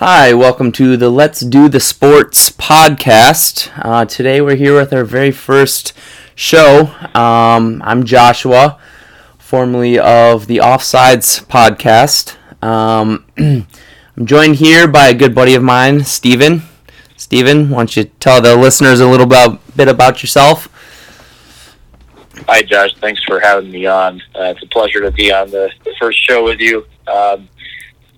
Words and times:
Hi, 0.00 0.32
welcome 0.32 0.70
to 0.72 0.96
the 0.96 1.10
Let's 1.10 1.40
Do 1.40 1.68
the 1.68 1.80
Sports 1.80 2.50
podcast. 2.52 3.72
Uh, 3.84 4.04
today 4.04 4.40
we're 4.40 4.54
here 4.54 4.76
with 4.76 4.92
our 4.92 5.02
very 5.02 5.32
first 5.32 5.92
show. 6.36 6.94
Um, 7.16 7.82
I'm 7.84 8.04
Joshua, 8.04 8.78
formerly 9.38 9.98
of 9.98 10.46
the 10.46 10.58
Offsides 10.58 11.44
podcast. 11.46 12.36
Um, 12.62 13.26
I'm 13.36 13.66
joined 14.24 14.54
here 14.54 14.86
by 14.86 15.08
a 15.08 15.14
good 15.14 15.34
buddy 15.34 15.56
of 15.56 15.64
mine, 15.64 16.04
Steven. 16.04 16.62
Steven, 17.16 17.68
why 17.68 17.78
don't 17.78 17.96
you 17.96 18.04
tell 18.04 18.40
the 18.40 18.54
listeners 18.54 19.00
a 19.00 19.08
little 19.08 19.26
bit 19.26 19.88
about 19.88 20.22
yourself? 20.22 20.68
Hi, 22.46 22.62
Josh. 22.62 22.94
Thanks 23.00 23.24
for 23.24 23.40
having 23.40 23.72
me 23.72 23.86
on. 23.86 24.22
Uh, 24.32 24.54
it's 24.54 24.62
a 24.62 24.66
pleasure 24.66 25.00
to 25.00 25.10
be 25.10 25.32
on 25.32 25.50
the, 25.50 25.72
the 25.82 25.92
first 25.98 26.22
show 26.22 26.44
with 26.44 26.60
you. 26.60 26.86
Um, 27.08 27.48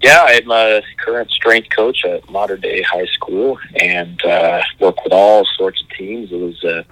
yeah, 0.02 0.24
I'm 0.26 0.50
a 0.50 0.82
current 0.98 1.30
strength 1.30 1.68
coach 1.74 2.04
at 2.04 2.28
modern 2.30 2.60
day 2.60 2.82
High 2.82 3.06
School 3.06 3.58
and 3.80 4.22
uh, 4.24 4.62
work 4.78 5.02
with 5.04 5.12
all 5.12 5.46
sorts 5.56 5.82
of 5.82 5.90
teams. 5.90 6.32
It 6.32 6.36
was 6.36 6.64
uh, 6.64 6.82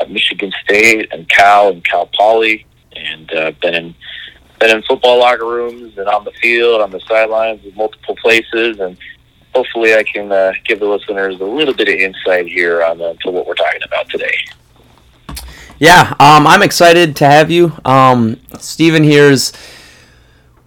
at 0.00 0.10
Michigan 0.10 0.52
State 0.64 1.08
and 1.12 1.28
Cal 1.28 1.70
and 1.70 1.84
Cal 1.84 2.06
Poly, 2.06 2.66
and 2.94 3.32
uh, 3.32 3.52
been 3.62 3.74
in 3.74 3.94
been 4.58 4.76
in 4.76 4.82
football 4.82 5.20
locker 5.20 5.46
rooms 5.46 5.96
and 5.96 6.06
on 6.06 6.24
the 6.24 6.32
field, 6.32 6.82
on 6.82 6.90
the 6.90 7.00
sidelines, 7.00 7.64
in 7.64 7.74
multiple 7.74 8.14
places, 8.16 8.78
and 8.78 8.98
hopefully 9.54 9.94
I 9.94 10.02
can 10.02 10.30
uh, 10.30 10.52
give 10.66 10.80
the 10.80 10.86
listeners 10.86 11.40
a 11.40 11.44
little 11.44 11.72
bit 11.72 11.88
of 11.88 11.94
insight 11.94 12.46
here 12.46 12.82
on 12.82 12.98
the, 12.98 13.16
to 13.22 13.30
what 13.30 13.46
we're 13.46 13.54
talking 13.54 13.80
about 13.82 14.10
today. 14.10 14.34
Yeah, 15.78 16.14
um, 16.20 16.46
I'm 16.46 16.62
excited 16.62 17.16
to 17.16 17.24
have 17.24 17.50
you. 17.50 17.72
Um, 17.86 18.38
Steven 18.58 19.02
here's 19.02 19.54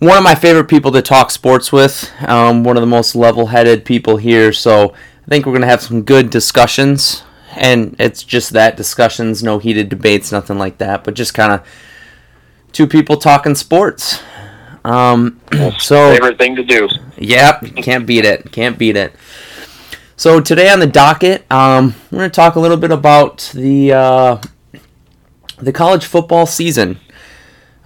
one 0.03 0.17
of 0.17 0.23
my 0.23 0.35
favorite 0.35 0.65
people 0.65 0.91
to 0.91 1.01
talk 1.01 1.31
sports 1.31 1.71
with. 1.71 2.11
Um, 2.27 2.63
one 2.63 2.77
of 2.77 2.81
the 2.81 2.87
most 2.87 3.15
level-headed 3.15 3.85
people 3.85 4.17
here. 4.17 4.51
So 4.51 4.93
I 4.93 5.29
think 5.29 5.45
we're 5.45 5.53
gonna 5.53 5.67
have 5.67 5.81
some 5.81 6.01
good 6.01 6.29
discussions, 6.29 7.23
and 7.55 7.95
it's 7.99 8.23
just 8.23 8.51
that 8.51 8.75
discussions, 8.75 9.41
no 9.41 9.59
heated 9.59 9.89
debates, 9.89 10.31
nothing 10.31 10.57
like 10.57 10.77
that, 10.79 11.03
but 11.03 11.13
just 11.13 11.33
kind 11.33 11.53
of 11.53 11.65
two 12.73 12.87
people 12.87 13.17
talking 13.17 13.55
sports. 13.55 14.21
Um, 14.83 15.39
so 15.79 16.11
favorite 16.11 16.37
thing 16.37 16.55
to 16.57 16.63
do. 16.63 16.89
Yep, 17.17 17.77
can't 17.77 18.05
beat 18.05 18.25
it. 18.25 18.51
Can't 18.51 18.77
beat 18.77 18.97
it. 18.97 19.13
So 20.17 20.41
today 20.41 20.69
on 20.69 20.79
the 20.79 20.87
docket, 20.87 21.49
um, 21.51 21.95
we're 22.11 22.19
gonna 22.19 22.29
talk 22.29 22.55
a 22.55 22.59
little 22.59 22.77
bit 22.77 22.91
about 22.91 23.49
the 23.53 23.93
uh, 23.93 24.41
the 25.57 25.71
college 25.71 26.05
football 26.05 26.45
season 26.45 26.99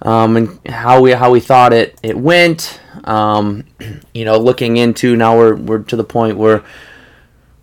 um, 0.02 0.36
and 0.36 0.60
how 0.68 1.00
we 1.00 1.12
how 1.12 1.30
we 1.30 1.40
thought 1.40 1.72
it 1.72 1.98
it 2.02 2.16
went. 2.16 2.80
Um, 3.04 3.64
you 4.14 4.24
know, 4.24 4.38
looking 4.38 4.76
into 4.76 5.16
now 5.16 5.36
we're 5.36 5.56
we're 5.56 5.82
to 5.84 5.96
the 5.96 6.04
point 6.04 6.36
where 6.36 6.62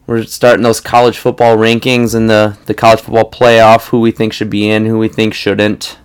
we're 0.08 0.23
starting 0.23 0.64
those 0.64 0.81
college 0.81 1.17
football 1.17 1.58
rankings 1.58 2.14
and 2.14 2.30
the 2.30 2.58
the 2.66 2.73
college 2.73 3.02
football 3.02 3.30
playoff. 3.30 3.89
Who 3.89 4.02
we 4.02 4.11
think 4.11 4.33
should 4.33 4.50
be 4.50 4.69
in, 4.69 4.86
who 4.86 5.00
we 5.00 5.08
think 5.08 5.33
shouldn't. 5.33 5.97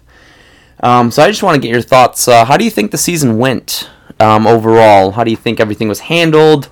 Um, 0.83 1.11
so 1.11 1.23
I 1.23 1.29
just 1.29 1.43
want 1.43 1.57
to 1.57 1.61
get 1.61 1.71
your 1.71 1.83
thoughts. 1.83 2.27
Uh, 2.27 2.45
how 2.45 2.57
do 2.57 2.65
you 2.65 2.71
think 2.71 2.91
the 2.91 2.99
season 2.99 3.37
went 3.37 3.91
um, 4.19 4.47
overall? 4.47 5.11
How 5.11 5.25
do 5.25 5.31
you 5.31 5.37
think 5.37 5.61
everything 5.61 5.89
was 5.89 6.01
handled? 6.01 6.69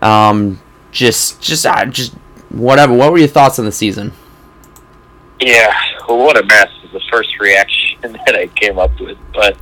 Um, 0.00 0.60
just 0.92 1.40
just 1.40 1.66
uh, 1.66 1.86
just 1.86 2.12
whatever. 2.50 2.92
What 2.92 3.10
were 3.10 3.18
your 3.18 3.28
thoughts 3.28 3.58
on 3.58 3.64
the 3.64 3.72
season? 3.72 4.12
Yeah, 5.40 5.74
well, 6.06 6.18
what 6.18 6.36
a 6.36 6.46
mess 6.46 6.68
the 6.92 7.00
first 7.10 7.38
reaction 7.40 7.81
that 8.26 8.34
I 8.34 8.48
came 8.48 8.78
up 8.78 8.98
with. 9.00 9.18
But 9.32 9.56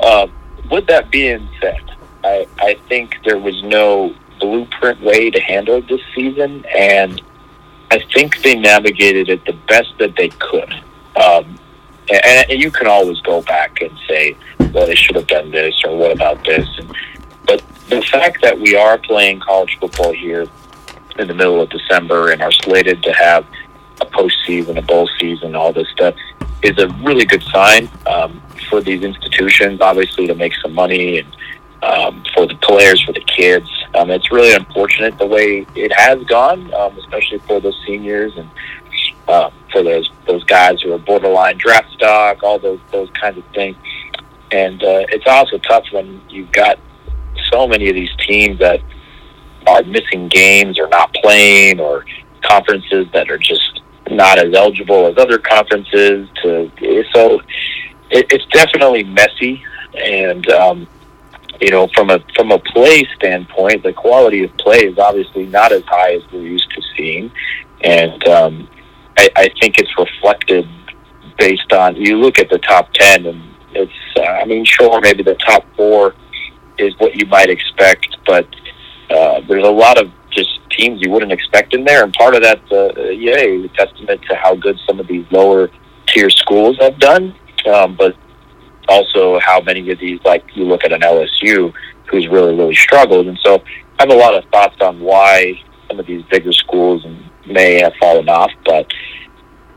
uh, 0.00 0.26
with 0.70 0.86
that 0.86 1.10
being 1.10 1.48
said, 1.60 1.82
I, 2.24 2.46
I 2.58 2.74
think 2.88 3.16
there 3.24 3.38
was 3.38 3.62
no 3.62 4.14
blueprint 4.40 5.00
way 5.00 5.30
to 5.30 5.40
handle 5.40 5.80
this 5.82 6.00
season, 6.14 6.64
and 6.76 7.20
I 7.90 8.00
think 8.12 8.42
they 8.42 8.56
navigated 8.56 9.28
it 9.28 9.44
the 9.44 9.56
best 9.68 9.92
that 9.98 10.16
they 10.16 10.28
could. 10.28 10.72
Um, 11.16 11.58
and, 12.10 12.50
and 12.50 12.62
you 12.62 12.70
can 12.70 12.86
always 12.86 13.20
go 13.20 13.42
back 13.42 13.80
and 13.80 13.96
say, 14.08 14.36
well, 14.72 14.86
they 14.86 14.94
should 14.94 15.16
have 15.16 15.26
done 15.26 15.50
this, 15.50 15.74
or 15.84 15.96
what 15.96 16.12
about 16.12 16.44
this? 16.44 16.66
And, 16.78 16.94
but 17.46 17.62
the 17.88 18.02
fact 18.02 18.42
that 18.42 18.58
we 18.58 18.76
are 18.76 18.98
playing 18.98 19.40
college 19.40 19.78
football 19.80 20.12
here 20.12 20.46
in 21.18 21.28
the 21.28 21.34
middle 21.34 21.60
of 21.60 21.70
December 21.70 22.30
and 22.30 22.42
are 22.42 22.52
slated 22.52 23.02
to 23.02 23.12
have 23.12 23.46
a 24.00 24.06
postseason, 24.06 24.78
a 24.78 24.82
bowl 24.82 25.08
season, 25.18 25.56
all 25.56 25.72
this 25.72 25.88
stuff 25.90 26.14
is 26.62 26.78
a 26.78 26.88
really 27.04 27.24
good 27.24 27.42
sign 27.44 27.88
um, 28.06 28.42
for 28.68 28.80
these 28.80 29.02
institutions, 29.02 29.80
obviously, 29.80 30.26
to 30.26 30.34
make 30.34 30.52
some 30.62 30.74
money 30.74 31.18
and 31.18 31.36
um, 31.82 32.24
for 32.34 32.46
the 32.46 32.56
players, 32.56 33.00
for 33.04 33.12
the 33.12 33.20
kids. 33.20 33.68
Um, 33.94 34.10
it's 34.10 34.30
really 34.32 34.52
unfortunate 34.52 35.16
the 35.18 35.26
way 35.26 35.66
it 35.74 35.92
has 35.92 36.22
gone, 36.24 36.72
um, 36.74 36.98
especially 36.98 37.38
for 37.38 37.60
those 37.60 37.80
seniors 37.86 38.36
and 38.36 38.48
uh, 39.28 39.50
for 39.70 39.82
those 39.82 40.10
those 40.26 40.42
guys 40.44 40.80
who 40.82 40.92
are 40.92 40.98
borderline 40.98 41.56
draft 41.58 41.92
stock, 41.92 42.42
all 42.42 42.58
those 42.58 42.80
those 42.90 43.10
kinds 43.10 43.38
of 43.38 43.44
things. 43.54 43.76
And 44.50 44.82
uh, 44.82 45.04
it's 45.10 45.26
also 45.26 45.58
tough 45.58 45.84
when 45.92 46.20
you've 46.28 46.50
got 46.52 46.78
so 47.52 47.66
many 47.68 47.88
of 47.88 47.94
these 47.94 48.10
teams 48.26 48.58
that 48.58 48.80
are 49.66 49.82
missing 49.84 50.28
games 50.28 50.78
or 50.78 50.88
not 50.88 51.12
playing, 51.14 51.78
or 51.78 52.04
conferences 52.42 53.06
that 53.12 53.30
are 53.30 53.38
just 53.38 53.77
not 54.10 54.38
as 54.38 54.54
eligible 54.54 55.06
as 55.06 55.18
other 55.18 55.38
conferences. 55.38 56.28
To 56.42 56.70
so 57.14 57.40
it, 58.10 58.26
it's 58.30 58.46
definitely 58.46 59.04
messy, 59.04 59.62
and 59.94 60.48
um, 60.50 60.88
you 61.60 61.70
know 61.70 61.88
from 61.94 62.10
a 62.10 62.20
from 62.34 62.52
a 62.52 62.58
play 62.58 63.06
standpoint, 63.16 63.82
the 63.82 63.92
quality 63.92 64.44
of 64.44 64.56
play 64.58 64.86
is 64.86 64.98
obviously 64.98 65.46
not 65.46 65.72
as 65.72 65.82
high 65.84 66.14
as 66.14 66.22
we're 66.32 66.42
used 66.42 66.70
to 66.70 66.82
seeing, 66.96 67.30
and 67.82 68.26
um, 68.28 68.68
I, 69.16 69.28
I 69.36 69.48
think 69.60 69.78
it's 69.78 69.96
reflected 69.98 70.68
based 71.38 71.72
on 71.72 71.96
you 71.96 72.16
look 72.16 72.38
at 72.38 72.50
the 72.50 72.58
top 72.58 72.92
ten, 72.92 73.26
and 73.26 73.42
it's 73.72 73.92
uh, 74.16 74.22
I 74.22 74.44
mean 74.44 74.64
sure 74.64 75.00
maybe 75.00 75.22
the 75.22 75.36
top 75.36 75.64
four 75.76 76.14
is 76.78 76.94
what 76.98 77.16
you 77.16 77.26
might 77.26 77.50
expect, 77.50 78.16
but 78.26 78.46
uh, 79.10 79.40
there's 79.48 79.66
a 79.66 79.70
lot 79.70 79.98
of 79.98 80.12
teams 80.78 81.02
you 81.02 81.10
wouldn't 81.10 81.32
expect 81.32 81.74
in 81.74 81.84
there, 81.84 82.04
and 82.04 82.12
part 82.14 82.34
of 82.34 82.42
that, 82.42 82.60
uh, 82.72 83.02
yay, 83.10 83.64
a 83.64 83.68
testament 83.68 84.20
to 84.28 84.34
how 84.36 84.54
good 84.54 84.78
some 84.86 85.00
of 85.00 85.06
these 85.06 85.26
lower 85.30 85.70
tier 86.06 86.30
schools 86.30 86.76
have 86.80 86.98
done, 86.98 87.34
um, 87.72 87.96
but 87.96 88.16
also 88.88 89.38
how 89.40 89.60
many 89.60 89.90
of 89.90 89.98
these, 89.98 90.20
like 90.24 90.44
you 90.54 90.64
look 90.64 90.84
at 90.84 90.92
an 90.92 91.00
LSU, 91.00 91.72
who's 92.06 92.26
really 92.28 92.54
really 92.54 92.74
struggled, 92.74 93.26
and 93.26 93.38
so 93.44 93.62
I 93.98 94.04
have 94.04 94.10
a 94.10 94.16
lot 94.16 94.34
of 94.34 94.44
thoughts 94.50 94.80
on 94.80 95.00
why 95.00 95.60
some 95.88 95.98
of 95.98 96.06
these 96.06 96.22
bigger 96.30 96.52
schools 96.52 97.04
may 97.46 97.80
have 97.82 97.92
fallen 98.00 98.28
off, 98.28 98.52
but 98.64 98.90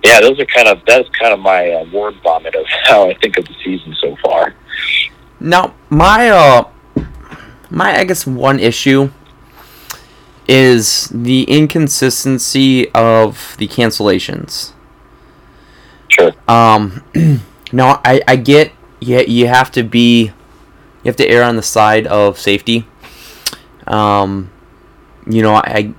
yeah, 0.03 0.19
those 0.19 0.39
are 0.39 0.45
kind 0.45 0.67
of 0.67 0.81
that's 0.85 1.09
kind 1.09 1.33
of 1.33 1.39
my 1.39 1.71
uh, 1.71 1.85
word 1.91 2.15
vomit 2.23 2.55
of 2.55 2.65
how 2.85 3.09
I 3.09 3.13
think 3.15 3.37
of 3.37 3.45
the 3.45 3.55
season 3.63 3.95
so 4.01 4.15
far. 4.23 4.55
Now, 5.39 5.73
my 5.89 6.29
uh, 6.29 6.69
my 7.69 7.97
I 7.97 8.03
guess 8.03 8.27
one 8.27 8.59
issue 8.59 9.11
is 10.51 11.07
the 11.13 11.43
inconsistency 11.43 12.91
of 12.91 13.55
the 13.57 13.69
cancellations. 13.69 14.73
Sure. 16.09 16.33
Um, 16.45 17.05
no, 17.71 18.01
I, 18.03 18.21
I 18.27 18.35
get 18.35 18.73
you, 18.99 19.19
you 19.21 19.47
have 19.47 19.71
to 19.71 19.83
be 19.83 20.33
you 21.03 21.05
have 21.05 21.15
to 21.15 21.27
err 21.27 21.43
on 21.43 21.55
the 21.55 21.63
side 21.63 22.05
of 22.05 22.37
safety. 22.37 22.85
Um, 23.87 24.51
you 25.25 25.41
know, 25.41 25.55
I 25.55 25.93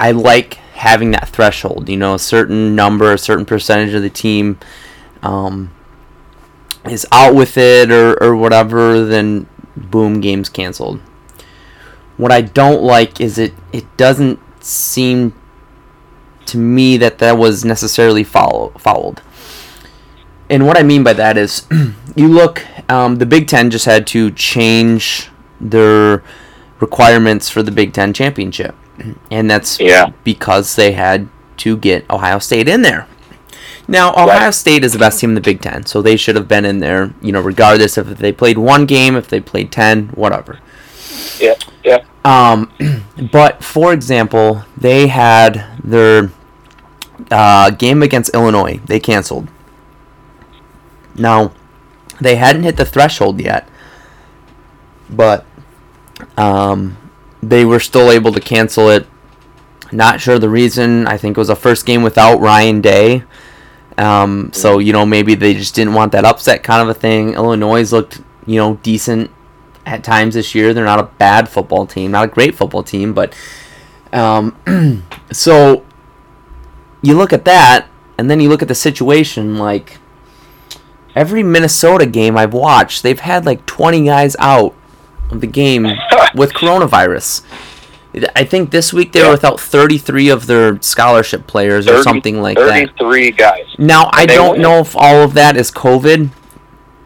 I 0.00 0.12
like 0.12 0.54
having 0.54 1.10
that 1.10 1.28
threshold. 1.28 1.90
You 1.90 1.98
know, 1.98 2.14
a 2.14 2.18
certain 2.18 2.74
number, 2.74 3.12
a 3.12 3.18
certain 3.18 3.44
percentage 3.44 3.92
of 3.92 4.00
the 4.00 4.08
team 4.08 4.58
um, 5.22 5.70
is 6.86 7.06
out 7.12 7.34
with 7.34 7.58
it 7.58 7.92
or, 7.92 8.20
or 8.22 8.34
whatever, 8.34 9.04
then 9.04 9.46
boom, 9.76 10.22
game's 10.22 10.48
canceled. 10.48 11.00
What 12.16 12.32
I 12.32 12.40
don't 12.40 12.82
like 12.82 13.20
is 13.20 13.38
it 13.38 13.54
it 13.72 13.84
doesn't 13.96 14.38
seem 14.64 15.34
to 16.46 16.58
me 16.58 16.96
that 16.98 17.18
that 17.18 17.38
was 17.38 17.64
necessarily 17.64 18.24
follow, 18.24 18.70
followed. 18.78 19.20
And 20.50 20.66
what 20.66 20.76
I 20.76 20.82
mean 20.82 21.02
by 21.02 21.14
that 21.14 21.38
is, 21.38 21.66
you 22.16 22.28
look, 22.28 22.62
um, 22.90 23.16
the 23.16 23.26
Big 23.26 23.48
Ten 23.48 23.70
just 23.70 23.86
had 23.86 24.06
to 24.08 24.30
change 24.32 25.30
their 25.60 26.22
requirements 26.80 27.48
for 27.48 27.62
the 27.62 27.70
Big 27.70 27.92
Ten 27.92 28.12
championship, 28.12 28.74
and 29.30 29.50
that's 29.50 29.80
yeah. 29.80 30.12
because 30.24 30.76
they 30.76 30.92
had 30.92 31.28
to 31.58 31.76
get 31.76 32.08
Ohio 32.10 32.38
State 32.38 32.68
in 32.68 32.82
there. 32.82 33.06
Now, 33.88 34.10
Ohio 34.10 34.26
right. 34.26 34.50
State 34.50 34.84
is 34.84 34.92
the 34.92 34.98
best 34.98 35.20
team 35.20 35.30
in 35.30 35.34
the 35.34 35.40
Big 35.40 35.60
Ten, 35.60 35.86
so 35.86 36.02
they 36.02 36.16
should 36.16 36.36
have 36.36 36.48
been 36.48 36.64
in 36.64 36.78
there, 36.80 37.14
you 37.20 37.32
know, 37.32 37.40
regardless 37.40 37.98
if 37.98 38.06
they 38.06 38.32
played 38.32 38.58
one 38.58 38.86
game, 38.86 39.16
if 39.16 39.28
they 39.28 39.40
played 39.40 39.72
ten, 39.72 40.08
whatever. 40.08 40.60
Yeah, 41.42 41.54
yeah. 41.84 42.04
Um, 42.24 42.72
but 43.32 43.64
for 43.64 43.92
example, 43.92 44.64
they 44.76 45.08
had 45.08 45.66
their 45.82 46.30
uh, 47.30 47.70
game 47.70 48.02
against 48.02 48.32
Illinois. 48.32 48.80
They 48.86 49.00
canceled. 49.00 49.48
Now, 51.16 51.52
they 52.20 52.36
hadn't 52.36 52.62
hit 52.62 52.76
the 52.76 52.84
threshold 52.84 53.40
yet, 53.40 53.68
but 55.10 55.44
um, 56.36 56.96
they 57.42 57.64
were 57.64 57.80
still 57.80 58.10
able 58.10 58.32
to 58.32 58.40
cancel 58.40 58.88
it. 58.88 59.06
Not 59.90 60.20
sure 60.20 60.38
the 60.38 60.48
reason. 60.48 61.06
I 61.06 61.16
think 61.18 61.36
it 61.36 61.40
was 61.40 61.50
a 61.50 61.56
first 61.56 61.84
game 61.84 62.02
without 62.02 62.40
Ryan 62.40 62.80
Day. 62.80 63.24
Um, 63.98 64.50
so 64.54 64.78
you 64.78 64.92
know 64.92 65.04
maybe 65.04 65.34
they 65.34 65.52
just 65.52 65.74
didn't 65.74 65.92
want 65.92 66.12
that 66.12 66.24
upset 66.24 66.62
kind 66.62 66.80
of 66.80 66.88
a 66.88 66.98
thing. 66.98 67.34
Illinois 67.34 67.92
looked 67.92 68.22
you 68.46 68.56
know 68.56 68.76
decent 68.82 69.30
at 69.86 70.04
times 70.04 70.34
this 70.34 70.54
year. 70.54 70.72
They're 70.74 70.84
not 70.84 70.98
a 71.00 71.04
bad 71.18 71.48
football 71.48 71.86
team, 71.86 72.10
not 72.10 72.24
a 72.24 72.28
great 72.28 72.54
football 72.54 72.82
team, 72.82 73.12
but 73.14 73.34
um, 74.12 74.56
so 75.32 75.84
you 77.02 77.14
look 77.14 77.32
at 77.32 77.44
that, 77.44 77.86
and 78.18 78.30
then 78.30 78.40
you 78.40 78.48
look 78.48 78.62
at 78.62 78.68
the 78.68 78.74
situation. 78.74 79.58
Like 79.58 79.98
every 81.14 81.42
Minnesota 81.42 82.06
game 82.06 82.36
I've 82.36 82.54
watched, 82.54 83.02
they've 83.02 83.18
had 83.20 83.44
like 83.46 83.64
20 83.66 84.04
guys 84.04 84.36
out 84.38 84.74
of 85.30 85.40
the 85.40 85.46
game 85.46 85.84
with 86.34 86.52
coronavirus. 86.52 87.42
I 88.36 88.44
think 88.44 88.70
this 88.72 88.92
week 88.92 89.12
they 89.12 89.20
Yeah. 89.20 89.26
were 89.28 89.32
without 89.32 89.58
33 89.58 90.28
of 90.28 90.46
their 90.46 90.80
scholarship 90.82 91.46
players 91.46 91.88
or 91.88 92.02
something 92.02 92.42
like 92.42 92.58
that. 92.58 92.68
33 92.98 93.30
guys. 93.30 93.64
Now 93.78 94.10
I 94.12 94.22
And 94.22 94.30
they 94.30 94.34
don't 94.34 94.52
win. 94.52 94.62
know 94.62 94.78
if 94.80 94.94
all 94.94 95.22
of 95.22 95.32
that 95.32 95.56
is 95.56 95.70
COVID, 95.70 96.28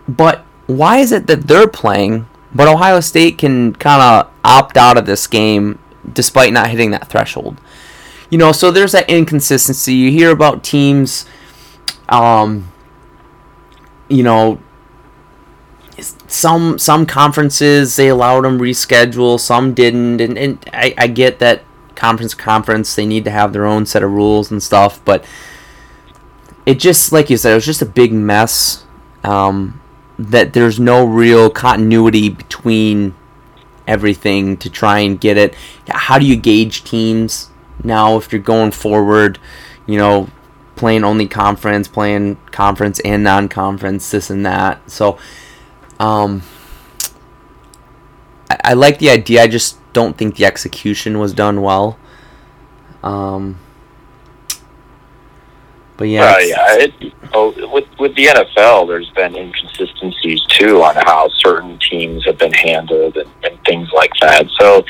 but 0.08 0.44
why 0.66 0.96
is 0.98 1.12
it 1.12 1.28
that 1.28 1.46
they're 1.46 1.68
playing, 1.68 2.26
but 2.56 2.68
Ohio 2.68 3.00
State 3.00 3.38
can 3.38 3.74
kind 3.74 4.02
of 4.02 4.32
opt 4.44 4.76
out 4.76 4.96
of 4.96 5.06
this 5.06 5.26
game 5.26 5.78
despite 6.12 6.52
not 6.52 6.70
hitting 6.70 6.90
that 6.92 7.08
threshold? 7.08 7.60
You 8.30 8.38
know, 8.38 8.52
so 8.52 8.70
there's 8.70 8.92
that 8.92 9.08
inconsistency. 9.08 9.94
You 9.94 10.10
hear 10.10 10.30
about 10.30 10.64
teams, 10.64 11.26
um, 12.08 12.72
you 14.08 14.22
know, 14.22 14.60
some 16.26 16.78
some 16.78 17.06
conferences 17.06 17.96
they 17.96 18.08
allowed 18.08 18.44
them 18.44 18.58
reschedule, 18.58 19.40
some 19.40 19.74
didn't, 19.74 20.20
and, 20.20 20.36
and 20.36 20.70
I, 20.72 20.94
I 20.98 21.06
get 21.06 21.38
that 21.38 21.62
conference 21.94 22.34
conference 22.34 22.94
they 22.94 23.06
need 23.06 23.24
to 23.24 23.30
have 23.30 23.52
their 23.52 23.64
own 23.64 23.86
set 23.86 24.02
of 24.02 24.10
rules 24.10 24.50
and 24.50 24.62
stuff, 24.62 25.02
but 25.04 25.24
it 26.66 26.78
just 26.78 27.12
like 27.12 27.30
you 27.30 27.36
said, 27.36 27.52
it 27.52 27.54
was 27.54 27.64
just 27.64 27.82
a 27.82 27.86
big 27.86 28.12
mess. 28.12 28.84
Um, 29.24 29.80
that 30.18 30.52
there's 30.52 30.80
no 30.80 31.04
real 31.04 31.50
continuity 31.50 32.28
between 32.28 33.14
everything 33.86 34.56
to 34.56 34.70
try 34.70 35.00
and 35.00 35.20
get 35.20 35.36
it. 35.36 35.54
How 35.88 36.18
do 36.18 36.26
you 36.26 36.36
gauge 36.36 36.84
teams 36.84 37.50
now 37.84 38.16
if 38.16 38.32
you're 38.32 38.40
going 38.40 38.70
forward? 38.70 39.38
You 39.86 39.98
know, 39.98 40.28
playing 40.74 41.04
only 41.04 41.28
conference, 41.28 41.88
playing 41.88 42.36
conference 42.50 43.00
and 43.00 43.22
non-conference, 43.22 44.10
this 44.10 44.30
and 44.30 44.44
that. 44.44 44.90
So, 44.90 45.18
um, 45.98 46.42
I, 48.50 48.58
I 48.64 48.72
like 48.74 48.98
the 48.98 49.10
idea. 49.10 49.42
I 49.42 49.48
just 49.48 49.78
don't 49.92 50.16
think 50.16 50.36
the 50.36 50.44
execution 50.44 51.18
was 51.18 51.32
done 51.32 51.62
well. 51.62 51.98
Um, 53.02 53.58
but 55.96 56.08
yeah, 56.08 56.32
Uh, 56.32 56.38
yeah, 56.38 56.76
it, 56.78 57.14
oh, 57.32 57.54
with 57.72 57.86
with 57.98 58.14
the 58.16 58.26
NFL, 58.26 58.88
there's 58.88 59.10
been 59.10 59.34
inconsistencies 59.34 60.42
too 60.48 60.82
on 60.82 60.94
how 60.96 61.28
certain 61.38 61.78
teams 61.78 62.24
have 62.26 62.38
been 62.38 62.52
handled 62.52 63.16
and, 63.16 63.30
and 63.42 63.58
things 63.64 63.88
like 63.94 64.12
that. 64.20 64.46
So, 64.60 64.84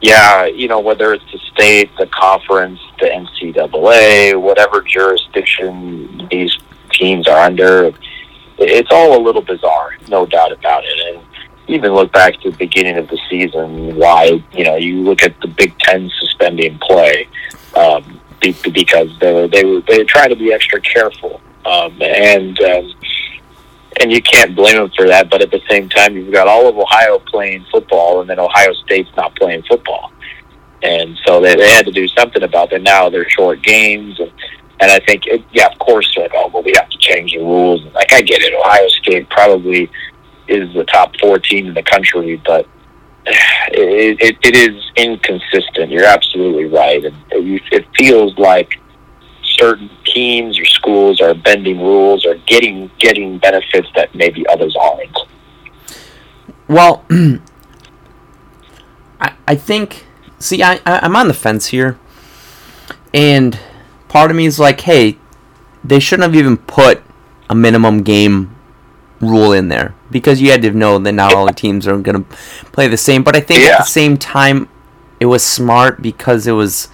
yeah, 0.00 0.46
you 0.46 0.68
know, 0.68 0.80
whether 0.80 1.12
it's 1.12 1.24
the 1.30 1.38
state, 1.52 1.90
the 1.98 2.06
conference, 2.06 2.80
the 2.98 3.06
NCAA, 3.06 4.40
whatever 4.40 4.80
jurisdiction 4.80 6.28
these 6.30 6.56
teams 6.90 7.28
are 7.28 7.38
under, 7.38 7.92
it's 8.58 8.90
all 8.90 9.16
a 9.16 9.20
little 9.22 9.42
bizarre, 9.42 9.96
no 10.08 10.24
doubt 10.24 10.52
about 10.52 10.84
it. 10.84 11.14
And 11.14 11.24
even 11.68 11.92
look 11.92 12.12
back 12.12 12.40
to 12.40 12.50
the 12.50 12.56
beginning 12.56 12.96
of 12.96 13.08
the 13.08 13.18
season, 13.28 13.96
why 13.96 14.42
you 14.52 14.64
know 14.64 14.76
you 14.76 15.02
look 15.02 15.22
at 15.22 15.38
the 15.40 15.48
Big 15.48 15.78
Ten 15.78 16.10
suspending 16.20 16.78
play. 16.78 17.28
Um, 17.76 18.20
be- 18.42 18.70
because 18.70 19.08
they 19.20 19.46
they 19.48 19.64
were 19.64 19.80
they 19.82 20.04
try 20.04 20.28
to 20.28 20.36
be 20.36 20.52
extra 20.52 20.80
careful, 20.80 21.40
um, 21.64 21.96
and 22.02 22.60
um, 22.60 22.94
and 24.00 24.12
you 24.12 24.20
can't 24.20 24.54
blame 24.54 24.76
them 24.76 24.90
for 24.96 25.06
that. 25.06 25.30
But 25.30 25.42
at 25.42 25.50
the 25.50 25.60
same 25.70 25.88
time, 25.88 26.16
you've 26.16 26.32
got 26.32 26.48
all 26.48 26.68
of 26.68 26.76
Ohio 26.76 27.18
playing 27.20 27.64
football, 27.70 28.20
and 28.20 28.28
then 28.28 28.38
Ohio 28.38 28.72
State's 28.84 29.10
not 29.16 29.34
playing 29.36 29.62
football, 29.62 30.12
and 30.82 31.18
so 31.24 31.40
they, 31.40 31.54
they 31.56 31.70
had 31.70 31.86
to 31.86 31.92
do 31.92 32.08
something 32.08 32.42
about 32.42 32.70
that. 32.70 32.82
Now 32.82 33.08
they're 33.08 33.28
short 33.28 33.62
games, 33.62 34.18
and 34.20 34.32
and 34.80 34.90
I 34.90 34.98
think 35.00 35.26
it, 35.26 35.44
yeah, 35.52 35.68
of 35.68 35.78
course, 35.78 36.12
they're 36.14 36.24
like 36.24 36.32
oh 36.34 36.50
well, 36.52 36.62
we 36.62 36.72
have 36.76 36.88
to 36.90 36.98
change 36.98 37.32
the 37.32 37.38
rules. 37.38 37.82
Like 37.94 38.12
I 38.12 38.20
get 38.22 38.42
it, 38.42 38.52
Ohio 38.52 38.88
State 38.88 39.30
probably 39.30 39.90
is 40.48 40.74
the 40.74 40.84
top 40.84 41.16
four 41.20 41.38
team 41.38 41.68
in 41.68 41.74
the 41.74 41.82
country, 41.82 42.42
but 42.44 42.66
it, 43.26 44.18
it, 44.20 44.38
it 44.42 44.56
is 44.56 44.90
inconsistent. 44.96 45.90
You're 45.90 46.06
absolutely 46.06 46.64
right, 46.66 47.04
it, 47.04 47.14
it 47.30 47.86
feels 47.96 48.36
like 48.38 48.80
certain 49.42 49.90
teams 50.04 50.58
or 50.58 50.64
schools 50.64 51.20
are 51.20 51.34
bending 51.34 51.78
rules 51.78 52.24
or 52.26 52.34
getting 52.46 52.90
getting 52.98 53.38
benefits 53.38 53.88
that 53.94 54.14
maybe 54.14 54.46
others 54.48 54.76
aren't. 54.80 55.18
Well, 56.68 57.04
I, 59.20 59.34
I 59.46 59.54
think. 59.54 60.06
See, 60.38 60.62
I, 60.62 60.80
I 60.84 61.00
I'm 61.02 61.14
on 61.14 61.28
the 61.28 61.34
fence 61.34 61.66
here, 61.66 61.98
and 63.14 63.58
part 64.08 64.30
of 64.30 64.36
me 64.36 64.46
is 64.46 64.58
like, 64.58 64.80
hey, 64.80 65.18
they 65.84 66.00
shouldn't 66.00 66.24
have 66.24 66.34
even 66.34 66.56
put 66.56 67.02
a 67.48 67.54
minimum 67.54 68.02
game 68.02 68.56
rule 69.20 69.52
in 69.52 69.68
there 69.68 69.94
because 70.12 70.40
you 70.40 70.50
had 70.50 70.62
to 70.62 70.70
know 70.70 70.98
that 70.98 71.12
not 71.12 71.34
all 71.34 71.46
the 71.46 71.52
teams 71.52 71.88
are 71.88 71.98
going 71.98 72.22
to 72.24 72.36
play 72.72 72.86
the 72.88 72.96
same. 72.96 73.22
But 73.24 73.34
I 73.34 73.40
think 73.40 73.60
at 73.60 73.78
the 73.78 73.84
same 73.84 74.16
time, 74.16 74.68
it 75.18 75.26
was 75.26 75.42
smart 75.42 76.02
because 76.02 76.46
it 76.46 76.52
was 76.52 76.88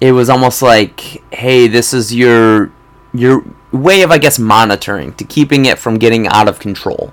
it 0.00 0.12
was 0.12 0.28
almost 0.28 0.62
like, 0.62 1.22
hey, 1.32 1.66
this 1.66 1.92
is 1.94 2.14
your 2.14 2.70
your 3.14 3.42
way 3.72 4.02
of 4.02 4.10
I 4.10 4.18
guess 4.18 4.38
monitoring 4.38 5.14
to 5.14 5.24
keeping 5.24 5.64
it 5.64 5.78
from 5.78 5.98
getting 5.98 6.28
out 6.28 6.48
of 6.48 6.58
control. 6.58 7.12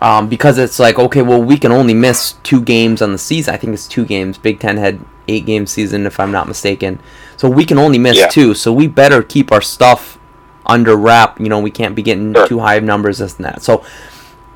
Um, 0.00 0.28
because 0.28 0.58
it's 0.58 0.80
like, 0.80 0.98
okay, 0.98 1.22
well, 1.22 1.40
we 1.40 1.56
can 1.56 1.70
only 1.70 1.94
miss 1.94 2.32
two 2.42 2.60
games 2.60 3.00
on 3.00 3.12
the 3.12 3.18
season. 3.18 3.54
I 3.54 3.56
think 3.56 3.72
it's 3.72 3.86
two 3.86 4.04
games. 4.04 4.36
Big 4.36 4.58
Ten 4.58 4.76
had 4.76 4.98
eight 5.28 5.46
game 5.46 5.64
season, 5.64 6.06
if 6.06 6.18
I'm 6.18 6.32
not 6.32 6.48
mistaken. 6.48 6.98
So 7.36 7.48
we 7.48 7.64
can 7.64 7.78
only 7.78 7.98
miss 7.98 8.16
Yeah. 8.18 8.26
two. 8.26 8.54
So 8.54 8.72
we 8.72 8.88
better 8.88 9.22
keep 9.22 9.52
our 9.52 9.60
stuff 9.60 10.18
under 10.72 10.96
wrap. 10.96 11.38
You 11.38 11.48
know, 11.48 11.60
we 11.60 11.70
can't 11.70 11.94
be 11.94 12.02
getting 12.02 12.34
Sure. 12.34 12.46
too 12.48 12.58
high 12.60 12.74
of 12.76 12.84
numbers, 12.84 13.18
this 13.18 13.36
and 13.36 13.44
that. 13.44 13.62
So, 13.62 13.84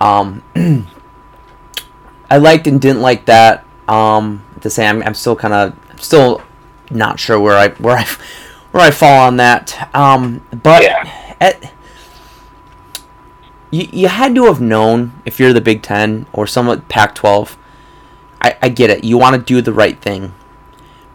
um, 0.01 0.43
I 2.31 2.39
liked 2.39 2.67
and 2.67 2.81
didn't 2.81 3.03
like 3.03 3.27
that. 3.27 3.65
Um, 3.89 4.43
to 4.63 4.71
say 4.71 4.87
I'm, 4.89 5.03
I'm 5.03 5.15
still 5.15 5.37
kind 5.37 5.55
of 5.55 5.75
still 6.02 6.43
not 6.90 7.21
sure 7.21 7.38
where 7.38 7.57
I 7.57 7.69
where 7.69 7.97
I 7.99 8.05
where 8.73 8.83
I 8.85 8.90
fall 8.90 9.21
on 9.26 9.37
that. 9.37 9.88
Um, 9.95 10.45
but 10.62 10.83
Yeah. 10.83 11.35
at 11.40 11.73
you, 13.71 13.88
you 13.93 14.09
had 14.09 14.35
to 14.35 14.45
have 14.47 14.61
known 14.61 15.12
if 15.25 15.38
you're 15.38 15.52
the 15.52 15.61
Big 15.61 15.83
Ten 15.83 16.26
or 16.33 16.47
somewhat 16.47 16.88
Pac-12. 16.88 17.57
I, 18.40 18.57
I 18.62 18.69
get 18.69 18.90
it. 18.90 19.05
You 19.05 19.19
want 19.19 19.35
to 19.37 19.43
do 19.43 19.61
the 19.62 19.73
right 19.73 19.99
thing, 20.00 20.35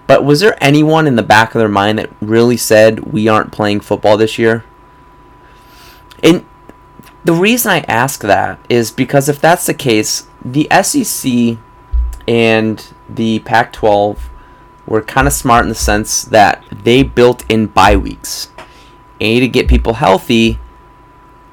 but 0.07 0.25
was 0.25 0.39
there 0.41 0.57
anyone 0.61 1.07
in 1.07 1.15
the 1.15 1.23
back 1.23 1.53
of 1.55 1.59
their 1.59 1.69
mind 1.69 1.99
that 1.99 2.09
really 2.19 2.57
said 2.57 3.11
we 3.13 3.27
aren't 3.27 3.51
playing 3.51 3.79
football 3.81 4.17
this 4.17 4.37
year? 4.39 4.63
And 6.23 6.45
the 7.23 7.33
reason 7.33 7.71
I 7.71 7.79
ask 7.87 8.21
that 8.21 8.59
is 8.69 8.91
because 8.91 9.29
if 9.29 9.39
that's 9.39 9.65
the 9.65 9.73
case, 9.73 10.27
the 10.43 10.67
SEC 10.81 11.57
and 12.27 12.85
the 13.09 13.39
Pac 13.39 13.73
12 13.73 14.29
were 14.85 15.01
kind 15.01 15.27
of 15.27 15.33
smart 15.33 15.63
in 15.63 15.69
the 15.69 15.75
sense 15.75 16.23
that 16.23 16.63
they 16.71 17.03
built 17.03 17.43
in 17.49 17.67
bye 17.67 17.95
weeks. 17.95 18.49
A, 19.19 19.39
to 19.39 19.47
get 19.47 19.67
people 19.67 19.93
healthy, 19.93 20.59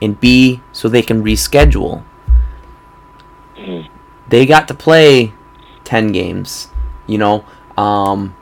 and 0.01 0.19
B, 0.19 0.63
so 0.73 0.89
they 0.89 1.03
can 1.03 1.23
reschedule. 1.23 2.03
Mhm. 3.57 3.89
They 4.29 4.47
got 4.47 4.69
to 4.69 4.75
play 4.75 5.33
10 5.85 6.13
games, 6.13 6.69
you 7.07 7.19
know. 7.19 7.45
Um, 7.77 8.35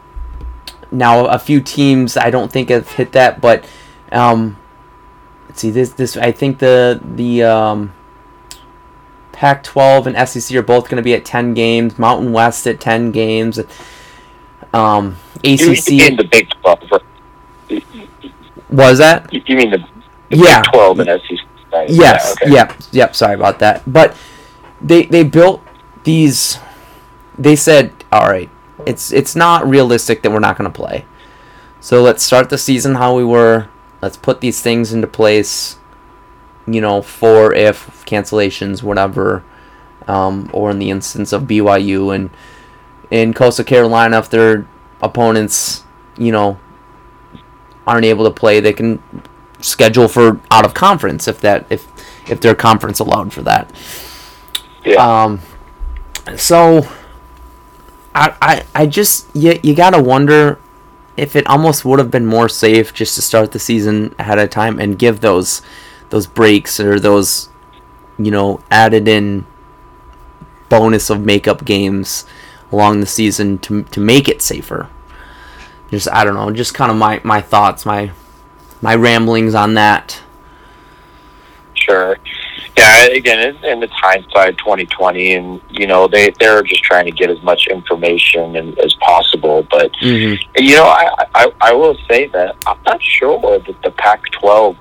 now, 0.91 1.27
a 1.27 1.39
few 1.39 1.61
teams 1.61 2.17
I 2.17 2.31
don't 2.31 2.53
think 2.53 2.69
have 2.69 2.91
hit 2.93 3.13
that, 3.13 3.41
but 3.41 3.65
um, 4.13 4.57
see 5.59 5.71
this 5.71 5.91
this 5.91 6.17
I 6.17 6.33
think 6.33 6.59
the 6.59 7.01
the 7.03 7.43
um, 7.45 7.93
Pac-12 9.33 10.07
and 10.15 10.29
SEC 10.29 10.57
are 10.57 10.63
both 10.63 10.85
going 10.89 10.97
to 10.97 11.03
be 11.03 11.15
at 11.15 11.25
10 11.25 11.53
games. 11.55 11.99
Mountain 11.99 12.33
West 12.33 12.67
at 12.67 12.81
10 12.81 13.11
games. 13.13 13.59
Um, 14.73 15.17
You 15.43 15.55
ACC 15.55 15.89
mean 15.91 16.17
the 16.17 16.25
Big 16.31 16.49
Twelve? 16.61 16.81
right? 16.91 17.85
was 18.71 18.99
that? 18.99 19.33
You 19.33 19.43
you 19.47 19.57
mean 19.57 19.71
the, 19.71 19.79
the 20.31 20.37
Yeah. 20.37 20.63
Big 20.63 20.73
Twelve 20.73 20.99
and 21.01 21.09
SEC? 21.29 21.39
right? 21.73 21.89
Yes. 21.89 22.35
Yeah, 22.43 22.47
okay. 22.47 22.55
Yep. 22.55 22.75
Yep. 22.93 23.17
Sorry 23.17 23.35
about 23.35 23.59
that. 23.61 23.83
But 23.91 24.17
they 24.81 25.05
they 25.07 25.23
built 25.25 25.63
these. 26.05 26.59
They 27.39 27.57
said, 27.57 27.93
all 28.11 28.29
right, 28.29 28.51
it's 28.87 29.13
it's 29.13 29.37
not 29.37 29.67
realistic 29.69 30.23
that 30.23 30.31
we're 30.33 30.41
not 30.41 30.57
going 30.59 30.71
to 30.71 30.77
play. 30.77 31.05
So 31.81 32.03
let's 32.03 32.23
start 32.25 32.49
the 32.51 32.59
season 32.59 32.97
how 32.97 33.15
we 33.15 33.25
were. 33.25 33.69
Let's 34.03 34.17
put 34.17 34.41
these 34.41 34.61
things 34.61 34.93
into 34.93 35.07
place. 35.07 35.79
You 36.67 36.81
know, 36.81 37.01
for 37.01 37.55
if 37.55 38.05
cancellations, 38.07 38.83
whatever, 38.83 39.45
um, 40.09 40.51
or 40.53 40.71
in 40.71 40.79
the 40.79 40.91
instance 40.91 41.33
of 41.33 41.43
BYU 41.43 42.15
and 42.15 42.31
in 43.11 43.33
Coastal 43.35 43.65
Carolina 43.65 44.19
if 44.19 44.29
their 44.29 44.67
opponents, 45.01 45.85
you 46.17 46.33
know, 46.33 46.59
aren't 47.87 48.05
able 48.05 48.25
to 48.25 48.31
play, 48.31 48.61
they 48.61 48.73
can 48.73 49.03
schedule 49.61 50.09
for 50.09 50.41
out 50.51 50.65
of 50.65 50.75
conference 50.75 51.29
if 51.29 51.41
that 51.41 51.67
if 51.71 51.87
if 52.29 52.41
their 52.41 52.55
conference 52.55 52.99
allowed 52.99 53.33
for 53.33 53.43
that. 53.43 53.71
Yeah. 54.85 55.25
Um, 55.25 55.41
so 56.37 56.89
I, 58.15 58.35
I 58.43 58.67
I 58.75 58.87
just 58.87 59.29
you 59.35 59.59
you 59.63 59.75
gotta 59.75 60.03
wonder 60.03 60.59
if 61.17 61.35
it 61.37 61.47
almost 61.47 61.85
would 61.85 61.99
have 61.99 62.11
been 62.11 62.27
more 62.27 62.49
safe 62.49 62.93
just 62.93 63.15
to 63.15 63.23
start 63.23 63.53
the 63.53 63.59
season 63.59 64.15
ahead 64.19 64.39
of 64.39 64.51
time 64.51 64.79
and 64.79 64.99
give 64.99 65.21
those 65.21 65.63
those 66.11 66.27
breaks 66.27 66.79
or 66.79 67.01
those 67.01 67.49
you 68.19 68.31
know 68.31 68.61
added 68.71 69.09
in 69.09 69.47
bonus 70.69 71.11
of 71.11 71.21
makeup 71.25 71.65
games 71.65 72.27
along 72.73 73.01
the 73.01 73.07
season 73.07 73.59
to 73.59 73.83
to 73.85 74.01
make 74.01 74.29
it 74.29 74.43
safer. 74.43 74.89
Just 75.91 76.09
I 76.11 76.25
don't 76.25 76.35
know, 76.35 76.51
just 76.51 76.75
kind 76.75 76.91
of 76.91 76.97
my 76.97 77.21
my 77.25 77.41
thoughts, 77.41 77.87
my 77.87 78.11
my 78.83 78.95
ramblings 78.95 79.55
on 79.55 79.75
that. 79.75 80.21
Sure. 81.75 82.19
Yeah. 82.87 83.17
Again, 83.17 83.57
and 83.65 83.83
it's 83.83 83.93
hindsight 83.95 84.59
twenty 84.59 84.87
twenty, 84.87 85.35
and 85.35 85.61
you 85.71 85.87
know 85.87 86.07
they 86.09 86.31
they're 86.39 86.63
just 86.63 86.83
trying 86.83 87.05
to 87.07 87.11
get 87.11 87.31
as 87.31 87.43
much 87.43 87.67
information 87.67 88.57
and, 88.57 88.79
as 88.79 88.95
possible. 88.95 89.67
But 89.71 89.93
Mm-hmm. 90.03 90.63
you 90.63 90.77
know, 90.77 90.85
I, 90.85 91.25
I 91.35 91.53
I 91.61 91.73
will 91.73 91.97
say 92.09 92.29
that 92.29 92.57
I'm 92.67 92.79
not 92.87 93.03
sure 93.03 93.59
that 93.59 93.83
the 93.83 93.91
Pac-12 93.93 94.77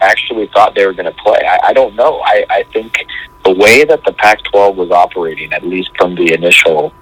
actually 0.00 0.48
thought 0.54 0.74
they 0.74 0.86
were 0.86 0.92
going 0.92 1.12
to 1.12 1.22
play. 1.22 1.40
I, 1.46 1.68
I 1.68 1.72
don't 1.72 1.94
know. 1.94 2.20
I 2.24 2.44
I 2.50 2.62
think 2.72 3.04
the 3.44 3.52
way 3.52 3.84
that 3.84 4.04
the 4.04 4.12
Pac-12 4.12 4.74
was 4.76 4.90
operating, 4.90 5.52
at 5.52 5.64
least 5.64 5.90
from 5.96 6.14
the 6.14 6.32
initial, 6.34 6.92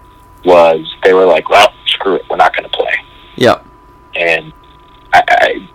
was 0.44 0.94
they 1.02 1.12
were 1.12 1.24
like, 1.26 1.48
well, 1.48 1.72
screw 1.86 2.14
it, 2.16 2.22
we're 2.30 2.36
not 2.36 2.54
going 2.56 2.68
to 2.68 2.76
play. 2.76 2.94
Yep. 3.36 3.64
and 4.14 4.52
I, 5.12 5.22
I, 5.28 5.68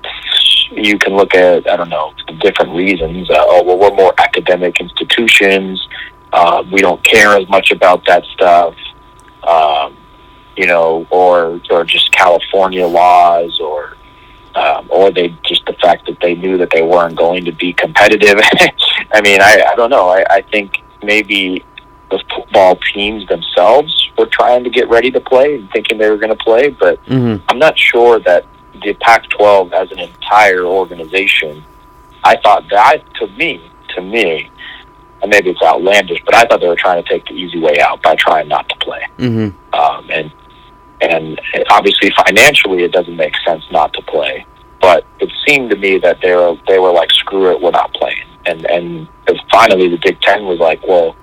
you 0.72 0.98
can 0.98 1.16
look 1.16 1.36
at 1.36 1.70
I 1.70 1.76
don't 1.76 1.90
know 1.90 2.14
different 2.40 2.76
reasons. 2.76 3.30
Uh, 3.30 3.36
oh 3.40 3.64
well, 3.64 3.78
we're 3.78 3.96
more 3.96 4.14
academic 4.18 4.80
institutions. 4.80 5.88
Uh, 6.34 6.64
we 6.72 6.80
don't 6.80 7.04
care 7.04 7.36
as 7.38 7.48
much 7.50 7.72
about 7.72 8.06
that 8.06 8.24
stuff, 8.26 8.74
um, 9.48 9.98
you 10.56 10.66
know, 10.66 11.06
or 11.10 11.60
or 11.70 11.84
just 11.84 12.12
California 12.12 12.88
laws, 12.88 13.60
or 13.60 13.98
um, 14.56 14.88
or 14.90 15.12
they 15.12 15.36
just 15.46 15.66
the 15.66 15.74
fact 15.74 16.06
that 16.08 16.18
they 16.22 16.36
knew 16.36 16.58
that 16.58 16.70
they 16.72 16.82
weren't 16.82 17.16
going 17.16 17.46
to 17.46 17.52
be 17.52 17.74
competitive. 17.74 18.40
I 19.14 19.22
mean, 19.22 19.42
I, 19.42 19.64
I 19.72 19.76
don't 19.76 19.90
know. 19.90 20.10
I, 20.10 20.24
I 20.30 20.42
think 20.42 20.82
maybe 21.04 21.66
the 22.10 22.24
football 22.34 22.78
teams 22.94 23.28
themselves 23.28 24.10
were 24.18 24.26
trying 24.26 24.64
to 24.64 24.70
get 24.70 24.90
ready 24.90 25.10
to 25.12 25.20
play 25.20 25.56
and 25.56 25.70
thinking 25.72 25.98
they 25.98 26.10
were 26.10 26.18
going 26.18 26.36
to 26.36 26.44
play, 26.44 26.70
but 26.70 27.04
Mm-hmm. 27.06 27.44
I'm 27.50 27.60
not 27.60 27.78
sure 27.78 28.20
that 28.20 28.46
the 28.74 28.94
Pac-12 28.94 29.72
as 29.74 29.92
an 29.92 30.00
entire 30.00 30.64
organization. 30.64 31.64
I 32.24 32.38
thought 32.38 32.70
that 32.70 33.04
to 33.16 33.28
me, 33.28 33.70
to 33.96 34.02
me, 34.02 34.50
and 35.22 35.30
maybe 35.30 35.52
it's 35.52 35.62
outlandish, 35.62 36.22
but 36.26 36.36
I 36.36 36.46
thought 36.46 36.62
they 36.62 36.68
were 36.68 36.76
trying 36.76 37.04
to 37.04 37.08
take 37.10 37.26
the 37.26 37.34
easy 37.34 37.60
way 37.60 37.80
out 37.80 38.02
by 38.02 38.16
trying 38.16 38.48
not 38.48 38.68
to 38.70 38.76
play. 38.78 39.06
Mm-hmm. 39.18 39.74
Um, 39.74 40.10
and 40.10 40.32
and 41.02 41.42
obviously 41.70 42.12
financially, 42.26 42.84
it 42.84 42.92
doesn't 42.92 43.16
make 43.16 43.36
sense 43.46 43.64
not 43.72 43.94
to 43.94 44.02
play. 44.04 44.46
But 44.80 45.06
it 45.20 45.32
seemed 45.48 45.70
to 45.72 45.78
me 45.78 46.00
that 46.00 46.22
they 46.22 46.36
were 46.36 46.56
they 46.68 46.80
were 46.80 46.92
like, 46.92 47.12
screw 47.12 47.52
it, 47.52 47.62
we're 47.62 47.72
not 47.72 47.94
playing. 47.94 48.24
And 48.46 48.66
and 48.66 49.08
finally, 49.52 49.90
the 49.90 50.00
Big 50.04 50.20
Ten 50.22 50.46
was 50.46 50.60
like, 50.60 50.86
well, 50.88 51.16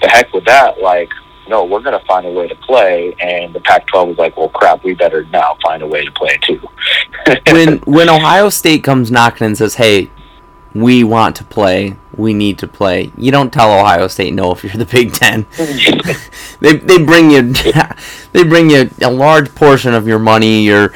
the 0.00 0.08
heck 0.08 0.32
with 0.32 0.44
that, 0.46 0.80
like 0.80 1.10
no, 1.48 1.64
we're 1.64 1.80
going 1.80 1.98
to 1.98 2.04
find 2.06 2.26
a 2.26 2.30
way 2.30 2.48
to 2.48 2.54
play. 2.56 3.14
And 3.20 3.54
the 3.54 3.60
Pac-12 3.60 4.08
was 4.08 4.18
like, 4.18 4.36
well, 4.36 4.48
crap, 4.48 4.84
we 4.84 4.94
better 4.94 5.24
now 5.26 5.56
find 5.62 5.82
a 5.82 5.86
way 5.86 6.04
to 6.04 6.10
play 6.12 6.38
too. 6.42 6.60
when 7.46 7.78
when 7.80 8.08
Ohio 8.08 8.48
State 8.48 8.84
comes 8.84 9.10
knocking 9.10 9.46
and 9.46 9.56
says, 9.58 9.74
"Hey, 9.74 10.10
we 10.74 11.04
want 11.04 11.36
to 11.36 11.44
play. 11.44 11.96
We 12.16 12.34
need 12.34 12.58
to 12.58 12.66
play." 12.66 13.12
You 13.16 13.30
don't 13.30 13.52
tell 13.52 13.72
Ohio 13.72 14.08
State 14.08 14.34
no 14.34 14.52
if 14.52 14.64
you're 14.64 14.72
the 14.72 14.86
Big 14.86 15.12
Ten. 15.12 15.46
they 16.60 16.76
they 16.76 17.02
bring 17.02 17.30
you 17.30 17.52
they 18.32 18.44
bring 18.44 18.70
you 18.70 18.90
a 19.00 19.10
large 19.10 19.54
portion 19.54 19.94
of 19.94 20.06
your 20.06 20.18
money, 20.18 20.62
your 20.62 20.92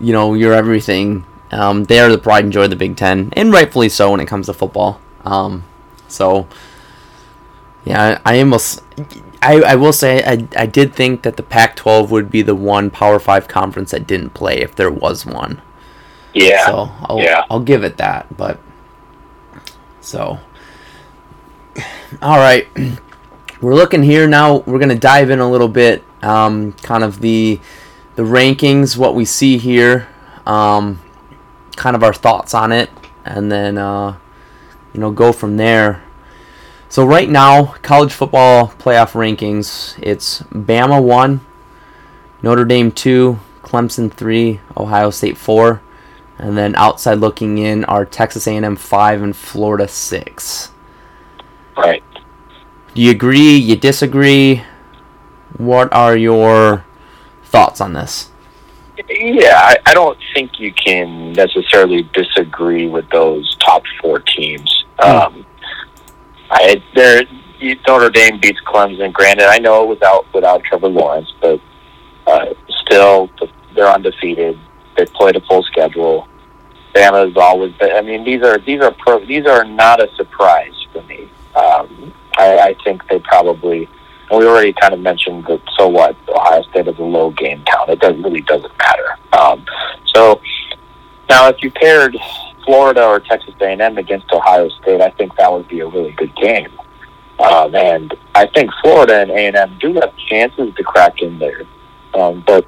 you 0.00 0.12
know 0.12 0.34
your 0.34 0.52
everything. 0.52 1.24
Um, 1.52 1.84
they 1.84 2.00
are 2.00 2.10
the 2.10 2.18
pride 2.18 2.44
and 2.44 2.52
joy 2.52 2.64
of 2.64 2.70
the 2.70 2.76
Big 2.76 2.96
Ten, 2.96 3.30
and 3.34 3.52
rightfully 3.52 3.88
so 3.88 4.10
when 4.10 4.20
it 4.20 4.26
comes 4.26 4.46
to 4.46 4.52
football. 4.52 5.00
Um, 5.24 5.64
so 6.08 6.48
yeah, 7.84 8.20
I, 8.24 8.34
I 8.34 8.40
almost 8.40 8.82
I, 9.42 9.60
I 9.62 9.74
will 9.76 9.92
say 9.92 10.22
I, 10.24 10.46
I 10.56 10.66
did 10.66 10.94
think 10.94 11.22
that 11.22 11.36
the 11.36 11.42
Pac-12 11.42 12.10
would 12.10 12.30
be 12.30 12.42
the 12.42 12.54
one 12.54 12.90
Power 12.90 13.18
Five 13.18 13.48
conference 13.48 13.90
that 13.92 14.06
didn't 14.06 14.30
play 14.30 14.58
if 14.60 14.74
there 14.74 14.90
was 14.90 15.24
one. 15.26 15.60
yeah, 16.34 16.66
So 16.66 16.90
I'll, 17.02 17.18
Yeah. 17.20 17.44
I'll 17.50 17.60
give 17.60 17.84
it 17.84 17.96
that. 17.98 18.36
But 18.36 18.58
so, 20.00 20.38
all 22.22 22.38
right, 22.38 22.68
we're 23.60 23.74
looking 23.74 24.02
here 24.02 24.26
now. 24.26 24.58
We're 24.58 24.78
gonna 24.78 24.94
dive 24.94 25.30
in 25.30 25.38
a 25.40 25.50
little 25.50 25.68
bit, 25.68 26.04
um, 26.22 26.72
kind 26.74 27.04
of 27.04 27.20
the 27.20 27.60
the 28.14 28.22
rankings, 28.22 28.96
what 28.96 29.14
we 29.14 29.24
see 29.24 29.58
here, 29.58 30.08
um, 30.46 31.00
kind 31.76 31.94
of 31.94 32.02
our 32.02 32.14
thoughts 32.14 32.54
on 32.54 32.72
it, 32.72 32.90
and 33.24 33.50
then 33.52 33.76
uh, 33.78 34.16
you 34.94 35.00
know 35.00 35.10
go 35.10 35.32
from 35.32 35.56
there. 35.56 36.02
So 36.88 37.04
right 37.04 37.28
now, 37.28 37.74
college 37.82 38.12
football 38.12 38.68
playoff 38.78 39.12
rankings, 39.12 39.98
it's 40.02 40.42
Bama 40.44 41.02
one, 41.02 41.40
Notre 42.42 42.64
Dame 42.64 42.92
two, 42.92 43.40
Clemson 43.62 44.12
three, 44.12 44.60
Ohio 44.76 45.10
State 45.10 45.36
four. 45.36 45.82
And 46.38 46.56
then 46.56 46.74
outside 46.76 47.14
looking 47.14 47.58
in 47.58 47.84
are 47.86 48.04
Texas 48.04 48.46
A&M 48.46 48.76
five 48.76 49.22
and 49.22 49.34
Florida 49.34 49.88
six. 49.88 50.70
right. 51.76 52.02
Do 52.94 53.02
you 53.02 53.10
agree? 53.10 53.56
You 53.56 53.76
disagree? 53.76 54.62
What 55.56 55.92
are 55.92 56.16
your 56.16 56.84
thoughts 57.44 57.80
on 57.80 57.92
this? 57.92 58.30
Yeah, 59.08 59.56
I, 59.56 59.76
I 59.86 59.94
don't 59.94 60.18
think 60.34 60.58
you 60.58 60.72
can 60.72 61.32
necessarily 61.32 62.08
disagree 62.14 62.86
with 62.86 63.08
those 63.10 63.54
top 63.56 63.82
four 64.00 64.20
teams. 64.20 64.84
Um, 64.98 65.44
I 66.50 66.82
there 66.94 67.22
Notre 67.88 68.10
Dame 68.10 68.38
beats 68.40 68.60
Clemson. 68.66 69.12
Granted, 69.12 69.46
I 69.46 69.58
know 69.58 69.82
it 69.82 69.88
was 69.88 70.02
out 70.02 70.26
without 70.34 70.62
Trevor 70.64 70.88
Lawrence, 70.88 71.32
but 71.40 71.60
uh, 72.26 72.46
still 72.68 73.30
they're 73.74 73.88
undefeated. 73.88 74.58
They 74.96 75.06
played 75.06 75.36
a 75.36 75.40
full 75.42 75.62
schedule. 75.64 76.28
Bama's 76.94 77.36
always 77.36 77.72
been. 77.74 77.94
I 77.94 78.00
mean, 78.00 78.24
these 78.24 78.42
are 78.42 78.58
these 78.58 78.80
are 78.80 78.92
pro, 78.92 79.24
these 79.24 79.46
are 79.46 79.64
not 79.64 80.02
a 80.02 80.08
surprise 80.16 80.74
for 80.92 81.02
me. 81.02 81.28
Um, 81.54 82.12
I, 82.38 82.58
I 82.58 82.76
think 82.84 83.06
they 83.08 83.18
probably. 83.20 83.88
And 84.28 84.40
we 84.40 84.46
already 84.46 84.72
kind 84.72 84.92
of 84.92 85.00
mentioned 85.00 85.46
that. 85.46 85.60
So 85.78 85.86
what? 85.86 86.16
Ohio 86.28 86.62
State 86.62 86.88
is 86.88 86.98
a 86.98 87.02
low 87.02 87.30
game 87.30 87.62
count. 87.64 87.90
It 87.90 88.00
doesn't 88.00 88.22
really 88.22 88.40
doesn't 88.40 88.72
matter. 88.78 89.16
Um, 89.32 89.64
so 90.14 90.40
now, 91.28 91.48
if 91.48 91.62
you 91.62 91.70
paired 91.70 92.16
Florida 92.66 93.06
or 93.06 93.20
Texas 93.20 93.54
A&M 93.60 93.96
against 93.96 94.30
Ohio 94.32 94.68
State, 94.68 95.00
I 95.00 95.10
think 95.10 95.34
that 95.36 95.50
would 95.50 95.68
be 95.68 95.80
a 95.80 95.86
really 95.86 96.12
good 96.12 96.34
game. 96.36 96.68
Um, 97.38 97.74
and 97.74 98.14
I 98.34 98.46
think 98.46 98.70
Florida 98.82 99.20
and 99.20 99.30
A&M 99.30 99.78
do 99.78 99.94
have 99.94 100.14
chances 100.28 100.74
to 100.74 100.82
crack 100.82 101.22
in 101.22 101.38
there, 101.38 101.62
um, 102.14 102.42
but 102.46 102.66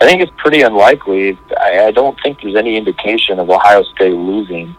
I 0.00 0.06
think 0.06 0.22
it's 0.22 0.32
pretty 0.38 0.62
unlikely. 0.62 1.38
I, 1.60 1.86
I 1.86 1.90
don't 1.90 2.18
think 2.22 2.40
there's 2.42 2.56
any 2.56 2.76
indication 2.76 3.38
of 3.38 3.50
Ohio 3.50 3.82
State 3.82 4.14
losing 4.14 4.76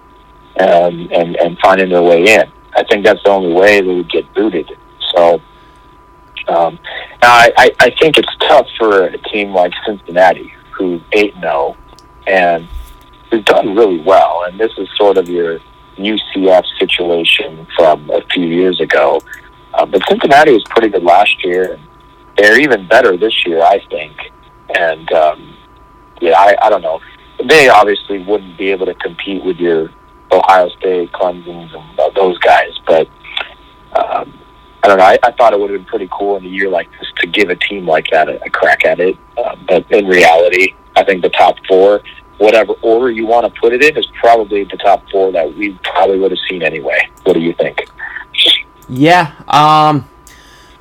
um, 0.59 1.09
and 1.11 1.35
and 1.35 1.57
finding 1.59 1.89
their 1.89 2.01
way 2.01 2.23
in. 2.23 2.51
I 2.75 2.83
think 2.83 3.05
that's 3.05 3.21
the 3.23 3.29
only 3.29 3.53
way 3.53 3.81
they 3.81 3.95
would 3.95 4.11
get 4.11 4.31
booted. 4.33 4.71
So. 5.15 5.41
Um, 6.47 6.79
now 7.21 7.31
I, 7.31 7.51
I, 7.57 7.71
I 7.79 7.95
think 7.99 8.17
it's 8.17 8.35
tough 8.39 8.65
for 8.79 9.03
a 9.03 9.17
team 9.29 9.53
like 9.53 9.71
Cincinnati, 9.85 10.51
who's 10.71 10.99
eight 11.11 11.35
zero, 11.39 11.77
and 12.25 12.67
who's 13.29 13.43
done 13.45 13.75
really 13.75 14.01
well. 14.01 14.43
And 14.47 14.59
this 14.59 14.71
is 14.77 14.87
sort 14.97 15.17
of 15.17 15.29
your 15.29 15.59
UCF 15.97 16.63
situation 16.79 17.67
from 17.75 18.09
a 18.09 18.21
few 18.31 18.45
years 18.45 18.79
ago. 18.79 19.21
Uh, 19.73 19.85
but 19.85 20.01
Cincinnati 20.09 20.51
was 20.51 20.63
pretty 20.69 20.89
good 20.89 21.03
last 21.03 21.43
year, 21.43 21.73
and 21.73 21.83
they're 22.37 22.59
even 22.59 22.87
better 22.87 23.17
this 23.17 23.45
year, 23.45 23.61
I 23.61 23.79
think. 23.89 24.15
And 24.75 25.11
um, 25.11 25.57
yeah, 26.21 26.33
I, 26.37 26.55
I 26.63 26.69
don't 26.69 26.81
know. 26.81 26.99
They 27.47 27.69
obviously 27.69 28.19
wouldn't 28.23 28.57
be 28.57 28.69
able 28.69 28.85
to 28.85 28.95
compete 28.95 29.43
with 29.43 29.57
your 29.57 29.89
Ohio 30.31 30.69
State, 30.69 31.11
Clemson's, 31.11 31.73
and 31.73 31.99
uh, 31.99 32.09
those 32.15 32.37
guys. 32.39 32.71
But 32.85 33.07
um, 33.93 34.33
I 34.83 34.87
don't 34.87 34.97
know. 34.97 35.03
I, 35.03 35.17
I 35.23 35.31
thought 35.31 35.53
it 35.53 35.59
would 35.59 35.69
have 35.71 35.79
been 35.79 35.85
pretty 35.85 36.09
cool 36.11 36.37
in 36.37 36.45
a 36.45 36.49
year 36.49 36.69
like 36.69 36.89
this 36.91 37.07
to 37.17 37.27
give 37.27 37.49
a 37.49 37.55
team 37.55 37.85
like 37.85 38.07
that 38.11 38.29
a, 38.29 38.43
a 38.43 38.49
crack 38.49 38.85
at 38.85 38.99
it. 38.99 39.17
Uh, 39.37 39.55
but 39.67 39.89
in 39.91 40.05
reality, 40.05 40.73
I 40.95 41.03
think 41.03 41.21
the 41.21 41.29
top 41.29 41.55
four, 41.67 42.01
whatever 42.39 42.73
order 42.81 43.11
you 43.11 43.25
want 43.27 43.45
to 43.53 43.59
put 43.61 43.71
it 43.73 43.83
in, 43.83 43.95
is 43.97 44.07
probably 44.19 44.63
the 44.65 44.77
top 44.77 45.07
four 45.11 45.31
that 45.31 45.53
we 45.55 45.73
probably 45.83 46.19
would 46.19 46.31
have 46.31 46.39
seen 46.49 46.63
anyway. 46.63 47.07
What 47.23 47.33
do 47.33 47.39
you 47.39 47.53
think? 47.53 47.85
Yeah. 48.87 49.33
Um. 49.47 50.09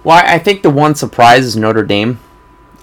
Well, 0.05 0.23
I 0.25 0.39
think 0.39 0.63
the 0.63 0.71
one 0.71 0.95
surprise 0.95 1.45
is 1.45 1.57
Notre 1.57 1.83
Dame. 1.83 2.19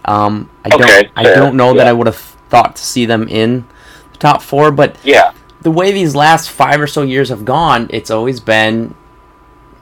Um, 0.04 0.50
I 0.64 0.68
Okay, 0.76 1.04
don't 1.04 1.12
I 1.16 1.24
don't 1.24 1.58
know 1.58 1.74
that. 1.74 1.88
I 1.88 1.94
would 1.94 2.06
have 2.08 2.18
thought 2.50 2.76
to 2.76 2.84
see 2.84 3.06
them 3.06 3.28
in 3.28 3.66
the 4.12 4.18
top 4.20 4.42
four, 4.44 4.70
but 4.72 4.98
Yeah. 5.04 5.32
the 5.62 5.72
way 5.72 5.92
these 5.92 6.14
last 6.16 6.52
five 6.52 6.80
or 6.80 6.86
so 6.86 7.02
years 7.02 7.30
have 7.30 7.44
gone, 7.46 7.88
it's 7.90 8.12
always 8.12 8.40
been 8.40 8.94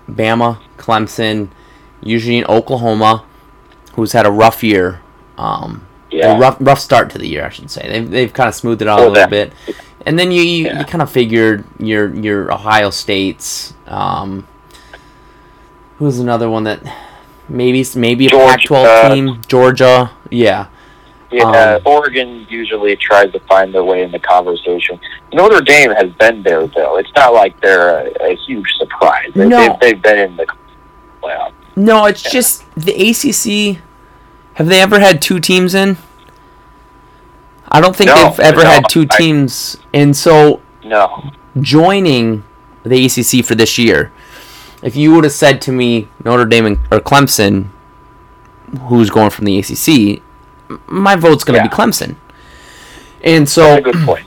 Bama, 0.10 0.60
Clemson, 0.78 1.50
usually 2.02 2.38
in 2.38 2.46
Oklahoma, 2.46 3.26
who's 3.96 4.14
had 4.14 4.26
a 4.26 4.32
rough 4.32 4.64
year. 4.64 5.02
Um, 5.38 5.86
Yeah. 6.13 6.36
a 6.36 6.39
rough 6.39 6.58
rough 6.60 6.79
start 6.79 7.10
to 7.12 7.17
the 7.17 7.27
year, 7.27 7.46
I 7.46 7.50
should 7.50 7.70
say. 7.72 7.88
They've, 7.88 8.10
they've 8.10 8.34
kind 8.34 8.48
of 8.48 8.55
smoothed 8.55 8.82
it 8.82 8.88
out 8.88 9.00
a 9.00 9.01
little 9.01 9.15
that- 9.15 9.29
bit, 9.29 9.53
and 10.05 10.17
then 10.20 10.32
you 10.32 10.41
you, 10.41 10.65
Yeah. 10.65 10.79
you 10.79 10.86
kind 10.86 11.01
of 11.01 11.12
figured 11.12 11.63
your 11.79 12.13
your 12.15 12.51
Ohio 12.53 12.89
States. 12.89 13.74
Um, 13.88 14.48
who's 15.98 16.20
another 16.20 16.50
one 16.50 16.63
that 16.65 16.79
maybe 17.50 17.86
maybe 17.96 18.27
a 18.27 18.29
Georgia. 18.29 18.51
Pac-12 18.58 19.13
team? 19.13 19.41
Georgia, 19.48 20.12
yeah. 20.29 20.67
Yeah, 21.32 21.77
Um, 21.77 21.82
Oregon 21.86 22.46
usually 22.48 22.96
tries 22.96 23.32
to 23.32 23.39
find 23.41 23.74
their 23.74 23.84
way 23.84 24.03
in 24.03 24.12
the 24.12 24.20
conversation. 24.20 25.00
Notre 25.34 25.62
Dame 25.62 25.89
has 25.91 26.12
been 26.20 26.43
there, 26.43 26.67
though. 26.67 26.98
It's 26.98 27.10
not 27.15 27.34
like 27.34 27.60
they're 27.60 28.01
a, 28.05 28.34
a 28.34 28.36
huge 28.46 28.67
surprise. 28.77 29.32
They, 29.34 29.48
No. 29.48 29.58
they've, 29.58 29.79
they've 29.79 30.01
been 30.01 30.20
in 30.20 30.36
the 30.36 30.46
playoff. 31.24 31.53
No, 31.75 32.05
it's 32.05 32.22
just 32.22 32.63
the 32.75 32.93
ACC. 32.93 33.82
Have 34.56 34.68
they 34.68 34.82
ever 34.82 35.00
had 35.00 35.22
two 35.22 35.40
teams 35.40 35.74
in? 35.74 35.98
I 37.70 37.82
don't 37.82 37.96
think 37.96 38.10
No, 38.10 38.30
they've 38.30 38.40
ever 38.42 38.64
no, 38.64 38.70
had 38.70 38.84
two 38.90 39.08
I- 39.10 39.18
teams, 39.18 39.78
and 39.94 40.16
so 40.16 40.62
No. 40.84 41.32
joining 41.60 42.44
the 42.84 43.06
ACC 43.06 43.42
for 43.44 43.56
this 43.56 43.78
year, 43.78 44.12
if 44.84 44.96
you 44.96 45.14
would 45.16 45.24
have 45.24 45.34
said 45.34 45.62
to 45.62 45.72
me 45.72 46.08
Notre 46.24 46.46
Dame 46.46 46.66
and, 46.66 46.78
or 46.92 47.00
Clemson, 47.00 47.68
who's 48.90 49.10
going 49.10 49.30
from 49.32 49.46
the 49.46 49.58
ACC, 49.58 50.22
my 50.88 51.16
vote's 51.16 51.44
going 51.44 51.58
to 51.60 51.64
Yeah. 51.64 51.70
be 51.70 51.76
Clemson. 51.76 52.16
And 53.24 53.44
That's 53.48 53.54
so 53.54 53.78
a 53.78 53.82
good 53.82 53.96
point. 54.06 54.26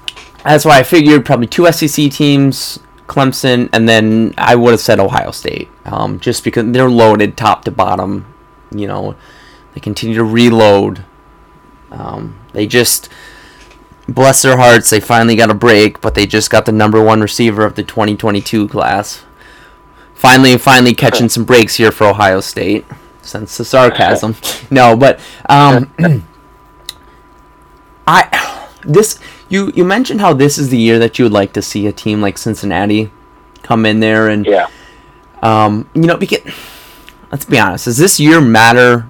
that's 0.44 0.64
why 0.64 0.78
I 0.78 0.82
figured 0.82 1.24
probably 1.24 1.46
two 1.46 1.66
SEC 1.70 2.08
teams, 2.10 2.80
Clemson, 3.06 3.68
and 3.72 3.88
then 3.88 4.34
I 4.38 4.54
would 4.56 4.70
have 4.72 4.80
said 4.80 4.98
Ohio 4.98 5.30
State, 5.30 5.68
um, 5.84 6.18
just 6.18 6.42
because 6.42 6.64
they're 6.72 6.88
loaded 6.90 7.36
top 7.36 7.64
to 7.64 7.70
bottom. 7.70 8.24
You 8.74 8.86
know, 8.86 9.14
they 9.78 9.82
continue 9.82 10.16
to 10.16 10.24
reload. 10.24 11.04
Um, 11.92 12.36
they 12.52 12.66
just 12.66 13.08
bless 14.08 14.42
their 14.42 14.56
hearts. 14.56 14.90
They 14.90 14.98
finally 14.98 15.36
got 15.36 15.50
a 15.50 15.54
break, 15.54 16.00
but 16.00 16.16
they 16.16 16.26
just 16.26 16.50
got 16.50 16.66
the 16.66 16.72
number 16.72 17.00
one 17.00 17.20
receiver 17.20 17.64
of 17.64 17.76
the 17.76 17.84
2022 17.84 18.66
class. 18.66 19.22
Finally, 20.14 20.58
finally 20.58 20.94
catching 20.94 21.28
some 21.28 21.44
breaks 21.44 21.76
here 21.76 21.92
for 21.92 22.08
Ohio 22.08 22.40
State. 22.40 22.84
Sense 23.22 23.56
the 23.56 23.64
sarcasm. 23.64 24.34
No, 24.70 24.96
but 24.96 25.20
um, 25.48 25.92
I 28.06 28.66
this 28.84 29.20
you 29.48 29.70
you 29.76 29.84
mentioned 29.84 30.20
how 30.20 30.32
this 30.34 30.58
is 30.58 30.70
the 30.70 30.76
year 30.78 30.98
that 30.98 31.18
you 31.18 31.24
would 31.24 31.32
like 31.32 31.52
to 31.52 31.62
see 31.62 31.86
a 31.86 31.92
team 31.92 32.20
like 32.20 32.36
Cincinnati 32.36 33.10
come 33.62 33.86
in 33.86 34.00
there 34.00 34.28
and 34.28 34.44
Yeah. 34.44 34.66
um, 35.42 35.88
you 35.94 36.02
know 36.02 36.16
because 36.16 36.40
let's 37.30 37.44
be 37.44 37.58
honest, 37.58 37.84
does 37.84 37.96
this 37.98 38.18
year 38.18 38.40
matter 38.40 39.06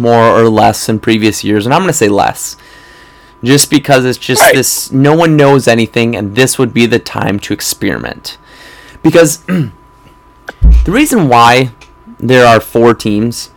more 0.00 0.28
or 0.30 0.48
less 0.48 0.86
than 0.86 0.98
previous 0.98 1.44
years? 1.44 1.66
And 1.66 1.74
I'm 1.74 1.82
gonna 1.82 1.92
say 1.92 2.08
less. 2.08 2.56
Just 3.42 3.70
because 3.70 4.04
it's 4.04 4.18
just 4.18 4.42
Right. 4.42 4.54
this 4.54 4.90
no 4.92 5.14
one 5.14 5.36
knows 5.36 5.66
anything 5.68 6.14
and 6.16 6.34
this 6.36 6.58
would 6.58 6.74
be 6.74 6.86
the 6.86 6.98
time 6.98 7.38
to 7.40 7.52
experiment. 7.54 8.36
Because 9.02 9.38
the 9.46 9.70
reason 10.86 11.28
why 11.28 11.70
there 12.18 12.44
are 12.46 12.60
four 12.60 12.92
teams 12.94 13.50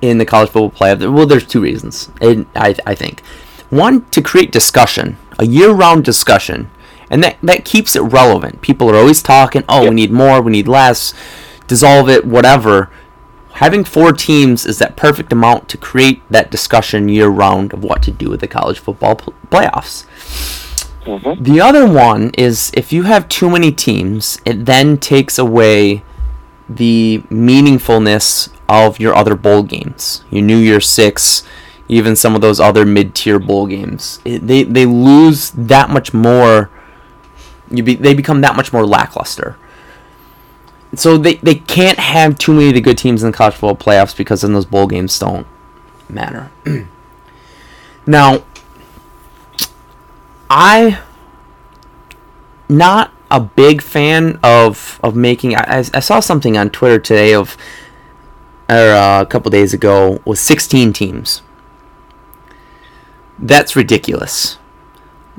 in 0.00 0.18
the 0.18 0.24
college 0.26 0.50
football 0.50 0.70
playoff. 0.70 1.12
Well, 1.12 1.26
there's 1.26 1.46
two 1.46 1.60
reasons. 1.60 2.10
And 2.20 2.46
I, 2.54 2.74
I 2.86 2.94
think 2.94 3.22
one 3.70 4.04
to 4.10 4.22
create 4.22 4.52
discussion, 4.52 5.16
a 5.38 5.46
year-round 5.46 6.04
discussion, 6.04 6.70
and 7.10 7.22
that 7.24 7.36
that 7.42 7.64
keeps 7.64 7.96
it 7.96 8.00
relevant. 8.02 8.60
People 8.62 8.90
are 8.90 8.96
always 8.96 9.22
talking. 9.22 9.64
Oh, 9.68 9.82
Yep. 9.82 9.88
we 9.90 9.94
need 9.96 10.12
more. 10.12 10.40
We 10.40 10.52
need 10.52 10.68
less. 10.68 11.14
Dissolve 11.66 12.08
it. 12.08 12.24
Whatever. 12.24 12.90
Having 13.56 13.84
four 13.84 14.12
teams 14.12 14.66
is 14.66 14.78
that 14.80 14.96
perfect 14.96 15.32
amount 15.32 15.68
to 15.70 15.78
create 15.78 16.20
that 16.28 16.50
discussion 16.50 17.08
year-round 17.08 17.72
of 17.72 17.82
what 17.82 18.02
to 18.02 18.10
do 18.10 18.28
with 18.28 18.40
the 18.40 18.46
college 18.46 18.78
football 18.78 19.16
pl- 19.16 19.32
playoffs. 19.50 20.04
hmm 21.04 21.42
The 21.42 21.60
other 21.60 21.86
one 21.86 22.32
is 22.36 22.70
if 22.74 22.92
you 22.92 23.04
have 23.04 23.28
too 23.28 23.48
many 23.48 23.72
teams, 23.72 24.38
it 24.44 24.66
then 24.66 24.98
takes 24.98 25.38
away 25.38 26.02
the 26.68 27.22
meaningfulness 27.30 28.50
of 28.68 29.00
your 29.00 29.14
other 29.14 29.34
bowl 29.34 29.62
games. 29.62 30.22
Your 30.30 30.42
New 30.42 30.58
Year's 30.58 30.88
Six, 30.88 31.42
even 31.88 32.14
some 32.14 32.34
of 32.34 32.42
those 32.42 32.60
other 32.60 32.84
mid-tier 32.84 33.38
bowl 33.38 33.66
games. 33.68 34.20
It, 34.24 34.46
they 34.46 34.64
they 34.64 34.84
lose 34.84 35.50
that 35.52 35.88
much 35.88 36.12
more. 36.12 36.68
You 37.70 37.82
be, 37.82 37.94
they 37.94 38.12
become 38.12 38.42
that 38.42 38.54
much 38.54 38.72
more 38.72 38.84
lackluster. 38.84 39.56
So 40.94 41.18
they, 41.18 41.34
they 41.36 41.56
can't 41.56 41.98
have 41.98 42.38
too 42.38 42.54
many 42.54 42.68
of 42.68 42.74
the 42.74 42.80
good 42.80 42.96
teams 42.98 43.22
in 43.22 43.30
the 43.30 43.36
college 43.36 43.54
football 43.54 43.76
playoffs 43.76 44.16
because 44.16 44.42
then 44.42 44.52
those 44.52 44.64
bowl 44.64 44.86
games 44.86 45.18
don't 45.18 45.46
matter. 46.08 46.50
now, 48.06 48.44
I 50.48 51.00
not 52.68 53.12
a 53.30 53.40
big 53.40 53.82
fan 53.82 54.38
of 54.42 55.00
of 55.02 55.16
making. 55.16 55.54
I, 55.56 55.78
I 55.78 55.84
I 55.94 56.00
saw 56.00 56.20
something 56.20 56.56
on 56.56 56.70
Twitter 56.70 56.98
today 56.98 57.34
of 57.34 57.56
or 58.68 58.74
uh, 58.92 59.22
a 59.22 59.26
couple 59.26 59.50
days 59.50 59.72
ago 59.74 60.20
with 60.24 60.38
16 60.38 60.92
teams. 60.92 61.42
That's 63.38 63.76
ridiculous. 63.76 64.58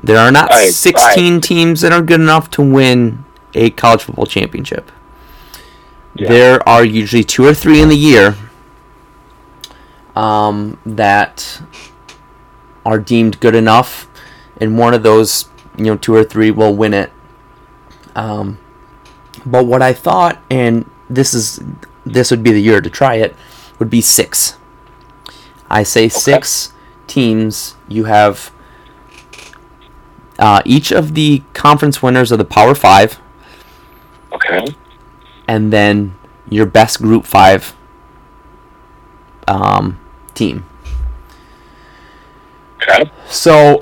There 0.02 0.18
are 0.18 0.30
not 0.30 0.52
I- 0.52 0.70
16 0.70 1.40
teams 1.40 1.80
that 1.80 1.92
are 1.92 2.02
good 2.02 2.20
enough 2.20 2.50
to 2.52 2.62
win 2.62 3.24
a 3.54 3.70
college 3.70 4.02
football 4.04 4.26
championship. 4.26 4.90
Yeah. 6.18 6.28
There 6.28 6.68
are 6.68 6.84
usually 6.84 7.24
two 7.24 7.44
or 7.44 7.54
three 7.54 7.80
in 7.80 7.88
the 7.88 7.96
year 7.96 8.36
um, 10.16 10.78
that 10.84 11.62
are 12.84 12.98
deemed 12.98 13.38
good 13.40 13.54
enough, 13.54 14.08
and 14.60 14.76
one 14.78 14.94
of 14.94 15.02
those, 15.02 15.48
you 15.76 15.84
know, 15.84 15.96
two 15.96 16.14
or 16.14 16.24
three 16.24 16.50
will 16.50 16.74
win 16.74 16.92
it. 16.94 17.12
Um, 18.16 18.58
but 19.46 19.66
what 19.66 19.80
I 19.82 19.92
thought, 19.92 20.40
and 20.50 20.90
this 21.08 21.34
is 21.34 21.60
this 22.04 22.30
would 22.30 22.42
be 22.42 22.52
the 22.52 22.60
year 22.62 22.80
to 22.80 22.90
try 22.90 23.14
it, 23.16 23.36
would 23.78 23.90
be 23.90 24.00
six. 24.00 24.56
I 25.70 25.82
say 25.84 26.08
six 26.08 26.72
teams. 27.06 27.76
You 27.88 28.04
have 28.04 28.50
uh, 30.38 30.62
each 30.64 30.90
of 30.90 31.14
the 31.14 31.42
conference 31.54 32.02
winners 32.02 32.32
of 32.32 32.38
the 32.38 32.44
Power 32.44 32.74
Five, 32.74 33.20
Okay. 34.32 34.74
And 35.48 35.72
then 35.72 36.14
your 36.48 36.66
best 36.66 37.02
Group 37.02 37.24
Five 37.26 37.74
um, 39.48 39.98
team. 40.34 40.66
Okay. 42.82 43.10
So, 43.26 43.80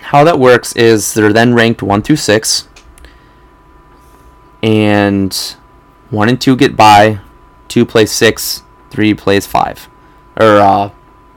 how 0.00 0.24
that 0.24 0.38
works 0.38 0.74
is 0.74 1.12
they're 1.12 1.32
then 1.32 1.54
ranked 1.54 1.82
one 1.82 2.02
through 2.02 2.16
six, 2.16 2.68
and 4.62 5.34
one 6.10 6.28
and 6.28 6.40
two 6.40 6.56
get 6.56 6.76
by, 6.76 7.20
two 7.68 7.84
plays 7.84 8.10
six, 8.10 8.62
three 8.90 9.12
plays 9.12 9.46
five, 9.46 9.88
or 10.40 10.56
uh, 10.58 10.90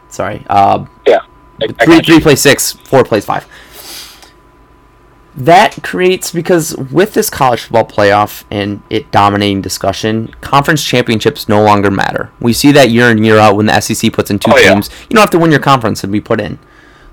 sorry, 0.09 0.45
uh, 0.49 0.85
Yeah. 1.05 1.19
I, 1.61 1.65
I 1.79 1.85
three 1.85 1.95
got 1.97 2.05
three 2.05 2.19
plays 2.19 2.41
six, 2.41 2.71
four 2.71 3.03
plays 3.03 3.25
five. 3.25 3.47
That 5.35 5.81
creates 5.81 6.31
because 6.31 6.75
with 6.77 7.15
this 7.15 7.29
college 7.29 7.61
football 7.61 7.85
playoff 7.85 8.43
and 8.51 8.83
it 8.91 9.11
dominating 9.11 9.61
discussion, 9.61 10.27
conference 10.41 10.83
championships 10.83 11.49
no 11.49 11.63
longer 11.63 11.89
matter. 11.89 12.31
We 12.39 12.53
see 12.53 12.71
that 12.73 12.91
year 12.91 13.09
in 13.09 13.23
year 13.23 13.39
out 13.39 13.55
when 13.55 13.65
the 13.65 13.79
SEC 13.81 14.13
puts 14.13 14.29
in 14.29 14.37
two 14.37 14.51
Oh, 14.53 14.57
yeah. 14.57 14.73
teams. 14.73 14.89
You 15.09 15.15
don't 15.15 15.21
have 15.21 15.31
to 15.31 15.39
win 15.39 15.49
your 15.49 15.59
conference 15.59 16.01
to 16.01 16.07
be 16.07 16.21
put 16.21 16.39
in. 16.39 16.59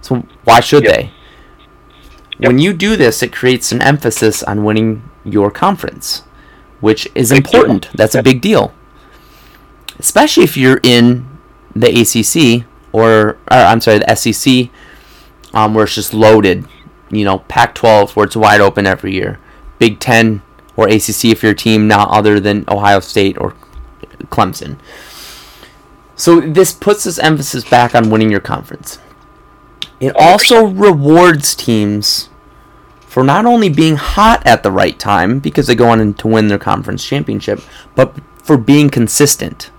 So 0.02 0.26
why 0.44 0.60
should 0.60 0.84
Yep. 0.84 0.92
they? 0.94 1.10
When 2.46 2.58
you 2.58 2.72
do 2.74 2.96
this, 2.96 3.22
it 3.22 3.32
creates 3.32 3.72
an 3.72 3.80
emphasis 3.82 4.42
on 4.42 4.64
winning 4.64 5.02
your 5.24 5.50
conference, 5.50 6.22
which 6.80 7.08
is 7.14 7.30
Big 7.30 7.44
deal. 7.44 7.54
important. 7.60 7.88
That's 7.94 8.14
a 8.14 8.22
big 8.22 8.40
deal, 8.42 8.72
especially 9.98 10.44
if 10.44 10.56
you're 10.56 10.80
in 10.82 11.26
the 11.74 11.88
ACC 11.88 12.64
or, 12.92 13.30
or 13.50 13.56
I'm 13.56 13.80
sorry, 13.80 13.98
the 13.98 14.14
SEC, 14.16 14.70
um, 15.54 15.74
where 15.74 15.84
it's 15.84 15.94
just 15.94 16.12
loaded. 16.14 16.66
You 17.10 17.24
know, 17.24 17.38
Pac-12 17.40 18.14
where 18.16 18.26
it's 18.26 18.36
wide 18.36 18.60
open 18.60 18.86
every 18.86 19.12
year, 19.12 19.38
Big 19.78 19.98
Ten 20.00 20.42
or 20.76 20.88
ACC 20.88 21.26
if 21.26 21.42
you're 21.42 21.52
a 21.52 21.56
team 21.56 21.88
not 21.88 22.08
other 22.10 22.40
than 22.40 22.64
Ohio 22.68 23.00
State 23.00 23.36
or 23.38 23.54
Clemson. 24.26 24.78
So 26.16 26.40
this 26.40 26.72
puts 26.72 27.04
this 27.04 27.18
emphasis 27.18 27.68
back 27.68 27.94
on 27.94 28.10
winning 28.10 28.30
your 28.30 28.40
conference. 28.40 28.98
It 30.00 30.14
also 30.16 30.66
rewards 30.66 31.54
teams 31.54 32.28
for 33.00 33.24
not 33.24 33.44
only 33.44 33.68
being 33.68 33.96
hot 33.96 34.46
at 34.46 34.62
the 34.62 34.70
right 34.70 34.98
time 34.98 35.40
because 35.40 35.66
they 35.66 35.74
go 35.74 35.88
on 35.88 36.14
to 36.14 36.28
win 36.28 36.48
their 36.48 36.58
conference 36.58 37.04
championship, 37.04 37.60
but 37.94 38.14
for 38.42 38.56
being 38.56 38.88
consistent. 38.88 39.70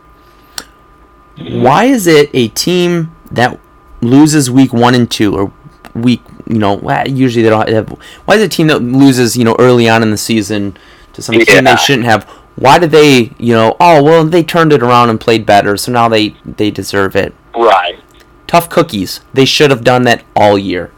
Why 1.38 1.86
is 1.86 2.08
it 2.08 2.30
a 2.34 2.50
team 2.50 3.16
that 3.32 3.60
loses 4.02 4.52
week 4.52 4.74
one 4.74 4.94
and 4.94 5.10
two, 5.10 5.36
or 5.36 5.54
week, 5.94 6.22
you 6.48 6.60
know, 6.60 6.80
usually 7.06 7.44
they 7.44 7.50
don't 7.50 7.68
have. 7.70 7.90
Why 8.26 8.36
is 8.36 8.42
a 8.42 8.50
team 8.50 8.68
that 8.68 8.80
loses, 8.80 9.36
you 9.36 9.44
know, 9.44 9.56
early 9.60 9.88
on 9.90 10.04
in 10.04 10.12
the 10.12 10.18
season 10.18 10.78
to 11.14 11.22
some 11.22 11.36
team 11.36 11.64
they 11.64 11.76
shouldn't 11.76 12.06
have? 12.06 12.24
Why 12.56 12.80
did 12.80 12.92
they, 12.92 13.32
you 13.38 13.54
know, 13.54 13.76
oh 13.80 14.04
well, 14.04 14.26
they 14.26 14.44
turned 14.44 14.74
it 14.74 14.84
around 14.84 15.10
and 15.10 15.20
played 15.20 15.46
better, 15.46 15.78
so 15.78 15.92
now 15.92 16.10
they 16.10 16.36
they 16.46 16.72
deserve 16.72 17.16
it. 17.16 17.34
Right. 17.56 18.00
Tough 18.48 18.70
cookies. 18.70 19.22
They 19.34 19.46
should 19.46 19.72
have 19.72 19.84
done 19.84 20.04
that 20.04 20.24
all 20.36 20.58
year. 20.58 20.92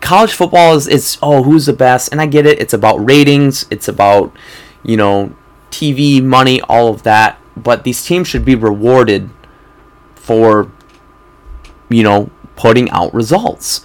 College 0.00 0.32
football 0.32 0.74
is 0.74 0.88
it's 0.88 1.18
oh 1.22 1.42
who's 1.42 1.66
the 1.66 1.72
best, 1.72 2.10
and 2.10 2.20
I 2.20 2.26
get 2.26 2.46
it. 2.46 2.60
It's 2.60 2.72
about 2.72 2.96
ratings. 2.96 3.66
It's 3.70 3.88
about, 3.88 4.34
you 4.82 4.96
know, 4.96 5.36
TV 5.70 6.22
money, 6.22 6.60
all 6.62 6.88
of 6.88 7.02
that. 7.02 7.38
But 7.56 7.84
these 7.84 8.04
teams 8.04 8.26
should 8.26 8.44
be 8.44 8.54
rewarded 8.54 9.28
for, 10.14 10.72
you 11.90 12.02
know, 12.02 12.30
putting 12.56 12.90
out 12.90 13.12
results. 13.12 13.84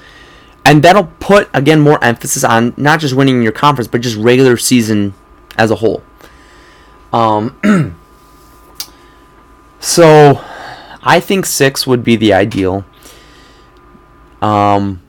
And 0.65 0.81
that'll 0.81 1.05
put, 1.05 1.47
again, 1.53 1.79
more 1.79 2.03
emphasis 2.03 2.43
on 2.43 2.73
not 2.75 2.99
just 2.99 3.13
winning 3.13 3.43
your 3.43 3.51
conference, 3.51 3.87
but 3.87 4.01
just 4.01 4.17
regular 4.17 4.57
season 4.57 5.13
as 5.57 5.69
a 5.69 5.75
whole. 5.75 6.03
Um, 7.13 7.55
so 9.79 10.43
I 11.03 11.19
think 11.19 11.45
six 11.45 11.85
would 11.85 12.03
be 12.03 12.15
the 12.15 12.33
ideal. 12.33 12.83
Um, 14.41 15.01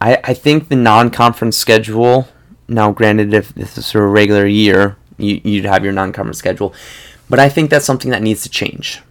I, 0.00 0.16
I 0.24 0.34
think 0.34 0.68
the 0.68 0.76
non 0.76 1.10
conference 1.10 1.56
schedule, 1.56 2.28
now 2.66 2.90
granted, 2.92 3.34
if 3.34 3.54
this 3.54 3.76
is 3.76 3.94
a 3.94 4.00
regular 4.00 4.46
year, 4.46 4.96
you, 5.18 5.40
you'd 5.44 5.66
have 5.66 5.84
your 5.84 5.92
non 5.92 6.12
conference 6.12 6.38
schedule. 6.38 6.74
But 7.28 7.38
I 7.38 7.50
think 7.50 7.70
that's 7.70 7.84
something 7.84 8.10
that 8.10 8.22
needs 8.22 8.42
to 8.42 8.48
change. 8.48 9.02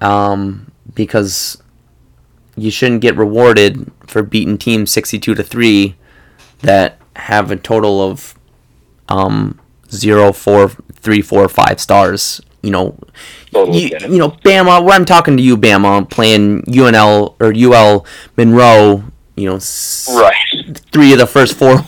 Um, 0.00 0.72
because 0.94 1.62
you 2.60 2.70
shouldn't 2.70 3.00
get 3.00 3.16
rewarded 3.16 3.90
for 4.06 4.22
beating 4.22 4.58
teams 4.58 4.90
62 4.90 5.34
to 5.34 5.42
3 5.42 5.94
that 6.60 6.98
have 7.16 7.50
a 7.50 7.56
total 7.56 8.00
of 8.00 8.38
um 9.08 9.58
0 9.90 10.32
4 10.32 10.68
3 10.68 11.22
4 11.22 11.48
5 11.48 11.80
stars 11.80 12.40
you 12.60 12.72
know. 12.72 12.98
Totally 13.52 13.82
you, 13.82 13.98
you 14.00 14.18
know 14.18 14.30
Bama 14.30 14.82
when 14.82 14.92
I'm 14.92 15.04
talking 15.04 15.36
to 15.36 15.42
you 15.42 15.56
Bama 15.56 16.08
playing 16.10 16.62
UNL 16.62 17.36
or 17.40 17.52
UL 17.54 18.04
Monroe 18.36 19.04
you 19.36 19.48
know 19.48 19.60
right. 20.20 20.80
three 20.92 21.12
of 21.12 21.18
the 21.18 21.26
first 21.26 21.54
four 21.54 21.78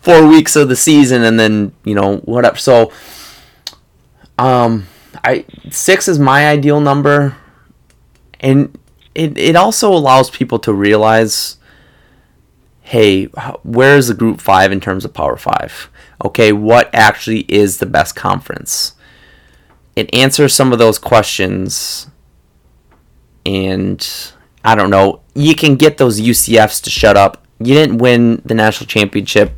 four 0.00 0.26
weeks 0.26 0.54
of 0.54 0.68
the 0.68 0.76
season 0.76 1.24
and 1.24 1.40
then 1.40 1.72
you 1.84 1.94
know 1.94 2.18
whatever 2.18 2.56
so 2.56 2.92
um 4.38 4.86
I 5.24 5.44
6 5.70 6.08
is 6.08 6.18
my 6.18 6.48
ideal 6.48 6.80
number. 6.80 7.36
And 8.40 8.78
it, 9.18 9.36
it 9.36 9.56
also 9.56 9.92
allows 9.92 10.30
people 10.30 10.60
to 10.60 10.72
realize 10.72 11.56
hey, 12.82 13.26
where 13.64 13.98
is 13.98 14.08
the 14.08 14.14
group 14.14 14.40
five 14.40 14.72
in 14.72 14.80
terms 14.80 15.04
of 15.04 15.12
power 15.12 15.36
five? 15.36 15.90
Okay, 16.24 16.52
what 16.52 16.88
actually 16.94 17.40
is 17.40 17.78
the 17.78 17.86
best 17.86 18.16
conference? 18.16 18.94
It 19.94 20.14
answers 20.14 20.54
some 20.54 20.72
of 20.72 20.78
those 20.78 20.98
questions, 20.98 22.06
and 23.44 24.08
I 24.64 24.74
don't 24.74 24.88
know, 24.88 25.20
you 25.34 25.54
can 25.54 25.74
get 25.74 25.98
those 25.98 26.18
UCFs 26.18 26.82
to 26.84 26.90
shut 26.90 27.16
up. 27.16 27.44
You 27.58 27.74
didn't 27.74 27.98
win 27.98 28.40
the 28.44 28.54
national 28.54 28.86
championship 28.86 29.52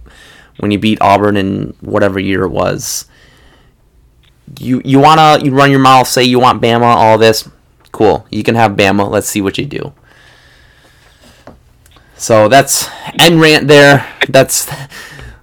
when 0.59 0.73
you 0.73 0.79
beat 0.79 1.01
Auburn 1.01 1.37
in 1.37 1.77
whatever 1.81 2.19
year 2.19 2.43
it 2.45 2.51
was. 2.51 3.05
You 4.59 4.83
you 4.85 4.99
wanna 4.99 5.39
you 5.45 5.53
run 5.53 5.71
your 5.71 5.81
mouth, 5.81 6.09
say 6.09 6.25
you 6.25 6.41
want 6.41 6.61
Bama, 6.61 6.83
all 6.83 7.17
this 7.17 7.49
Cool. 7.93 8.27
You 8.31 8.43
can 8.43 8.55
have 8.55 8.73
Bama. 8.73 9.11
Let's 9.11 9.29
see 9.29 9.41
what 9.41 9.59
you 9.59 9.67
do. 9.67 9.93
So 12.17 12.49
that's 12.49 12.89
end 13.19 13.41
rant 13.41 13.67
there. 13.67 14.07
That's 14.29 14.71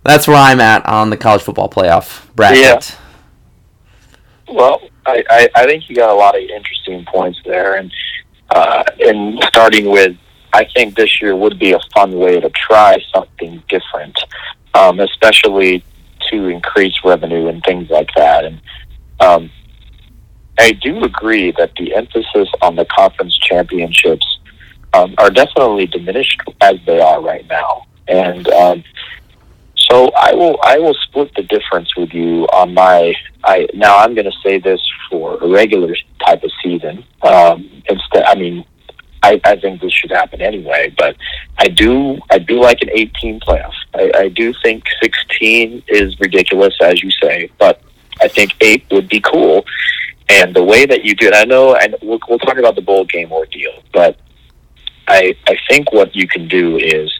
that's 0.04 0.28
where 0.28 0.38
I'm 0.38 0.60
at 0.60 0.86
on 0.86 1.10
the 1.10 1.18
college 1.18 1.42
football 1.42 1.70
playoff 1.70 2.34
bracket. 2.36 2.62
Yeah. 2.62 4.54
Well, 4.54 4.82
I, 5.06 5.24
I, 5.30 5.50
I 5.56 5.66
think 5.66 5.90
you 5.90 5.96
got 5.96 6.10
a 6.10 6.14
lot 6.14 6.36
of 6.36 6.42
interesting 6.42 7.04
points 7.06 7.40
there, 7.46 7.76
and 7.76 7.92
uh, 8.50 8.84
and 9.00 9.44
starting 9.46 9.90
with, 9.90 10.16
I 10.54 10.66
think 10.74 10.96
this 10.96 11.22
year 11.22 11.36
would 11.36 11.60
be 11.60 11.74
a 11.74 11.80
fun 11.94 12.18
way 12.18 12.40
to 12.40 12.50
try 12.52 12.98
something 13.14 13.62
different, 13.68 14.18
um, 14.74 15.00
especially 15.00 15.84
to 16.30 16.48
increase 16.48 16.94
revenue 17.04 17.48
and 17.48 17.62
things 17.64 17.90
like 17.90 18.10
that. 18.16 18.46
And 18.46 18.62
um, 19.20 19.50
I 20.60 20.72
do 20.72 21.04
agree 21.04 21.52
that 21.58 21.72
the 21.78 21.96
emphasis 21.96 22.50
on 22.62 22.76
the 22.76 22.86
conference 22.86 23.38
championships 23.38 24.26
um, 24.93 25.13
are 25.17 25.30
definitely 25.30 25.86
diminished 25.86 26.41
as 26.62 26.76
they 26.86 27.00
are 27.00 27.22
right 27.22 27.48
now, 27.48 27.86
and 28.08 28.48
um, 28.50 28.84
so 29.76 30.12
I 30.12 30.34
will 30.34 30.60
I 30.63 30.80
will 30.80 30.96
split 30.96 31.32
the 31.36 31.43
difference 31.43 31.96
with 31.96 32.13
you 32.13 32.46
on 32.48 32.74
my. 32.74 33.13
I 33.43 33.67
now 33.74 33.98
I'm 33.98 34.15
going 34.15 34.26
to 34.26 34.38
say 34.43 34.60
this 34.60 34.82
for 35.10 35.38
a 35.38 35.48
regular 35.48 35.96
type 36.26 36.43
of 36.43 36.52
season. 36.63 37.04
Um, 37.22 37.70
instead, 37.88 38.24
I 38.24 38.36
mean, 38.36 38.65
I, 39.24 39.39
I 39.43 39.56
think 39.58 39.82
this 39.82 39.93
should 39.93 40.12
happen 40.12 40.41
anyway, 40.41 40.93
but 40.98 41.15
I 41.58 41.67
do 41.67 42.20
I 42.32 42.39
do 42.39 42.60
like 42.60 42.82
an 42.82 42.89
18 42.91 43.41
playoff. 43.41 43.74
I, 43.93 44.12
I 44.15 44.30
do 44.30 44.54
think 44.63 44.86
16 45.02 45.84
is 45.88 46.20
ridiculous, 46.20 46.76
as 46.82 47.04
you 47.04 47.12
say, 47.22 47.52
but 47.60 47.82
I 48.22 48.28
think 48.28 48.56
eight 48.62 48.86
would 48.89 49.08
be 49.08 49.20
cool 49.20 49.65
and 50.30 50.56
the 50.56 50.63
way 50.63 50.86
that 50.86 51.06
you 51.06 51.16
do 51.16 51.28
it, 51.28 51.34
I 51.36 51.46
know, 51.46 51.76
and 51.76 51.96
we'll, 52.02 52.20
we'll 52.28 52.40
talk 52.40 52.58
about 52.58 52.76
the 52.76 52.82
bowl 52.82 53.06
game 53.06 53.32
ordeal, 53.32 53.84
but 53.94 54.20
I 55.08 55.36
I 55.48 55.58
think 55.70 55.92
what 55.92 56.16
you 56.16 56.28
can 56.28 56.48
do 56.48 56.78
is 56.78 57.20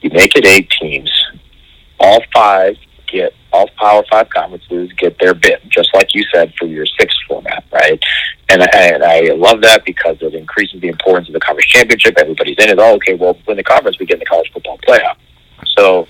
you 0.00 0.10
make 0.10 0.36
it 0.36 0.46
eight 0.46 0.70
teams, 0.70 1.10
all 1.98 2.22
five 2.32 2.76
get 3.08 3.32
all 3.52 3.68
Power 3.78 4.02
Five 4.10 4.28
conferences 4.30 4.92
get 4.98 5.18
their 5.18 5.34
bid, 5.34 5.60
just 5.68 5.94
like 5.94 6.14
you 6.14 6.24
said 6.32 6.52
for 6.58 6.66
your 6.66 6.86
sixth 6.86 7.18
format, 7.28 7.64
right? 7.72 8.02
And 8.48 8.62
I, 8.62 8.66
and 8.74 9.02
I 9.02 9.20
love 9.34 9.62
that 9.62 9.84
because 9.84 10.18
it 10.20 10.34
increases 10.34 10.80
the 10.80 10.88
importance 10.88 11.28
of 11.28 11.34
the 11.34 11.40
conference 11.40 11.66
championship. 11.68 12.18
Everybody's 12.18 12.56
in 12.58 12.68
it. 12.70 12.78
Oh, 12.78 12.94
okay, 12.96 13.14
well, 13.14 13.38
when 13.46 13.56
the 13.56 13.62
conference, 13.62 13.98
we 13.98 14.06
get 14.06 14.14
in 14.14 14.20
the 14.20 14.26
college 14.26 14.50
football 14.52 14.78
playoff. 14.86 15.16
So 15.76 16.06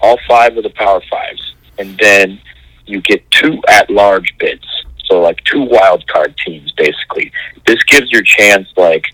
all 0.00 0.18
five 0.28 0.56
of 0.56 0.62
the 0.62 0.70
Power 0.70 1.02
Fives, 1.10 1.54
and 1.78 1.98
then 1.98 2.40
you 2.86 3.00
get 3.02 3.28
two 3.30 3.60
at-large 3.68 4.34
bids 4.38 4.66
so 5.12 5.20
like 5.20 5.42
two 5.44 5.62
wild 5.62 6.06
card 6.08 6.34
teams, 6.44 6.72
basically. 6.72 7.30
This 7.66 7.82
gives 7.84 8.10
your 8.10 8.22
chance, 8.22 8.66
like 8.76 9.04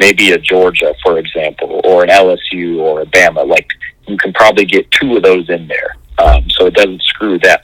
maybe 0.00 0.32
a 0.32 0.38
Georgia, 0.38 0.94
for 1.04 1.18
example, 1.18 1.80
or 1.84 2.02
an 2.02 2.08
LSU 2.08 2.78
or 2.78 3.02
a 3.02 3.06
Bama. 3.06 3.46
Like 3.46 3.68
you 4.08 4.16
can 4.16 4.32
probably 4.32 4.64
get 4.64 4.90
two 4.90 5.16
of 5.16 5.22
those 5.22 5.48
in 5.50 5.68
there, 5.68 5.96
um, 6.18 6.48
so 6.50 6.66
it 6.66 6.74
doesn't 6.74 7.02
screw 7.02 7.38
them. 7.38 7.58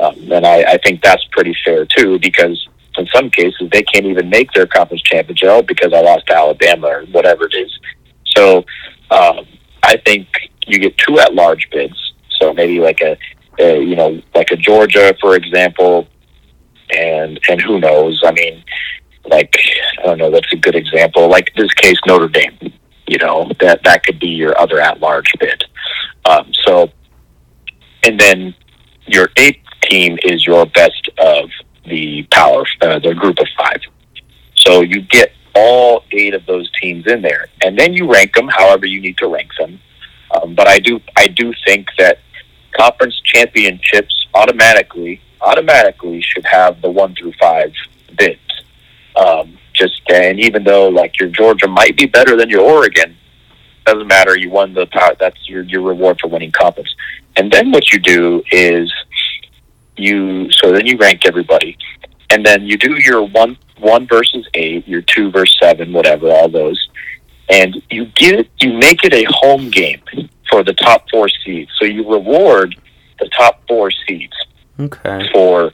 Um, 0.00 0.32
and 0.32 0.46
I, 0.46 0.74
I 0.74 0.78
think 0.78 1.02
that's 1.02 1.24
pretty 1.32 1.56
fair 1.64 1.86
too, 1.86 2.18
because 2.18 2.68
in 2.98 3.06
some 3.14 3.30
cases 3.30 3.70
they 3.72 3.82
can't 3.82 4.06
even 4.06 4.28
make 4.28 4.52
their 4.52 4.66
conference 4.66 5.02
championship 5.02 5.66
because 5.66 5.92
I 5.92 6.00
lost 6.00 6.26
to 6.26 6.36
Alabama 6.36 6.88
or 6.88 7.04
whatever 7.06 7.46
it 7.46 7.54
is. 7.54 7.78
So 8.36 8.58
um, 9.10 9.46
I 9.82 9.96
think 10.04 10.28
you 10.66 10.78
get 10.78 10.98
two 10.98 11.18
at 11.20 11.34
large 11.34 11.68
bids. 11.70 12.12
So 12.40 12.52
maybe 12.52 12.80
like 12.80 13.00
a, 13.00 13.16
a 13.58 13.80
you 13.80 13.96
know 13.96 14.20
like 14.34 14.50
a 14.50 14.56
Georgia, 14.56 15.16
for 15.20 15.36
example, 15.36 16.08
and 16.90 17.38
and 17.48 17.60
who 17.60 17.80
knows? 17.80 18.20
I 18.24 18.32
mean, 18.32 18.64
like 19.26 19.56
I 20.02 20.06
don't 20.06 20.18
know. 20.18 20.30
That's 20.30 20.52
a 20.52 20.56
good 20.56 20.74
example. 20.74 21.28
Like 21.28 21.52
this 21.56 21.72
case, 21.74 21.98
Notre 22.06 22.28
Dame. 22.28 22.72
You 23.06 23.18
know 23.18 23.50
that 23.60 23.84
that 23.84 24.04
could 24.04 24.18
be 24.18 24.28
your 24.28 24.58
other 24.58 24.80
at-large 24.80 25.32
bid. 25.38 25.64
Um, 26.24 26.50
so, 26.64 26.90
and 28.02 28.18
then 28.18 28.54
your 29.06 29.28
eighth 29.36 29.60
team 29.82 30.18
is 30.22 30.46
your 30.46 30.64
best 30.66 31.10
of 31.18 31.50
the 31.86 32.26
power, 32.30 32.64
uh, 32.80 32.98
the 32.98 33.14
group 33.14 33.38
of 33.38 33.46
five. 33.58 33.80
So 34.56 34.80
you 34.80 35.02
get 35.02 35.32
all 35.54 36.04
eight 36.12 36.34
of 36.34 36.46
those 36.46 36.70
teams 36.80 37.06
in 37.06 37.22
there, 37.22 37.46
and 37.62 37.78
then 37.78 37.92
you 37.92 38.10
rank 38.10 38.34
them 38.34 38.48
however 38.48 38.86
you 38.86 39.00
need 39.00 39.18
to 39.18 39.28
rank 39.28 39.50
them. 39.58 39.78
Um, 40.30 40.54
but 40.54 40.66
I 40.66 40.78
do, 40.78 41.00
I 41.16 41.26
do 41.26 41.52
think 41.66 41.88
that 41.98 42.18
conference 42.76 43.20
championships 43.24 44.26
automatically 44.34 45.20
automatically 45.44 46.22
should 46.22 46.44
have 46.46 46.80
the 46.80 46.90
one 46.90 47.14
through 47.14 47.32
five 47.40 47.72
bids. 48.16 48.40
Um, 49.16 49.58
just 49.74 50.02
and 50.10 50.40
even 50.40 50.64
though 50.64 50.88
like 50.88 51.18
your 51.18 51.28
Georgia 51.28 51.68
might 51.68 51.96
be 51.96 52.06
better 52.06 52.36
than 52.36 52.48
your 52.48 52.62
Oregon, 52.62 53.16
doesn't 53.84 54.06
matter. 54.06 54.36
You 54.36 54.50
won 54.50 54.74
the 54.74 54.86
power. 54.86 55.14
That's 55.18 55.48
your 55.48 55.62
your 55.62 55.82
reward 55.82 56.18
for 56.20 56.28
winning 56.28 56.52
conference. 56.52 56.94
And 57.36 57.52
then 57.52 57.70
what 57.70 57.92
you 57.92 57.98
do 57.98 58.42
is 58.50 58.92
you 59.96 60.50
so 60.52 60.72
then 60.72 60.86
you 60.86 60.96
rank 60.96 61.26
everybody, 61.26 61.76
and 62.30 62.44
then 62.44 62.62
you 62.62 62.76
do 62.76 62.96
your 63.00 63.22
one 63.22 63.56
one 63.78 64.06
versus 64.06 64.48
eight, 64.54 64.86
your 64.88 65.02
two 65.02 65.30
versus 65.30 65.56
seven, 65.60 65.92
whatever, 65.92 66.28
all 66.28 66.48
those, 66.48 66.88
and 67.48 67.80
you 67.90 68.06
get 68.06 68.48
you 68.60 68.72
make 68.72 69.04
it 69.04 69.12
a 69.12 69.24
home 69.28 69.70
game 69.70 70.02
for 70.48 70.62
the 70.62 70.74
top 70.74 71.08
four 71.10 71.28
seeds. 71.28 71.70
So 71.78 71.84
you 71.84 72.08
reward 72.08 72.76
the 73.18 73.28
top 73.28 73.60
four 73.68 73.90
seeds 73.90 74.34
Okay. 74.80 75.28
For 75.32 75.72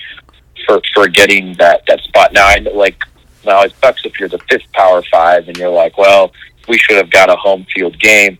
for 0.66 0.80
for 0.94 1.08
getting 1.08 1.54
that 1.54 1.82
that 1.88 2.00
spot. 2.00 2.32
Now 2.32 2.46
I 2.46 2.56
like 2.74 3.02
Now 3.44 3.62
it 3.62 3.72
sucks 3.82 4.04
if 4.04 4.18
you're 4.20 4.28
the 4.28 4.40
fifth 4.50 4.70
Power 4.72 5.02
Five 5.10 5.48
and 5.48 5.56
you're 5.56 5.70
like, 5.70 5.96
well, 5.98 6.32
we 6.68 6.76
should 6.78 6.96
have 6.96 7.10
got 7.10 7.30
a 7.30 7.36
home 7.36 7.66
field 7.74 7.98
game, 7.98 8.38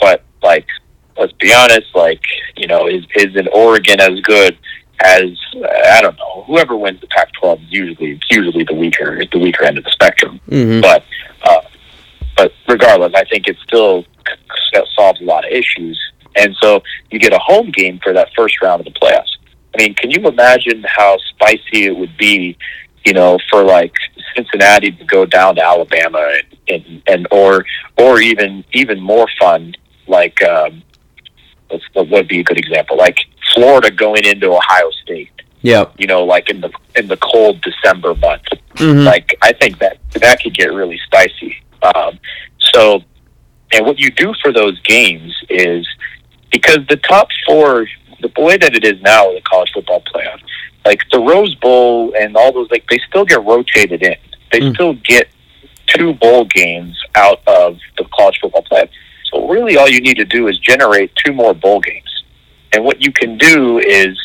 but 0.00 0.24
like, 0.42 0.66
let's 1.18 1.32
be 1.34 1.52
honest, 1.52 1.94
like, 1.94 2.22
you 2.56 2.66
know, 2.66 2.86
is 2.86 3.04
is 3.16 3.36
an 3.36 3.48
Oregon 3.52 4.00
as 4.00 4.18
good 4.20 4.56
as 5.04 5.24
I 5.94 6.00
don't 6.00 6.16
know 6.18 6.42
whoever 6.48 6.76
wins 6.76 7.00
the 7.00 7.06
Pac-12 7.08 7.62
is 7.66 7.66
usually 7.72 8.10
it's 8.12 8.26
usually 8.30 8.64
the 8.64 8.74
weaker 8.74 9.22
the 9.30 9.38
weaker 9.38 9.64
end 9.64 9.78
of 9.78 9.84
the 9.84 9.90
spectrum, 9.90 10.40
Mhm. 10.48 10.80
but 10.82 11.04
uh, 11.42 11.60
but 12.36 12.52
regardless, 12.66 13.12
I 13.14 13.24
think 13.24 13.46
it 13.46 13.56
still 13.64 14.04
c- 14.26 14.80
solves 14.96 15.20
a 15.20 15.24
lot 15.24 15.44
of 15.44 15.52
issues, 15.52 15.96
and 16.34 16.56
so 16.62 16.82
you 17.10 17.18
get 17.20 17.32
a 17.32 17.38
home 17.38 17.70
game 17.70 18.00
for 18.02 18.12
that 18.12 18.28
first 18.36 18.60
round 18.62 18.80
of 18.84 18.92
the 18.92 18.98
playoffs. 19.00 19.36
I 19.74 19.82
mean, 19.82 19.94
can 19.94 20.10
you 20.10 20.26
imagine 20.26 20.84
how 20.86 21.18
spicy 21.30 21.84
it 21.86 21.96
would 21.96 22.16
be, 22.16 22.56
you 23.04 23.12
know, 23.12 23.38
for 23.50 23.62
like 23.64 23.92
Cincinnati 24.34 24.92
to 24.92 25.04
go 25.04 25.24
down 25.26 25.56
to 25.56 25.64
Alabama 25.64 26.26
and 26.36 26.58
and, 26.68 27.02
and 27.06 27.28
or 27.30 27.64
or 27.96 28.20
even 28.20 28.64
even 28.72 29.00
more 29.00 29.26
fun, 29.40 29.74
like 30.06 30.42
um, 30.42 30.82
what's 31.68 31.84
what 31.92 32.08
would 32.10 32.28
be 32.28 32.40
a 32.40 32.44
good 32.44 32.58
example, 32.58 32.96
like 32.96 33.16
Florida 33.54 33.90
going 33.90 34.24
into 34.24 34.50
Ohio 34.52 34.90
State, 35.02 35.30
Yeah, 35.62 35.86
you 35.98 36.06
know, 36.06 36.24
like 36.24 36.50
in 36.50 36.60
the 36.60 36.70
in 36.96 37.08
the 37.08 37.16
cold 37.18 37.60
December 37.62 38.14
month 38.14 38.42
Mhm. 38.74 39.04
like 39.04 39.36
I 39.42 39.52
think 39.54 39.78
that 39.80 39.98
that 40.14 40.40
could 40.40 40.54
get 40.54 40.72
really 40.72 41.00
spicy. 41.04 41.56
Um, 41.82 42.18
so, 42.72 43.02
and 43.72 43.84
what 43.86 43.98
you 43.98 44.10
do 44.10 44.32
for 44.42 44.52
those 44.52 44.78
games 44.82 45.34
is 45.48 45.86
because 46.52 46.78
the 46.88 46.96
top 46.96 47.28
four, 47.46 47.86
the 48.20 48.30
way 48.38 48.56
that 48.56 48.74
it 48.74 48.84
is 48.84 49.00
now 49.02 49.32
the 49.32 49.40
college 49.42 49.70
football 49.72 50.02
playoff, 50.02 50.40
like 50.84 51.00
the 51.12 51.18
Rose 51.20 51.54
Bowl 51.56 52.12
and 52.18 52.36
all 52.36 52.52
those, 52.52 52.70
like 52.70 52.84
they 52.90 52.98
still 53.08 53.24
get 53.24 53.42
rotated 53.44 54.02
in. 54.02 54.16
They 54.52 54.60
Mm. 54.60 54.74
still 54.74 54.92
get 54.94 55.28
two 55.86 56.14
bowl 56.14 56.44
games 56.46 56.96
out 57.14 57.40
of 57.46 57.78
the 57.96 58.04
college 58.14 58.38
football 58.40 58.64
playoff. 58.70 58.88
So 59.30 59.46
really, 59.48 59.76
all 59.76 59.88
you 59.88 60.00
need 60.00 60.16
to 60.16 60.24
do 60.24 60.48
is 60.48 60.58
generate 60.58 61.14
two 61.16 61.32
more 61.32 61.54
bowl 61.54 61.80
games. 61.80 62.22
And 62.72 62.84
what 62.84 63.00
you 63.02 63.12
can 63.12 63.38
do 63.38 63.78
is 63.78 64.16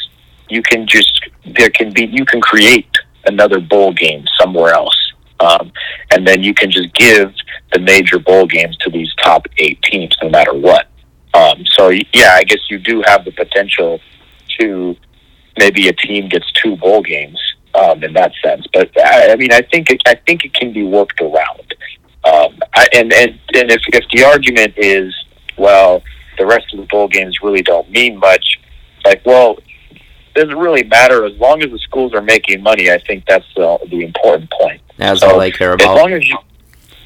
you 0.49 0.62
can 0.62 0.86
just 0.88 1.19
there 1.45 1.69
can 1.69 1.91
be 1.91 2.06
you 2.06 2.25
can 2.25 2.41
create 2.41 2.89
another 3.25 3.60
bowl 3.60 3.93
game 3.93 4.25
somewhere 4.39 4.73
else, 4.73 4.97
um, 5.39 5.71
and 6.12 6.27
then 6.27 6.43
you 6.43 6.53
can 6.53 6.69
just 6.71 6.93
give 6.93 7.34
the 7.71 7.79
major 7.79 8.19
bowl 8.19 8.45
games 8.45 8.77
to 8.77 8.89
these 8.89 9.10
top 9.23 9.45
eight 9.58 9.82
teams, 9.84 10.15
no 10.21 10.29
matter 10.29 10.53
what. 10.53 10.88
Um, 11.34 11.63
so 11.78 11.89
yeah, 11.89 12.36
I 12.36 12.43
guess 12.43 12.60
you 12.69 12.78
do 12.80 13.04
have 13.06 13.26
the 13.26 13.32
potential 13.32 14.00
to 14.60 14.96
maybe 15.58 15.88
a 15.88 15.93
team 15.93 16.30
gets 16.30 16.52
two 16.52 16.76
bowl 16.78 17.02
games 17.02 17.39
um, 17.76 18.04
in 18.04 18.13
that 18.13 18.32
sense. 18.43 18.65
But 18.74 18.91
I, 19.00 19.32
I 19.32 19.36
mean, 19.36 19.52
I 19.52 19.62
think 19.62 19.89
it, 19.89 20.02
I 20.06 20.15
think 20.15 20.46
it 20.46 20.54
can 20.54 20.74
be 20.74 20.84
worked 20.84 21.22
around. 21.22 21.76
Um, 22.24 22.58
I, 22.76 22.88
and 22.93 23.12
and 23.13 23.39
and 23.54 23.72
if 23.72 23.82
if 23.88 24.06
the 24.13 24.24
argument 24.24 24.74
is 24.78 25.13
well, 25.58 26.02
the 26.38 26.46
rest 26.46 26.74
of 26.74 26.80
the 26.80 26.86
bowl 26.86 27.08
games 27.08 27.38
really 27.41 27.62
don't 27.62 27.89
mean 27.89 28.17
much, 28.17 28.60
like 29.06 29.26
well, 29.26 29.58
doesn't 30.36 30.58
really 30.58 30.84
matter 30.84 31.26
as 31.26 31.34
long 31.38 31.62
as 31.63 31.72
the 31.72 31.80
schools 31.80 32.13
are 32.13 32.22
making 32.22 32.62
money. 32.63 32.91
I 32.91 33.00
think 33.00 33.26
that's 33.28 33.46
the 33.56 33.78
the 33.89 34.04
important 34.04 34.52
point. 34.52 34.82
That's 34.98 35.22
So, 35.22 35.32
all 35.32 35.41
I 35.41 35.52
care 35.52 35.74
about. 35.74 35.98
As 35.98 36.02
long 36.02 36.13
as 36.13 36.28
you, 36.28 36.38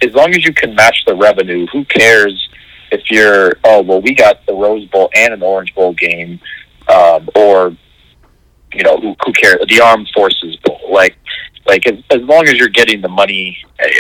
as 0.01 0.13
long 0.13 0.29
as 0.31 0.45
you 0.45 0.53
can 0.53 0.75
match 0.75 1.03
the 1.07 1.15
revenue, 1.15 1.65
who 1.71 1.83
cares 1.85 2.49
if 2.91 3.09
you're? 3.09 3.53
Oh 3.63 3.81
well, 3.81 4.01
we 4.01 4.13
got 4.13 4.45
the 4.45 4.53
Rose 4.53 4.85
Bowl 4.87 5.09
and 5.15 5.33
an 5.33 5.41
Orange 5.41 5.73
Bowl 5.75 5.93
game, 5.93 6.39
um, 6.87 7.29
or 7.35 7.75
you 8.73 8.83
know, 8.83 8.97
who, 8.97 9.15
who 9.25 9.33
cares? 9.33 9.65
The 9.67 9.81
Armed 9.81 10.09
Forces 10.15 10.57
Bowl, 10.63 10.81
like. 10.91 11.15
Like 11.65 11.85
as, 11.85 12.01
as 12.11 12.21
long 12.21 12.47
as 12.47 12.53
you're 12.53 12.69
getting 12.69 13.01
the 13.01 13.09
money, 13.09 13.57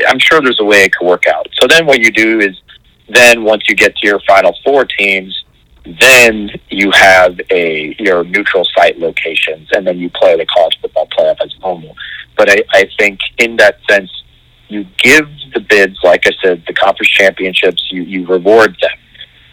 I'm 0.07 0.19
sure 0.19 0.39
there's 0.39 0.61
a 0.61 0.63
way 0.63 0.85
it 0.85 0.95
could 0.95 1.05
work 1.05 1.27
out. 1.27 1.49
So 1.59 1.67
then 1.67 1.85
what 1.85 1.99
you 1.99 2.11
do 2.11 2.39
is, 2.39 2.55
then 3.09 3.43
once 3.43 3.63
you 3.67 3.75
get 3.75 3.93
to 3.97 4.07
your 4.07 4.21
final 4.25 4.55
four 4.63 4.85
teams, 4.85 5.43
then 5.83 6.49
you 6.69 6.91
have 6.91 7.37
a 7.51 7.93
your 7.99 8.23
neutral 8.23 8.65
site 8.73 8.97
locations, 8.99 9.67
and 9.73 9.85
then 9.85 9.97
you 9.99 10.09
play 10.11 10.37
the 10.37 10.45
college 10.45 10.77
football 10.81 11.07
playoff 11.07 11.35
as 11.43 11.53
normal. 11.59 11.93
But 12.37 12.49
I, 12.49 12.63
I 12.71 12.89
think 12.97 13.19
in 13.37 13.57
that 13.57 13.79
sense, 13.89 14.09
you 14.69 14.85
give 14.97 15.27
the 15.53 15.59
bids, 15.59 15.97
like 16.03 16.27
I 16.27 16.31
said, 16.43 16.63
the 16.67 16.73
conference 16.73 17.09
championships, 17.09 17.87
you, 17.91 18.03
you 18.03 18.27
reward 18.27 18.77
them. 18.81 18.91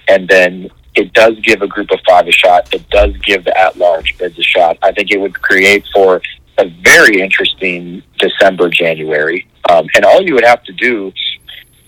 And 0.08 0.28
then 0.28 0.70
it 0.94 1.12
does 1.12 1.38
give 1.40 1.62
a 1.62 1.66
group 1.66 1.90
of 1.90 2.00
five 2.06 2.26
a 2.26 2.32
shot. 2.32 2.72
It 2.72 2.88
does 2.90 3.16
give 3.18 3.44
the 3.44 3.58
at 3.58 3.76
large 3.76 4.16
bids 4.18 4.38
a 4.38 4.42
shot. 4.42 4.78
I 4.82 4.92
think 4.92 5.10
it 5.10 5.20
would 5.20 5.40
create 5.40 5.84
for 5.94 6.20
a 6.58 6.68
very 6.68 7.20
interesting 7.20 8.02
December, 8.18 8.68
January. 8.68 9.48
Um, 9.70 9.86
and 9.94 10.04
all 10.04 10.22
you 10.22 10.34
would 10.34 10.44
have 10.44 10.62
to 10.64 10.72
do 10.72 11.12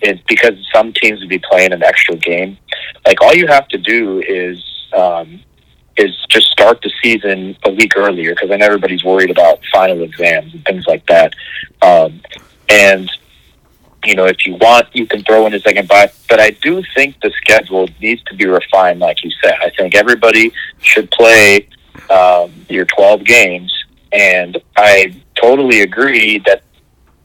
is 0.02 0.18
because 0.28 0.54
some 0.74 0.92
teams 0.92 1.20
would 1.20 1.28
be 1.28 1.38
playing 1.38 1.72
an 1.72 1.82
extra 1.82 2.16
game, 2.16 2.58
like 3.06 3.20
all 3.22 3.34
you 3.34 3.46
have 3.46 3.68
to 3.68 3.78
do 3.78 4.22
is 4.26 4.62
um, 4.92 5.40
is 5.96 6.14
just 6.28 6.48
start 6.48 6.80
the 6.82 6.90
season 7.02 7.56
a 7.64 7.70
week 7.70 7.96
earlier 7.96 8.34
because 8.34 8.48
then 8.48 8.62
everybody's 8.62 9.04
worried 9.04 9.30
about 9.30 9.60
final 9.72 10.02
exams 10.02 10.52
and 10.52 10.64
things 10.64 10.86
like 10.86 11.06
that. 11.06 11.34
Um, 11.82 12.20
and 12.68 13.10
you 14.06 14.14
know, 14.14 14.24
if 14.24 14.46
you 14.46 14.54
want, 14.54 14.86
you 14.94 15.06
can 15.06 15.24
throw 15.24 15.46
in 15.46 15.54
a 15.54 15.60
second 15.60 15.88
bye. 15.88 16.10
But 16.28 16.38
I 16.38 16.50
do 16.50 16.82
think 16.94 17.20
the 17.20 17.32
schedule 17.36 17.88
needs 18.00 18.22
to 18.24 18.36
be 18.36 18.46
refined, 18.46 19.00
like 19.00 19.24
you 19.24 19.30
said. 19.42 19.54
I 19.60 19.70
think 19.70 19.96
everybody 19.96 20.52
should 20.80 21.10
play 21.10 21.68
um, 22.08 22.52
your 22.68 22.84
12 22.84 23.24
games, 23.24 23.74
and 24.12 24.58
I 24.76 25.20
totally 25.34 25.80
agree 25.80 26.38
that 26.46 26.62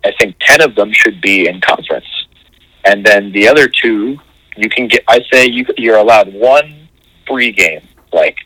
I 0.04 0.12
think 0.20 0.38
10 0.42 0.62
of 0.62 0.76
them 0.76 0.92
should 0.92 1.22
be 1.22 1.48
in 1.48 1.62
conference, 1.62 2.08
and 2.84 3.06
then 3.06 3.32
the 3.32 3.48
other 3.48 3.68
two 3.68 4.20
you 4.58 4.70
can 4.70 4.88
get. 4.88 5.04
I 5.08 5.22
say 5.32 5.46
you 5.46 5.66
you're 5.78 5.98
allowed 5.98 6.34
one 6.34 6.90
free 7.28 7.52
game. 7.52 7.88
Like, 8.12 8.38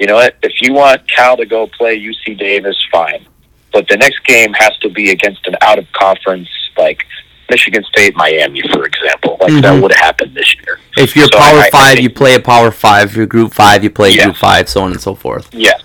you 0.00 0.06
know 0.06 0.14
what? 0.14 0.36
If 0.42 0.52
you 0.62 0.72
want 0.72 1.08
Cal 1.08 1.36
to 1.36 1.46
go 1.46 1.66
play 1.66 1.98
UC 1.98 2.38
Davis, 2.38 2.76
fine. 2.90 3.26
But 3.74 3.88
the 3.88 3.96
next 3.98 4.24
game 4.24 4.54
has 4.54 4.74
to 4.78 4.88
be 4.88 5.10
against 5.10 5.46
an 5.46 5.56
out 5.60 5.78
of 5.78 5.90
conference, 5.92 6.48
like 6.78 7.04
Michigan 7.50 7.82
State, 7.84 8.14
Miami, 8.16 8.62
for 8.72 8.86
example. 8.86 9.36
Like 9.40 9.52
that 9.60 9.64
Mhm. 9.74 9.82
would 9.82 9.92
have 9.92 10.00
happened 10.00 10.34
this 10.34 10.54
year. 10.54 10.78
If 10.96 11.14
you're 11.16 11.26
So 11.30 11.38
Power 11.38 11.58
I 11.58 11.70
Five, 11.70 11.92
think- 11.94 12.02
you 12.04 12.10
play 12.10 12.34
a 12.36 12.40
Power 12.40 12.70
Five. 12.70 13.10
If 13.10 13.16
you're 13.16 13.26
Group 13.26 13.52
Five, 13.52 13.82
you 13.84 13.90
play 13.90 14.10
Yeah. 14.12 14.24
Group 14.24 14.36
Five, 14.36 14.68
so 14.68 14.82
on 14.82 14.92
and 14.92 15.00
so 15.00 15.14
forth. 15.16 15.48
Yes, 15.52 15.82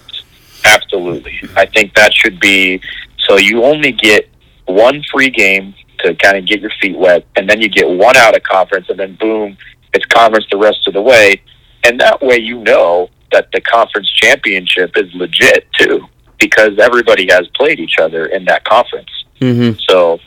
absolutely. 0.65 1.41
I 1.57 1.65
think 1.65 1.95
that 1.95 2.13
should 2.13 2.39
be 2.39 2.79
so. 3.27 3.37
You 3.37 3.63
only 3.63 3.91
get 3.91 4.29
one 4.65 5.03
free 5.11 5.29
game 5.29 5.73
to 6.03 6.13
kind 6.15 6.37
of 6.37 6.45
get 6.45 6.61
your 6.61 6.71
feet 6.81 6.95
wet, 6.97 7.25
and 7.35 7.49
then 7.49 7.59
you 7.59 7.67
get 7.67 7.89
one 7.89 8.15
out 8.15 8.35
of 8.37 8.43
conference, 8.43 8.87
and 8.89 8.99
then 8.99 9.13
boom, 9.19 9.57
it's 9.93 10.05
conference 10.05 10.45
the 10.51 10.57
rest 10.57 10.87
of 10.87 10.93
the 10.93 11.01
way. 11.01 11.41
And 11.83 11.99
that 11.99 12.21
way, 12.21 12.37
you 12.39 12.59
know 12.59 13.09
that 13.31 13.47
the 13.51 13.61
conference 13.61 14.09
championship 14.11 14.91
is 14.95 15.13
legit 15.13 15.67
too, 15.77 16.07
because 16.39 16.77
everybody 16.79 17.27
has 17.31 17.47
played 17.49 17.79
each 17.79 17.97
other 17.99 18.25
in 18.27 18.45
that 18.45 18.63
conference. 18.63 19.09
Mm-hmm. 19.41 19.79
So, 19.89 20.19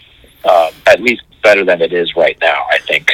um, 0.49 0.71
at 0.87 1.01
least 1.01 1.23
better 1.43 1.65
than 1.65 1.81
it 1.83 1.93
is 1.93 2.15
right 2.17 2.37
now, 2.41 2.67
I 2.71 2.79
think. 2.79 3.11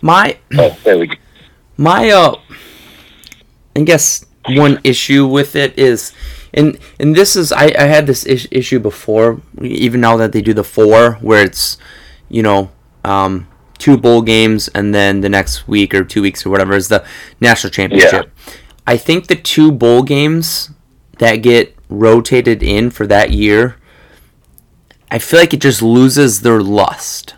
My 0.00 0.36
Oh, 0.58 0.76
there 0.84 0.98
we 0.98 1.06
go. 1.06 1.14
my 1.76 2.10
uh, 2.10 2.36
I 3.76 3.80
guess 3.82 4.24
one 4.48 4.80
issue 4.82 5.26
with 5.26 5.54
it 5.54 5.78
is, 5.78 6.12
and 6.52 6.76
and 6.98 7.14
this 7.14 7.36
is 7.36 7.52
I, 7.52 7.66
I 7.78 7.84
had 7.84 8.06
this 8.06 8.24
is- 8.24 8.48
issue 8.50 8.80
before. 8.80 9.40
Even 9.60 10.00
now 10.00 10.16
that 10.16 10.32
they 10.32 10.42
do 10.42 10.52
the 10.52 10.64
four, 10.64 11.12
where 11.20 11.42
it's, 11.44 11.78
you 12.28 12.42
know, 12.42 12.70
um, 13.04 13.46
two 13.78 13.96
bowl 13.96 14.22
games 14.22 14.68
and 14.68 14.92
then 14.94 15.20
the 15.20 15.28
next 15.28 15.68
week 15.68 15.94
or 15.94 16.02
two 16.04 16.22
weeks 16.22 16.44
or 16.44 16.50
whatever 16.50 16.74
is 16.74 16.88
the 16.88 17.04
national 17.40 17.70
championship. 17.70 18.30
I 18.86 18.96
think 18.96 19.28
the 19.28 19.36
two 19.36 19.70
bowl 19.70 20.02
games 20.02 20.70
that 21.22 21.36
get 21.36 21.74
rotated 21.88 22.62
in 22.62 22.90
for 22.90 23.06
that 23.06 23.30
year, 23.30 23.76
I 25.10 25.18
feel 25.18 25.40
like 25.40 25.54
it 25.54 25.60
just 25.60 25.82
loses 25.82 26.40
their 26.40 26.60
lust. 26.62 27.34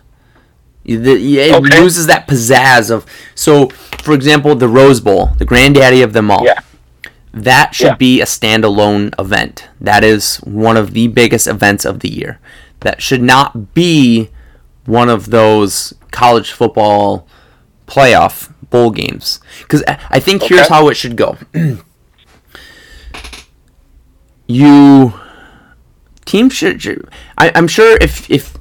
You- 0.83 0.99
the- 1.01 1.19
yeah, 1.19 1.43
It 1.43 1.53
Okay. 1.55 1.79
loses 1.81 2.07
that 2.07 2.27
pizzazz 2.27 2.89
of. 2.91 3.05
So, 3.33 3.69
for 4.01 4.13
example, 4.13 4.55
the 4.55 4.67
Rose 4.67 4.99
Bowl, 4.99 5.31
the 5.37 5.45
granddaddy 5.45 6.01
of 6.01 6.13
them 6.13 6.29
all. 6.31 6.43
Yeah. 6.45 6.59
That 7.33 7.75
should 7.75 7.87
Yeah. 7.87 7.95
be 7.95 8.21
a 8.21 8.25
standalone 8.25 9.13
event. 9.19 9.67
That 9.81 10.03
is 10.03 10.37
one 10.37 10.77
of 10.77 10.93
the 10.93 11.07
biggest 11.07 11.47
events 11.47 11.83
of 11.85 11.99
the 11.99 12.09
year. 12.09 12.39
That 12.81 13.01
should 13.01 13.21
not 13.21 13.73
be 13.73 14.29
one 14.85 15.09
of 15.09 15.31
those 15.31 15.93
college 16.11 16.51
football 16.51 17.27
playoff 17.87 18.49
bowl 18.69 18.89
games. 18.91 19.39
Because 19.61 19.83
I 19.87 19.97
I 20.11 20.19
think 20.19 20.43
here's 20.43 20.67
how 20.69 20.87
it 20.89 20.95
should 20.95 21.15
go. 21.17 21.37
you 24.47 25.13
team 26.25 26.49
should. 26.49 26.81
should- 26.81 27.09
I, 27.37 27.51
I'm 27.55 27.67
sure 27.67 27.97
if 28.01 28.29
if 28.29 28.57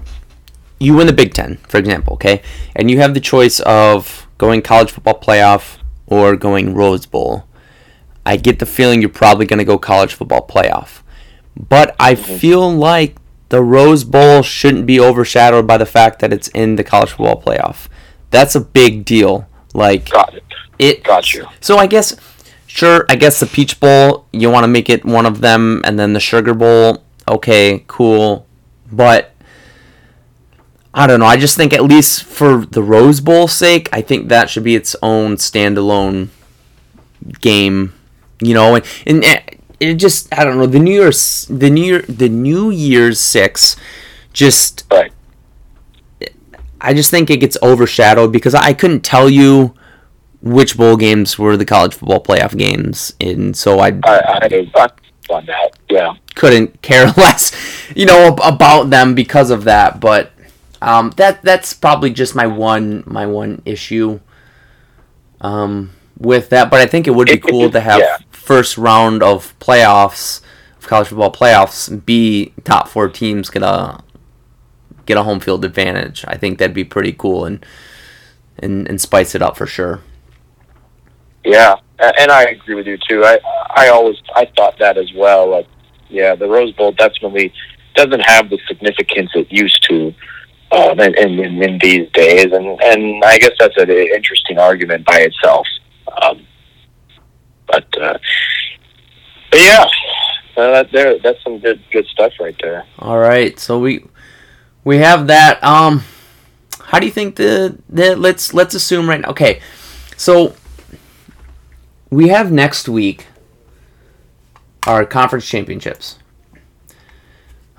you 0.79 0.95
win 0.95 1.07
the 1.07 1.13
Big 1.13 1.35
Ten, 1.35 1.57
for 1.69 1.79
example, 1.79 2.15
okay, 2.15 2.43
and 2.77 2.91
you 2.91 2.99
have 2.99 3.15
the 3.15 3.21
choice 3.21 3.61
of 3.61 4.27
going 4.39 4.63
college 4.63 4.91
football 4.91 5.19
playoff 5.19 5.79
or 6.07 6.37
going 6.37 6.75
Rose 6.75 7.07
Bowl, 7.07 7.47
I 8.27 8.37
get 8.37 8.59
the 8.59 8.67
feeling 8.67 9.01
you're 9.01 9.11
probably 9.11 9.47
going 9.47 9.59
to 9.59 9.65
go 9.65 9.79
college 9.79 10.15
football 10.15 10.47
playoff. 10.47 11.03
But 11.57 11.95
I 12.01 12.15
mm-hmm. 12.15 12.37
feel 12.37 12.71
like 12.71 13.17
the 13.49 13.63
Rose 13.63 14.05
Bowl 14.05 14.43
shouldn't 14.43 14.87
be 14.87 14.99
overshadowed 14.99 15.67
by 15.67 15.79
the 15.79 15.87
fact 15.87 16.19
that 16.21 16.33
it's 16.33 16.49
in 16.49 16.77
the 16.77 16.85
college 16.85 17.11
football 17.11 17.41
playoff. 17.41 17.89
That's 18.31 18.55
a 18.55 18.61
big 18.61 19.05
deal. 19.05 19.47
Like 19.75 20.11
Got 20.11 20.35
it. 20.35 20.45
it 20.79 21.05
Got 21.05 21.33
you. 21.33 21.47
So 21.61 21.77
I 21.77 21.87
guess 21.87 22.17
sure, 22.75 23.07
I 23.09 23.15
guess 23.15 23.39
the 23.39 23.47
Peach 23.47 23.79
Bowl, 23.79 24.27
you 24.33 24.51
want 24.51 24.65
to 24.65 24.69
make 24.69 24.91
it 24.91 25.05
one 25.05 25.27
of 25.27 25.41
them 25.41 25.81
and 25.85 25.97
then 25.99 26.13
the 26.13 26.19
Sugar 26.21 26.55
Bowl, 26.55 27.05
okay, 27.29 27.85
cool. 27.87 28.47
But 28.91 29.31
I 30.93 31.07
don't 31.07 31.21
know. 31.21 31.27
I 31.27 31.37
just 31.37 31.57
think 31.57 31.73
at 31.73 31.85
least 31.85 32.25
for 32.25 32.67
the 32.67 32.83
Rose 32.83 33.21
Bowl 33.21 33.47
sake, 33.49 33.89
I 33.93 34.01
think 34.01 34.29
that 34.29 34.51
should 34.51 34.65
be 34.65 34.75
its 34.75 34.97
own 35.03 35.37
standalone 35.37 36.29
game, 37.41 37.95
you 38.41 38.55
know, 38.55 38.75
and, 38.75 38.85
and 39.07 39.25
it- 39.25 39.61
it 39.81 39.95
just 39.95 40.33
I 40.33 40.45
don't 40.45 40.57
know, 40.57 40.67
the 40.67 40.79
New 40.79 40.93
Year's 40.95 41.47
the 41.51 41.69
New 41.69 41.85
Year 41.85 42.05
the 42.09 42.29
New 42.29 42.71
Year's 42.71 43.19
6 43.21 43.77
just 44.33 44.85
Right. 44.91 45.13
I 46.81 46.95
just 46.95 47.11
think 47.11 47.29
it 47.29 47.39
gets 47.39 47.57
overshadowed 47.63 48.31
because 48.33 48.55
I 48.55 48.73
couldn't 48.73 49.01
tell 49.03 49.29
you 49.29 49.75
which 50.45 50.77
bowl 50.77 50.97
games 50.97 51.39
were 51.39 51.57
the 51.57 51.65
college 51.65 51.95
football 51.95 52.23
playoff 52.23 52.57
games, 52.57 53.15
and 53.19 53.57
so 53.57 53.81
I 53.81 53.99
I, 54.05 54.39
I, 54.43 54.89
on 55.31 55.47
that. 55.47 55.71
Yeah. 55.89 56.15
couldn't 56.35 56.83
care 56.83 57.07
less, 57.17 57.53
you 57.97 58.05
know, 58.05 58.37
about 58.43 58.91
them 58.91 59.15
because 59.15 59.51
of 59.51 59.65
that. 59.65 60.01
But 60.01 60.33
um, 60.83 61.13
that 61.17 61.43
that's 61.43 61.73
probably 61.73 62.11
just 62.11 62.35
my 62.35 62.47
one 62.47 63.05
my 63.07 63.27
one 63.27 63.63
issue 63.65 64.21
um, 65.41 65.93
with 66.19 66.51
that. 66.51 66.71
But 66.71 66.81
I 66.81 66.87
think 66.87 67.07
it 67.07 67.13
would 67.13 67.29
be 67.29 67.39
cool 67.39 67.71
to 67.71 67.81
have 67.81 68.01
Yeah. 68.01 68.19
first 68.31 68.77
round 68.77 69.23
of 69.23 69.59
playoffs 69.59 70.43
of 70.79 70.87
college 70.87 71.09
football 71.09 71.33
playoffs 71.33 72.05
be 72.05 72.53
top 72.65 72.89
four 72.89 73.09
teams 73.09 73.49
get 73.49 73.63
a 73.63 73.99
get 75.07 75.17
a 75.17 75.23
home 75.23 75.41
field 75.41 75.65
advantage. 75.65 76.23
I 76.29 76.37
think 76.37 76.59
that'd 76.59 76.75
be 76.75 76.85
pretty 76.85 77.13
cool 77.13 77.47
and 77.47 77.65
and, 78.59 78.87
and 78.89 79.01
spice 79.01 79.35
it 79.35 79.41
up 79.41 79.57
for 79.57 79.67
sure. 79.67 80.01
Yeah, 81.45 81.77
and 81.99 82.31
I 82.31 82.45
agree 82.45 82.75
with 82.75 82.87
you 82.87 82.99
too. 83.09 83.25
I 83.25 83.39
I 83.77 83.89
always 83.89 84.17
I 84.35 84.51
thought 84.57 84.79
that 84.79 84.97
as 84.97 85.13
well. 85.15 85.51
Like, 85.51 85.67
yeah, 86.09 86.35
the 86.35 86.49
Rose 86.49 86.73
Bowl 86.73 86.93
definitely 86.93 87.53
doesn't 87.95 88.21
have 88.21 88.51
the 88.51 88.59
significance 88.67 89.31
it 89.35 89.51
used 89.51 89.83
to 89.89 90.15
um, 90.73 90.99
in, 91.01 91.15
in, 91.15 91.63
in 91.63 91.79
these 91.79 92.11
days, 92.13 92.47
and 92.53 92.81
and 92.83 93.25
I 93.25 93.39
guess 93.39 93.53
that's 93.59 93.77
an 93.77 93.91
interesting 93.91 94.59
argument 94.59 95.07
by 95.07 95.19
itself. 95.19 95.67
Um, 96.23 96.47
but 97.67 97.87
uh, 98.01 98.19
but 99.51 99.61
yeah, 99.61 99.85
uh, 100.57 100.71
that 100.71 100.93
there 100.93 101.19
that's 101.19 101.43
some 101.45 101.59
good 101.59 101.83
good 101.93 102.07
stuff 102.07 102.33
right 102.41 102.57
there. 102.61 102.85
All 102.99 103.19
right, 103.19 103.59
so 103.59 103.79
we 103.79 104.05
we 104.83 104.99
have 104.99 105.27
that. 105.29 105.63
Um, 105.63 106.05
how 106.81 106.99
do 106.99 107.07
you 107.07 107.13
think 107.13 107.37
the 107.37 107.79
the 107.89 108.17
let's 108.17 108.55
let's 108.55 108.75
assume 108.75 109.09
right 109.09 109.21
now? 109.21 109.31
Okay, 109.31 109.61
so 110.17 110.55
we 112.15 112.29
have 112.29 112.53
next 112.53 112.89
week 112.89 113.27
our 114.87 115.05
conference 115.05 115.49
championships. 115.49 116.19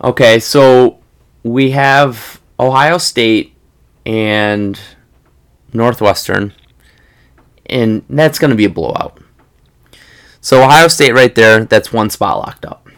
Okay, 0.03 0.39
so 0.39 0.99
we 1.43 1.71
have 1.71 2.41
Ohio 2.59 2.97
State 2.97 3.53
and 4.05 4.77
Northwestern, 5.71 6.51
and 7.67 8.03
that's 8.09 8.37
going 8.37 8.49
to 8.49 8.57
be 8.57 8.65
a 8.65 8.69
blowout. 8.69 9.17
So 10.41 10.63
Ohio 10.63 10.89
State 10.89 11.13
right 11.13 11.33
there, 11.33 11.63
that's 11.63 11.93
one 11.93 12.09
spot 12.09 12.39
locked 12.39 12.65
up. 12.65 12.89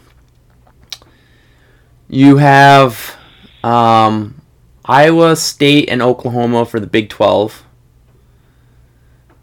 You 2.09 2.37
have 2.37 3.15
um, 3.63 4.41
Iowa 4.85 5.35
State 5.35 5.87
and 5.89 6.01
Oklahoma 6.01 6.65
for 6.65 6.79
the 6.79 6.87
Big 6.87 7.09
12. 7.09 7.63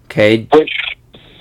Okay, 0.07 0.48
Which 0.52 0.72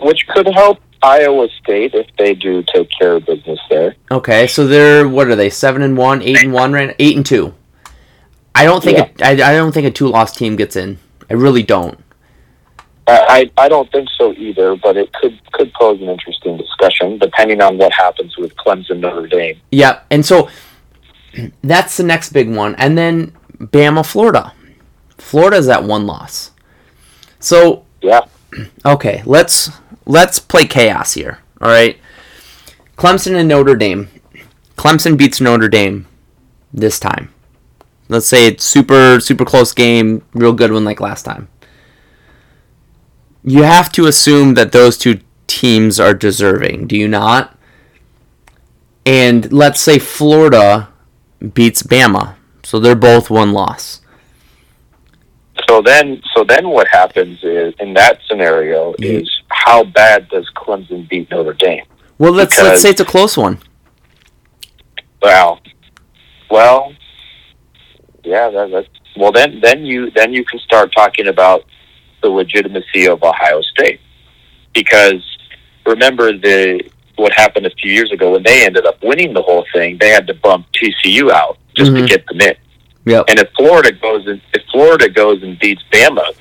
which 0.03 0.27
could 0.27 0.47
help 0.53 0.79
Iowa 1.01 1.47
State 1.61 1.93
if 1.93 2.07
they 2.17 2.33
do 2.33 2.63
take 2.73 2.89
care 2.97 3.15
of 3.15 3.25
business 3.25 3.59
there. 3.69 3.95
okay, 4.11 4.47
so 4.47 4.65
they're 4.67 5.07
what 5.07 5.27
are 5.27 5.35
they? 5.35 5.49
Seven 5.49 5.81
and 5.81 5.97
one, 5.97 6.21
eight 6.21 6.43
and 6.43 6.53
one, 6.53 6.71
right? 6.73 6.95
Eight 6.99 7.15
and 7.15 7.25
two. 7.25 7.53
I 8.55 8.65
don't 8.65 8.83
think 8.83 8.99
a, 8.99 9.25
I, 9.25 9.31
I 9.31 9.53
don't 9.55 9.71
think 9.71 9.87
a 9.87 9.91
two 9.91 10.07
loss 10.07 10.35
team 10.35 10.55
gets 10.55 10.75
in. 10.75 10.99
I 11.29 11.33
really 11.33 11.63
don't. 11.63 11.99
I, 13.07 13.49
I 13.57 13.65
I 13.65 13.69
don't 13.69 13.91
think 13.91 14.07
so 14.17 14.31
either, 14.33 14.75
but 14.75 14.95
it 14.95 15.11
could 15.13 15.39
could 15.51 15.73
pose 15.73 16.01
an 16.01 16.07
interesting 16.07 16.57
discussion 16.57 17.17
depending 17.17 17.61
on 17.61 17.77
what 17.77 17.91
happens 17.91 18.37
with 18.37 18.55
Clemson 18.55 18.99
Notre 18.99 19.27
Dame. 19.27 19.59
Yeah, 19.71 20.01
and 20.09 20.25
so 20.25 20.49
that's 21.63 21.97
the 21.97 22.03
next 22.03 22.31
big 22.31 22.49
one, 22.49 22.75
and 22.75 22.97
then 22.97 23.33
Bama, 23.57 24.05
Florida. 24.05 24.53
Florida's 25.17 25.67
at 25.69 25.83
one 25.83 26.05
loss. 26.05 26.51
So 27.39 27.85
Yeah, 28.01 28.21
Okay, 28.85 29.21
let's 29.25 29.69
let's 30.05 30.39
play 30.39 30.65
chaos 30.65 31.13
here. 31.13 31.39
All 31.61 31.69
right. 31.69 31.97
Clemson 32.97 33.35
and 33.35 33.47
Notre 33.47 33.75
Dame. 33.75 34.09
Clemson 34.77 35.17
beats 35.17 35.41
Notre 35.41 35.69
Dame 35.69 36.07
this 36.73 36.99
time. 36.99 37.33
Let's 38.09 38.27
say 38.27 38.47
it's 38.47 38.63
super 38.63 39.19
super 39.19 39.45
close 39.45 39.73
game, 39.73 40.23
real 40.33 40.53
good 40.53 40.71
one 40.71 40.85
like 40.85 40.99
last 40.99 41.23
time. 41.23 41.47
You 43.43 43.63
have 43.63 43.91
to 43.93 44.07
assume 44.07 44.53
that 44.53 44.71
those 44.71 44.97
two 44.97 45.19
teams 45.47 45.99
are 45.99 46.13
deserving, 46.13 46.87
do 46.87 46.97
you 46.97 47.07
not? 47.07 47.57
And 49.05 49.51
let's 49.51 49.81
say 49.81 49.99
Florida 49.99 50.89
beats 51.53 51.83
Bama. 51.83 52.35
So 52.63 52.79
they're 52.79 52.95
both 52.95 53.29
one 53.29 53.51
loss. 53.51 53.99
So 55.73 55.81
then, 55.81 56.21
so 56.35 56.43
then, 56.43 56.69
what 56.69 56.87
happens 56.87 57.39
is 57.43 57.73
in 57.79 57.95
that 57.95 58.19
scenario 58.27 58.93
You- 58.99 59.21
is 59.21 59.29
how 59.47 59.83
bad 59.83 60.29
does 60.29 60.47
Clemson 60.55 61.09
beat 61.09 61.31
Notre 61.31 61.53
Dame? 61.53 61.83
Well, 62.19 62.31
let's 62.31 62.53
Because- 62.55 62.69
let's 62.69 62.81
say 62.83 62.91
it's 62.91 63.01
a 63.01 63.05
close 63.05 63.35
one. 63.35 63.57
Well, 65.19 65.59
well, 66.51 66.93
yeah, 68.23 68.49
that, 68.51 68.69
that's 68.71 68.87
well. 69.17 69.31
Then, 69.31 69.61
then 69.63 69.83
you 69.83 70.11
then 70.11 70.31
you 70.31 70.45
can 70.45 70.59
start 70.59 70.93
talking 70.95 71.27
about 71.27 71.63
the 72.21 72.29
legitimacy 72.29 73.07
of 73.07 73.23
Ohio 73.23 73.61
State 73.61 73.99
because 74.73 75.23
remember 75.87 76.33
the 76.33 76.81
what 77.15 77.31
happened 77.33 77.65
a 77.65 77.71
few 77.81 77.91
years 77.91 78.11
ago 78.11 78.31
when 78.33 78.43
they 78.43 78.63
ended 78.65 78.85
up 78.85 79.01
winning 79.01 79.33
the 79.33 79.41
whole 79.41 79.65
thing. 79.73 79.97
They 79.99 80.09
had 80.09 80.27
to 80.27 80.35
bump 80.35 80.67
TCU 80.73 81.31
out 81.31 81.57
just 81.75 81.91
Mhm. 81.91 82.01
to 82.01 82.07
get 82.07 82.25
them 82.27 82.41
in. 82.41 82.55
Yep. 83.05 83.25
And 83.27 83.39
if 83.39 83.49
Florida 83.57 83.91
goes 83.91 84.27
and 84.27 84.41
if 84.53 84.63
Florida 84.71 85.09
goes 85.09 85.43
and 85.43 85.59
beats 85.59 85.83
Bama, 85.91 86.35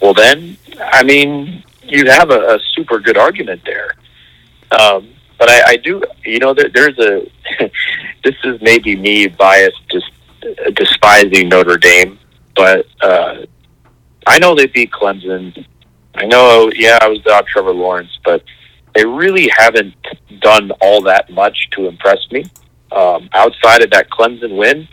well 0.00 0.14
then, 0.14 0.56
I 0.80 1.02
mean, 1.02 1.64
you 1.82 2.10
have 2.10 2.30
a, 2.30 2.54
a 2.54 2.58
super 2.74 2.98
good 2.98 3.16
argument 3.16 3.62
there. 3.64 3.94
Um, 4.78 5.08
but 5.38 5.48
I, 5.48 5.72
I 5.72 5.76
do, 5.76 6.02
you 6.24 6.38
know, 6.38 6.54
there, 6.54 6.68
there's 6.68 6.98
a. 6.98 7.30
this 8.24 8.34
is 8.44 8.60
maybe 8.62 8.96
me 8.96 9.26
biased, 9.26 9.80
just 9.90 10.10
uh, 10.42 10.70
despising 10.70 11.48
Notre 11.48 11.76
Dame, 11.76 12.18
but 12.56 12.86
uh, 13.02 13.44
I 14.26 14.38
know 14.38 14.54
they 14.54 14.66
beat 14.66 14.90
Clemson. 14.90 15.66
I 16.14 16.26
know, 16.26 16.70
yeah, 16.74 16.98
I 17.00 17.08
was 17.08 17.18
without 17.18 17.46
Trevor 17.46 17.72
Lawrence, 17.72 18.18
but 18.24 18.42
they 18.94 19.04
really 19.04 19.50
haven't 19.56 19.94
done 20.40 20.70
all 20.80 21.02
that 21.02 21.30
much 21.30 21.68
to 21.72 21.88
impress 21.88 22.30
me. 22.30 22.44
Um, 22.92 23.28
outside 23.32 23.82
of 23.82 23.90
that 23.90 24.08
Clemson 24.10 24.56
win, 24.56 24.86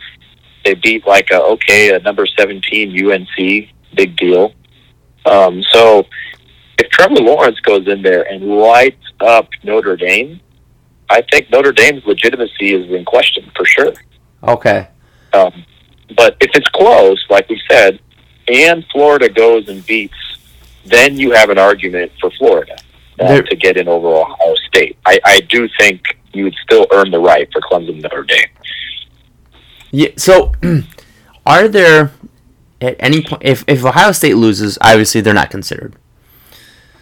they 0.64 0.74
beat 0.74 1.06
like 1.06 1.30
a 1.30 1.40
okay 1.42 1.94
a 1.94 1.98
number 2.00 2.26
seventeen 2.26 2.90
UNC, 3.10 3.68
big 3.94 4.16
deal. 4.16 4.52
Um, 5.26 5.62
so 5.72 6.06
if 6.78 6.90
Trevor 6.90 7.16
Lawrence 7.22 7.60
goes 7.60 7.86
in 7.86 8.02
there 8.02 8.22
and 8.22 8.44
lights 8.44 9.04
up 9.20 9.48
Notre 9.62 9.96
Dame, 9.96 10.40
I 11.08 11.22
think 11.30 11.50
Notre 11.50 11.72
Dame's 11.72 12.04
legitimacy 12.04 12.74
is 12.74 12.90
in 12.90 13.04
question 13.04 13.50
for 13.56 13.64
sure. 13.64 13.92
Okay. 14.42 14.88
Um, 15.32 15.64
but 16.16 16.36
if 16.40 16.50
it's 16.54 16.68
close, 16.68 17.24
like 17.30 17.48
we 17.48 17.60
said, 17.70 18.00
and 18.48 18.84
Florida 18.92 19.28
goes 19.28 19.68
and 19.68 19.84
beats, 19.86 20.14
then 20.84 21.16
you 21.16 21.30
have 21.30 21.50
an 21.50 21.58
argument 21.58 22.10
for 22.20 22.30
Florida 22.32 22.76
uh, 23.20 23.28
There- 23.28 23.42
to 23.42 23.56
get 23.56 23.76
in 23.76 23.88
over 23.88 24.08
Ohio 24.08 24.54
State. 24.68 24.98
I, 25.06 25.20
I 25.24 25.40
do 25.40 25.68
think 25.78 26.02
you 26.32 26.44
would 26.44 26.56
still 26.64 26.86
earn 26.92 27.10
the 27.10 27.20
right 27.20 27.48
for 27.52 27.60
Clemson 27.60 28.02
Notre 28.02 28.24
Dame. 28.24 28.46
Yeah. 29.92 30.08
So, 30.16 30.52
are 31.46 31.68
there 31.68 32.10
at 32.82 32.96
any 32.98 33.22
point 33.22 33.42
if 33.44 33.64
if 33.68 33.84
Ohio 33.84 34.12
State 34.12 34.36
loses, 34.36 34.76
obviously 34.80 35.20
they're 35.20 35.32
not 35.32 35.50
considered. 35.50 35.94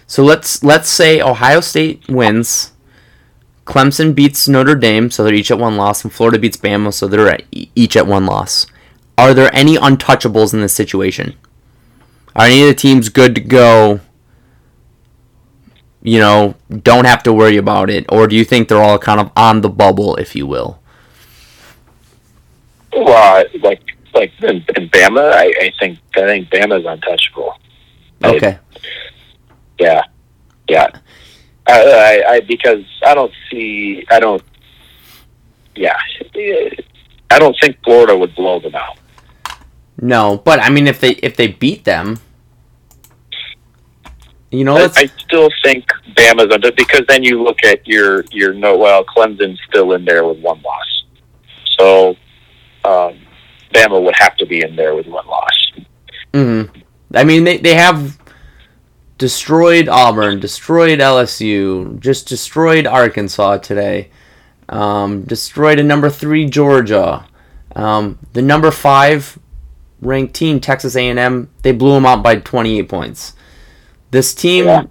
So 0.06 0.22
let's 0.22 0.62
let's 0.62 0.88
say 0.88 1.20
Ohio 1.20 1.60
State 1.60 2.06
wins, 2.08 2.72
Clemson 3.64 4.14
beats 4.14 4.46
Notre 4.46 4.74
Dame, 4.74 5.10
so 5.10 5.24
they're 5.24 5.34
each 5.34 5.50
at 5.50 5.58
one 5.58 5.76
loss, 5.76 6.04
and 6.04 6.12
Florida 6.12 6.38
beats 6.38 6.56
Bama, 6.56 6.92
so 6.92 7.06
they're 7.08 7.28
at, 7.28 7.44
each 7.52 7.96
at 7.96 8.06
one 8.06 8.26
loss. 8.26 8.66
Are 9.16 9.32
there 9.32 9.54
any 9.54 9.76
untouchables 9.76 10.52
in 10.52 10.60
this 10.60 10.72
situation? 10.72 11.34
Are 12.34 12.46
any 12.46 12.62
of 12.62 12.68
the 12.68 12.74
teams 12.74 13.08
good 13.08 13.34
to 13.34 13.40
go? 13.40 14.00
You 16.02 16.18
know, 16.18 16.54
don't 16.82 17.04
have 17.04 17.22
to 17.24 17.32
worry 17.32 17.56
about 17.56 17.90
it, 17.90 18.06
or 18.08 18.26
do 18.26 18.34
you 18.34 18.44
think 18.44 18.68
they're 18.68 18.82
all 18.82 18.98
kind 18.98 19.20
of 19.20 19.30
on 19.36 19.60
the 19.60 19.68
bubble, 19.68 20.16
if 20.16 20.34
you 20.34 20.46
will? 20.46 20.79
Well, 22.92 23.44
like 23.62 23.82
like 24.14 24.32
in, 24.42 24.64
in 24.76 24.88
Bama, 24.90 25.32
I, 25.32 25.46
I 25.60 25.72
think 25.78 25.98
I 26.16 26.20
think 26.22 26.50
Bama's 26.50 26.84
untouchable. 26.86 27.54
I- 28.22 28.34
Okay. 28.36 28.58
yeah, 29.78 30.02
yeah. 30.68 30.88
I, 31.66 31.82
I, 31.82 32.32
I 32.34 32.40
because 32.40 32.84
I 33.06 33.14
don't 33.14 33.32
see 33.50 34.04
I 34.10 34.20
don't. 34.20 34.42
Yeah, 35.76 35.96
I 37.30 37.38
don't 37.38 37.56
think 37.60 37.78
Florida 37.84 38.16
would 38.16 38.34
blow 38.34 38.60
them 38.60 38.74
out. 38.74 38.98
No, 40.02 40.38
but 40.44 40.60
I 40.60 40.68
mean, 40.68 40.86
if 40.88 41.00
they 41.00 41.10
if 41.12 41.36
they 41.36 41.46
beat 41.48 41.84
them, 41.84 42.18
you 44.50 44.64
know, 44.64 44.76
I, 44.76 44.90
I 44.96 45.06
still 45.06 45.48
think 45.62 45.86
Bama's 46.16 46.52
under 46.52 46.72
because 46.72 47.02
then 47.08 47.22
you 47.22 47.42
look 47.42 47.64
at 47.64 47.86
your 47.86 48.24
your 48.32 48.52
no 48.52 48.76
well 48.76 49.04
Clemson's 49.04 49.60
still 49.68 49.92
in 49.92 50.04
there 50.04 50.26
with 50.26 50.38
one 50.40 50.60
loss, 50.62 51.04
so 51.78 52.16
um, 52.84 53.18
Bama 53.74 54.02
would 54.02 54.14
have 54.18 54.36
to 54.36 54.46
be 54.46 54.62
in 54.62 54.76
there 54.76 54.94
with 54.94 55.06
one 55.06 55.26
loss. 55.26 55.72
mhm. 56.32 56.70
I 57.14 57.24
mean, 57.24 57.44
they 57.44 57.56
they 57.58 57.74
have 57.74 58.18
destroyed 59.18 59.88
Auburn, 59.88 60.40
destroyed 60.40 60.98
LSU, 61.00 61.98
just 62.00 62.28
destroyed 62.28 62.86
Arkansas 62.86 63.58
today, 63.58 64.10
um, 64.68 65.22
destroyed 65.22 65.78
a 65.78 65.82
number 65.82 66.08
three 66.08 66.46
Georgia, 66.46 67.26
um, 67.76 68.18
the 68.32 68.42
number 68.42 68.70
five 68.70 69.38
ranked 70.00 70.34
team 70.34 70.60
Texas 70.60 70.96
A&M. 70.96 71.50
They 71.62 71.72
blew 71.72 71.92
them 71.94 72.06
out 72.06 72.22
by 72.22 72.36
twenty 72.36 72.78
eight 72.78 72.88
points. 72.88 73.34
This 74.12 74.32
team, 74.34 74.66
Yeah. 74.66 74.84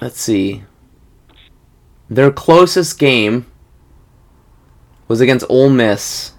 let's 0.00 0.20
see, 0.20 0.62
their 2.08 2.30
closest 2.30 2.98
game 2.98 3.46
was 5.08 5.20
against 5.20 5.44
Ole 5.48 5.70
Miss 5.70 6.32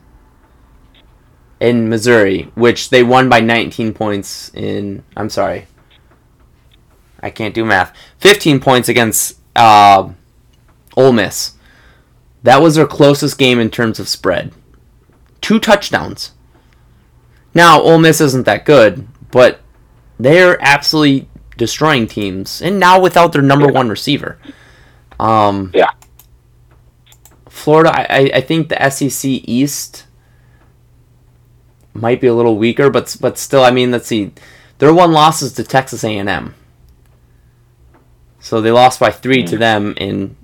in 1.61 1.87
Missouri, 1.87 2.51
which 2.55 2.89
they 2.89 3.03
won 3.03 3.29
by 3.29 3.39
19 3.39 3.93
points 3.93 4.51
in. 4.53 5.03
I'm 5.15 5.29
sorry. 5.29 5.67
I 7.21 7.29
can't 7.29 7.53
do 7.53 7.63
math. 7.63 7.95
15 8.17 8.59
points 8.59 8.89
against 8.89 9.37
uh, 9.55 10.09
Ole 10.97 11.11
Miss. 11.13 11.53
That 12.43 12.61
was 12.61 12.75
their 12.75 12.87
closest 12.87 13.37
game 13.37 13.59
in 13.59 13.69
terms 13.69 13.99
of 13.99 14.09
spread. 14.09 14.51
Two 15.39 15.59
touchdowns. 15.59 16.31
Now, 17.53 17.79
Ole 17.79 17.99
Miss 17.99 18.19
isn't 18.21 18.45
that 18.47 18.65
good, 18.65 19.07
but 19.29 19.59
they're 20.19 20.57
absolutely 20.61 21.29
destroying 21.57 22.07
teams. 22.07 22.59
And 22.61 22.79
now 22.79 22.99
without 22.99 23.33
their 23.33 23.41
number 23.43 23.67
Yeah. 23.67 23.71
one 23.71 23.89
receiver. 23.89 24.39
Um, 25.19 25.69
Yeah. 25.75 25.91
Florida, 27.49 27.91
I, 27.93 28.17
I- 28.19 28.31
I 28.37 28.41
think 28.41 28.69
the 28.69 28.81
SEC 28.89 29.29
East 29.45 30.05
might 31.93 32.21
be 32.21 32.27
a 32.27 32.33
little 32.33 32.57
weaker, 32.57 32.89
but 32.89 33.15
but 33.19 33.37
still, 33.37 33.63
I 33.63 33.71
mean, 33.71 33.91
let's 33.91 34.07
see, 34.07 34.31
their 34.79 34.93
one 34.93 35.11
loss 35.11 35.41
is 35.41 35.53
to 35.53 35.63
Texas 35.63 36.03
A 36.03 36.17
and 36.17 36.29
M. 36.29 36.55
So 38.39 38.59
they 38.59 38.71
lost 38.71 38.99
by 38.99 39.11
three 39.11 39.43
to 39.43 39.55
mm. 39.55 39.59
them, 39.59 39.93
and 39.97 40.35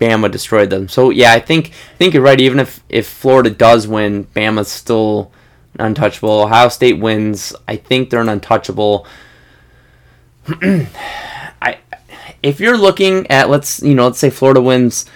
Bama 0.00 0.30
destroyed 0.30 0.70
them. 0.70 0.88
So 0.88 1.10
yeah, 1.10 1.32
I 1.32 1.40
think 1.40 1.68
I 1.68 1.96
think 1.96 2.14
you're 2.14 2.22
right. 2.22 2.40
Even 2.40 2.58
if 2.58 2.82
if 2.88 3.06
Florida 3.06 3.50
does 3.50 3.86
win, 3.86 4.24
Bama's 4.26 4.68
still 4.68 5.30
untouchable. 5.78 6.42
Ohio 6.42 6.68
State 6.68 6.98
wins, 6.98 7.54
I 7.68 7.76
think 7.76 8.10
they're 8.10 8.20
an 8.20 8.28
untouchable. 8.28 9.06
I 10.48 11.78
if 12.42 12.60
you're 12.60 12.76
looking 12.76 13.26
at 13.30 13.48
let's 13.48 13.82
you 13.82 13.94
know 13.94 14.06
let's 14.06 14.18
say 14.18 14.30
Florida 14.30 14.60
wins, 14.60 15.06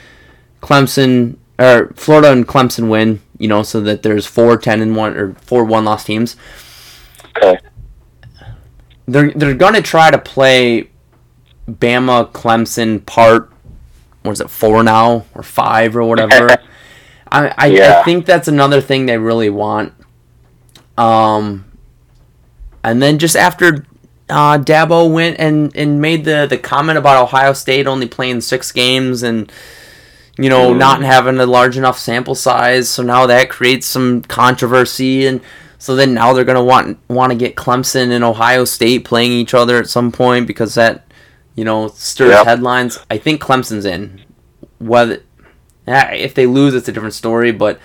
Clemson 0.63 1.37
or 1.59 1.93
Florida 1.97 2.31
and 2.31 2.47
Clemson 2.47 2.89
win, 2.89 3.21
you 3.39 3.49
know, 3.49 3.63
so 3.63 3.81
that 3.81 4.03
there's 4.03 4.27
four 4.27 4.57
ten 4.57 4.81
and 4.81 4.97
one 4.97 5.17
or 5.17 5.35
four 5.35 5.65
one 5.65 5.85
loss 5.85 6.05
teams. 6.05 6.37
Okay. 7.37 7.59
They're 9.07 9.31
they're 9.33 9.55
gonna 9.55 9.83
try 9.83 10.11
to 10.11 10.19
play 10.19 10.91
Bama 11.69 12.31
Clemson 12.33 13.05
part 13.05 13.53
what 14.23 14.33
is 14.33 14.41
it 14.41 14.51
four 14.51 14.83
now 14.83 15.25
or 15.35 15.43
five 15.43 15.97
or 15.97 16.05
whatever. 16.05 16.59
I 17.33 17.55
I, 17.57 17.67
Yeah. 17.67 18.01
I 18.01 18.05
think 18.05 18.27
that's 18.27 18.49
another 18.49 18.81
thing 18.81 19.07
they 19.07 19.19
really 19.19 19.51
want. 19.51 19.93
Um, 20.97 21.65
and 22.83 23.01
then 23.01 23.19
just 23.19 23.37
after 23.37 23.87
uh, 24.29 24.59
Dabo 24.59 25.13
went 25.13 25.39
and, 25.39 25.75
and 25.77 26.01
made 26.01 26.25
the, 26.25 26.47
the 26.49 26.59
comment 26.59 26.99
about 26.99 27.23
Ohio 27.23 27.53
State 27.53 27.87
only 27.87 28.07
playing 28.09 28.41
six 28.41 28.73
games 28.73 29.23
and 29.23 29.51
you 30.39 30.49
know 30.49 30.73
Mm. 30.73 30.79
not 30.79 31.03
having 31.03 31.39
a 31.39 31.47
large 31.47 31.77
enough 31.77 31.99
sample 31.99 32.35
size, 32.35 32.89
so 32.89 33.03
now 33.03 33.27
that 33.27 33.51
creates 33.51 33.87
some 33.87 34.23
controversy 34.23 35.27
and 35.27 35.41
so 35.81 35.95
then 35.95 36.13
now 36.15 36.33
they're 36.33 36.45
gonna 36.45 36.65
want 36.65 36.99
want 37.09 37.31
to 37.33 37.37
get 37.39 37.55
Clemson 37.57 38.11
and 38.11 38.25
Ohio 38.25 38.65
State 38.65 39.05
playing 39.05 39.33
each 39.33 39.55
other 39.55 39.77
at 39.79 39.89
some 39.89 40.11
point 40.13 40.47
because 40.47 40.75
that 40.75 41.05
you 41.55 41.65
know 41.65 41.89
stirs 41.89 42.31
Yep. 42.31 42.47
headlines. 42.47 42.99
I 43.11 43.19
think 43.19 43.41
Clemson's 43.43 43.85
in. 43.85 44.21
Whether 44.79 45.23
if 45.87 46.35
they 46.35 46.47
lose, 46.47 46.75
it's 46.75 46.89
a 46.89 46.93
different 46.93 47.15
story. 47.15 47.51
But 47.53 47.79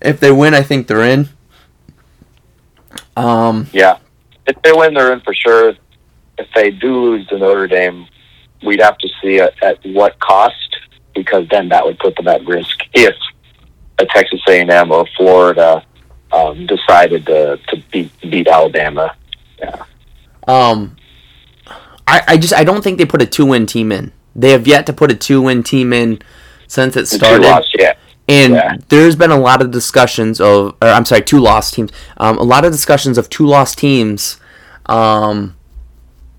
if 0.00 0.18
they 0.20 0.30
win, 0.32 0.54
I 0.54 0.62
think 0.62 0.86
they're 0.86 1.02
in. 1.04 1.28
Um, 3.16 3.66
Yeah. 3.72 3.98
If 4.46 4.60
they 4.62 4.72
win, 4.72 4.94
they're 4.94 5.12
in 5.12 5.20
for 5.20 5.34
sure. 5.34 5.74
If 6.38 6.48
they 6.54 6.70
do 6.70 6.94
lose 6.94 7.26
to 7.28 7.38
Notre 7.38 7.66
Dame, 7.66 8.06
we'd 8.64 8.80
have 8.80 8.98
to 8.98 9.08
see 9.22 9.38
at, 9.40 9.54
at 9.62 9.78
what 9.84 10.18
cost, 10.18 10.76
because 11.14 11.48
then 11.48 11.68
that 11.68 11.84
would 11.84 11.98
put 11.98 12.16
them 12.16 12.28
at 12.28 12.44
risk 12.46 12.76
if 12.94 13.14
a 13.98 14.06
Texas 14.06 14.40
A&M 14.48 14.90
or 14.90 15.06
Florida 15.16 15.84
um, 16.32 16.66
decided 16.66 17.26
to, 17.26 17.58
to 17.68 17.82
beat 17.90 18.10
beat 18.22 18.48
Alabama. 18.48 19.14
Yeah. 19.58 19.84
Um, 20.48 20.96
I, 22.06 22.22
I 22.28 22.36
just 22.36 22.54
I 22.54 22.64
don't 22.64 22.82
think 22.82 22.98
they 22.98 23.04
put 23.04 23.22
a 23.22 23.26
two 23.26 23.46
win 23.46 23.66
team 23.66 23.92
in. 23.92 24.12
They 24.34 24.50
have 24.50 24.66
yet 24.66 24.86
to 24.86 24.92
put 24.92 25.12
a 25.12 25.14
two 25.14 25.42
win 25.42 25.62
team 25.62 25.92
in 25.92 26.20
since 26.66 26.96
it 26.96 27.06
started. 27.06 27.64
yeah. 27.78 27.94
And 28.28 28.54
Yeah. 28.54 28.76
there's 28.88 29.14
been 29.16 29.30
a 29.30 29.38
lot 29.38 29.60
of 29.60 29.70
discussions 29.70 30.40
of, 30.40 30.74
or 30.80 30.88
I'm 30.88 31.04
sorry, 31.04 31.22
two 31.22 31.38
lost 31.38 31.74
teams. 31.74 31.90
Um, 32.16 32.38
a 32.38 32.42
lot 32.42 32.64
of 32.64 32.72
discussions 32.72 33.18
of 33.18 33.28
two 33.28 33.46
lost 33.46 33.78
teams, 33.78 34.38
um, 34.86 35.54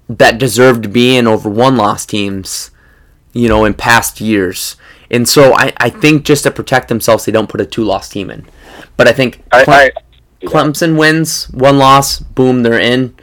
that 0.10 0.38
deserved 0.40 0.84
to 0.84 0.90
be 0.90 1.16
in 1.18 1.28
over 1.28 1.50
one 1.50 1.78
lost 1.78 2.10
teams, 2.10 2.72
you 3.34 3.48
know, 3.50 3.66
in 3.66 3.74
past 3.74 4.22
years. 4.22 4.76
And 5.12 5.28
so 5.28 5.54
I, 5.54 5.74
I 5.78 5.90
think 5.90 6.24
just 6.26 6.44
to 6.44 6.52
protect 6.52 6.88
themselves, 6.88 7.26
they 7.26 7.32
don't 7.32 7.50
put 7.50 7.62
a 7.62 7.66
two 7.66 7.84
loss 7.84 8.10
team 8.10 8.30
in. 8.30 8.46
But 8.98 9.08
I 9.08 9.12
think 9.14 9.44
I, 9.52 9.64
Cle- 9.64 9.74
I, 9.74 9.92
Clemson 10.44 10.98
wins, 10.98 11.50
one 11.52 11.78
loss, 11.78 12.20
boom, 12.20 12.64
they're 12.64 12.80
in. 12.80 13.16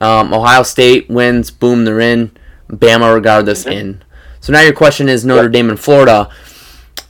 Um, 0.00 0.32
Ohio 0.32 0.62
State 0.62 1.08
wins, 1.10 1.50
boom, 1.50 1.84
they're 1.84 2.00
in. 2.00 2.30
Bama, 2.70 3.14
regardless, 3.14 3.64
Mhm. 3.64 3.72
in. 3.72 4.04
So 4.40 4.52
now 4.52 4.60
your 4.60 4.72
question 4.74 5.08
is 5.08 5.24
Notre. 5.24 5.48
Dame 5.48 5.70
and 5.70 5.80
Florida. 5.80 6.28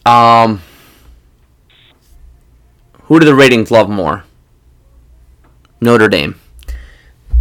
Um, 0.07 0.63
who 3.05 3.19
do 3.21 3.27
the 3.27 3.35
ratings 3.35 3.71
love 3.71 3.89
more? 3.91 4.25
Notre 5.81 6.09
Dame. 6.09 6.39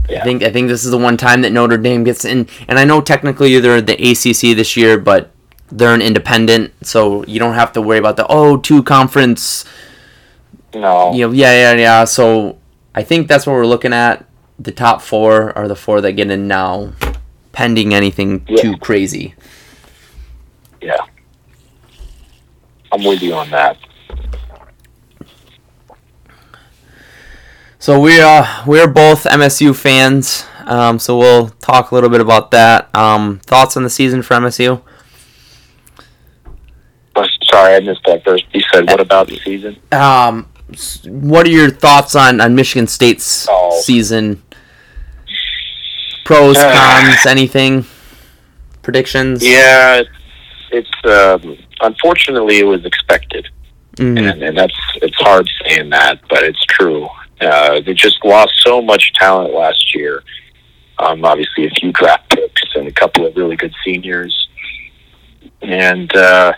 I 0.09 0.23
think 0.23 0.43
I 0.43 0.51
think 0.51 0.69
this 0.69 0.85
is 0.85 0.91
the 0.91 0.97
one 0.97 1.17
time 1.17 1.41
that 1.41 1.51
Notre 1.51 1.77
Dame 1.77 2.03
gets 2.03 2.23
in, 2.25 2.47
and 2.67 2.79
I 2.79 2.85
know 2.85 3.01
technically 3.01 3.59
they're 3.59 3.81
the 3.81 3.93
ACC 3.93 4.55
this 4.55 4.77
year, 4.77 4.97
but 4.97 5.31
they're 5.69 5.93
an 5.93 6.01
independent, 6.01 6.73
so 6.81 7.25
you 7.25 7.39
don't 7.39 7.55
have 7.55 7.73
to 7.73 7.81
worry 7.81 7.97
about 7.97 8.15
the 8.15 8.25
oh 8.29 8.57
two 8.57 8.81
conference 8.83 9.65
no. 10.73 11.13
you 11.13 11.27
know, 11.27 11.33
yeah, 11.33 11.73
yeah, 11.73 11.73
yeah. 11.73 12.03
So 12.05 12.57
I 12.95 13.03
think 13.03 13.27
that's 13.27 13.45
what 13.45 13.53
we're 13.53 13.65
looking 13.65 13.93
at. 13.93 14.25
The 14.59 14.71
top 14.71 15.01
four 15.01 15.55
are 15.57 15.67
the 15.67 15.75
four 15.75 16.01
that 16.01 16.13
get 16.13 16.31
in 16.31 16.47
now, 16.47 16.93
pending 17.51 17.93
anything 17.93 18.45
Yeah. 18.47 18.61
too 18.61 18.77
crazy. 18.77 19.35
Yeah. 20.81 20.97
I'm 22.91 23.03
with 23.03 23.21
you 23.21 23.33
on 23.33 23.49
that. 23.51 23.77
So 27.80 27.99
we 27.99 28.19
uh 28.21 28.63
we're 28.65 28.88
both 28.88 29.23
MSU 29.23 29.75
fans. 29.75 30.45
Um, 30.65 30.99
so 30.99 31.17
we'll 31.17 31.49
talk 31.61 31.91
a 31.91 31.95
little 31.95 32.09
bit 32.09 32.19
about 32.19 32.51
that. 32.51 32.93
Um, 32.93 33.39
thoughts 33.45 33.78
on 33.78 33.84
the 33.84 33.89
season 33.89 34.21
for 34.21 34.34
MSU? 34.36 34.82
Oh, 37.15 37.25
Sorry, 37.49 37.75
I 37.75 37.80
missed 37.80 38.01
that 38.05 38.21
first. 38.25 38.43
You 38.53 38.61
said, 38.73 38.86
what 38.88 38.99
about 38.99 39.28
the 39.30 39.38
season? 39.39 39.78
Um, 39.93 40.49
what 41.05 41.47
are 41.47 41.49
your 41.49 41.69
thoughts 41.71 42.15
on, 42.15 42.41
on 42.41 42.53
Michigan 42.53 42.86
State's 42.88 43.47
Oh. 43.49 43.80
season? 43.82 44.43
Pros, 46.25 46.57
cons, 46.61 47.25
anything? 47.25 47.86
Predictions? 48.82 49.41
Yeah, 49.47 50.01
it's, 50.01 50.09
it's 50.71 51.05
um, 51.45 51.57
unfortunately 51.80 52.59
it 52.59 52.65
was 52.65 52.84
expected. 52.86 53.47
Mhm. 53.95 54.32
and, 54.32 54.43
and 54.43 54.57
that's 54.57 54.75
it's 55.01 55.15
hard 55.15 55.49
saying 55.65 55.89
that, 55.91 56.19
but 56.30 56.43
it's 56.43 56.63
true. 56.65 57.07
Uh, 57.39 57.81
they 57.81 57.93
just 57.93 58.23
lost 58.23 58.51
so 58.65 58.81
much 58.81 59.13
talent 59.13 59.53
last 59.53 59.93
year. 59.95 60.23
Um, 60.99 61.23
obviously, 61.23 61.67
a 61.67 61.69
few 61.71 61.91
draft 61.91 62.29
picks 62.29 62.63
and 62.75 62.88
a 62.88 62.91
couple 62.91 63.25
of 63.25 63.35
really 63.35 63.55
good 63.55 63.73
seniors, 63.85 64.49
and 65.61 66.13
uh, 66.15 66.53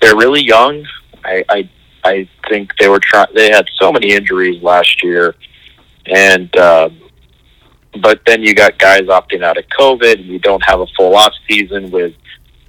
they're 0.00 0.16
really 0.16 0.42
young. 0.42 0.86
I, 1.24 1.44
I 1.48 1.70
I 2.04 2.28
think 2.48 2.70
they 2.78 2.88
were 2.88 3.00
trying. 3.00 3.28
They 3.34 3.50
had 3.50 3.66
so 3.78 3.92
many 3.92 4.12
injuries 4.12 4.62
last 4.62 5.02
year, 5.02 5.34
and 6.06 6.56
um, 6.56 6.98
but 8.00 8.20
then 8.26 8.42
you 8.42 8.54
got 8.54 8.78
guys 8.78 9.02
opting 9.02 9.42
out 9.42 9.58
of 9.58 9.64
COVID, 9.78 10.14
and 10.14 10.26
you 10.26 10.38
don't 10.38 10.62
have 10.64 10.80
a 10.80 10.86
full 10.96 11.14
off 11.16 11.32
season 11.48 11.90
with 11.90 12.14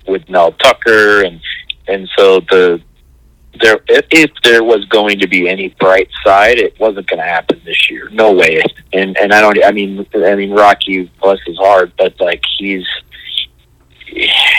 with 0.07 0.27
Mel 0.29 0.51
Tucker, 0.53 1.23
and 1.23 1.39
and 1.87 2.09
so 2.17 2.39
the 2.41 2.81
there 3.61 3.79
if, 3.87 4.05
if 4.11 4.31
there 4.43 4.63
was 4.63 4.85
going 4.85 5.19
to 5.19 5.27
be 5.27 5.47
any 5.47 5.69
bright 5.79 6.09
side, 6.25 6.57
it 6.57 6.79
wasn't 6.79 7.07
going 7.07 7.19
to 7.19 7.25
happen 7.25 7.61
this 7.65 7.89
year. 7.89 8.09
No 8.11 8.33
way. 8.33 8.61
And 8.93 9.17
and 9.17 9.33
I 9.33 9.41
don't. 9.41 9.63
I 9.63 9.71
mean, 9.71 10.05
I 10.15 10.35
mean, 10.35 10.51
Rocky 10.51 11.11
bless 11.21 11.39
his 11.45 11.57
heart, 11.57 11.93
but 11.97 12.19
like 12.19 12.41
he's 12.57 12.85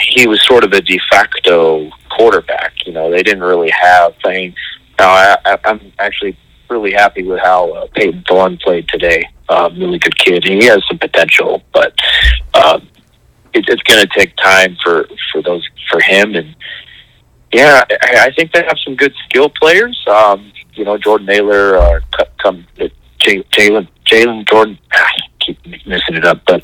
he 0.09 0.27
was 0.27 0.45
sort 0.45 0.63
of 0.63 0.71
a 0.73 0.81
de 0.81 0.99
facto 1.11 1.89
quarterback. 2.11 2.73
You 2.85 2.93
know, 2.93 3.09
they 3.11 3.23
didn't 3.23 3.43
really 3.43 3.71
have. 3.71 4.13
I 4.25 4.29
mean, 4.29 4.55
now 4.97 5.09
I, 5.09 5.37
I, 5.45 5.57
I'm 5.65 5.91
actually 5.99 6.37
really 6.69 6.91
happy 6.91 7.23
with 7.23 7.39
how 7.39 7.71
uh, 7.71 7.87
Payton 7.95 8.23
Thorne 8.27 8.57
played 8.57 8.87
today. 8.87 9.27
Um, 9.49 9.79
really 9.79 9.97
good 9.97 10.17
kid. 10.17 10.43
He 10.43 10.65
has 10.65 10.83
some 10.87 10.99
potential, 10.99 11.63
but 11.73 11.93
um, 12.53 12.87
it, 13.53 13.65
it's 13.67 13.81
going 13.83 14.01
to 14.01 14.09
take 14.15 14.35
time 14.37 14.77
for 14.83 15.07
for 15.31 15.41
those 15.41 15.67
for 15.89 15.99
him. 16.01 16.35
And 16.35 16.55
yeah, 17.51 17.83
I, 17.89 18.31
think 18.35 18.51
they 18.51 18.63
have 18.63 18.77
some 18.83 18.95
good 18.95 19.13
skill 19.25 19.49
players. 19.49 19.99
Um, 20.07 20.51
you 20.73 20.85
know, 20.85 20.97
Jordan 20.97 21.27
Naylor, 21.27 21.77
uh, 21.77 21.99
come 22.37 22.65
uh, 22.79 22.85
Jalen 23.19 23.87
Jalen 24.05 24.47
Jordan. 24.47 24.77
I 24.91 25.11
keep 25.39 25.65
messing 25.85 26.15
it 26.15 26.25
up, 26.25 26.41
but 26.45 26.63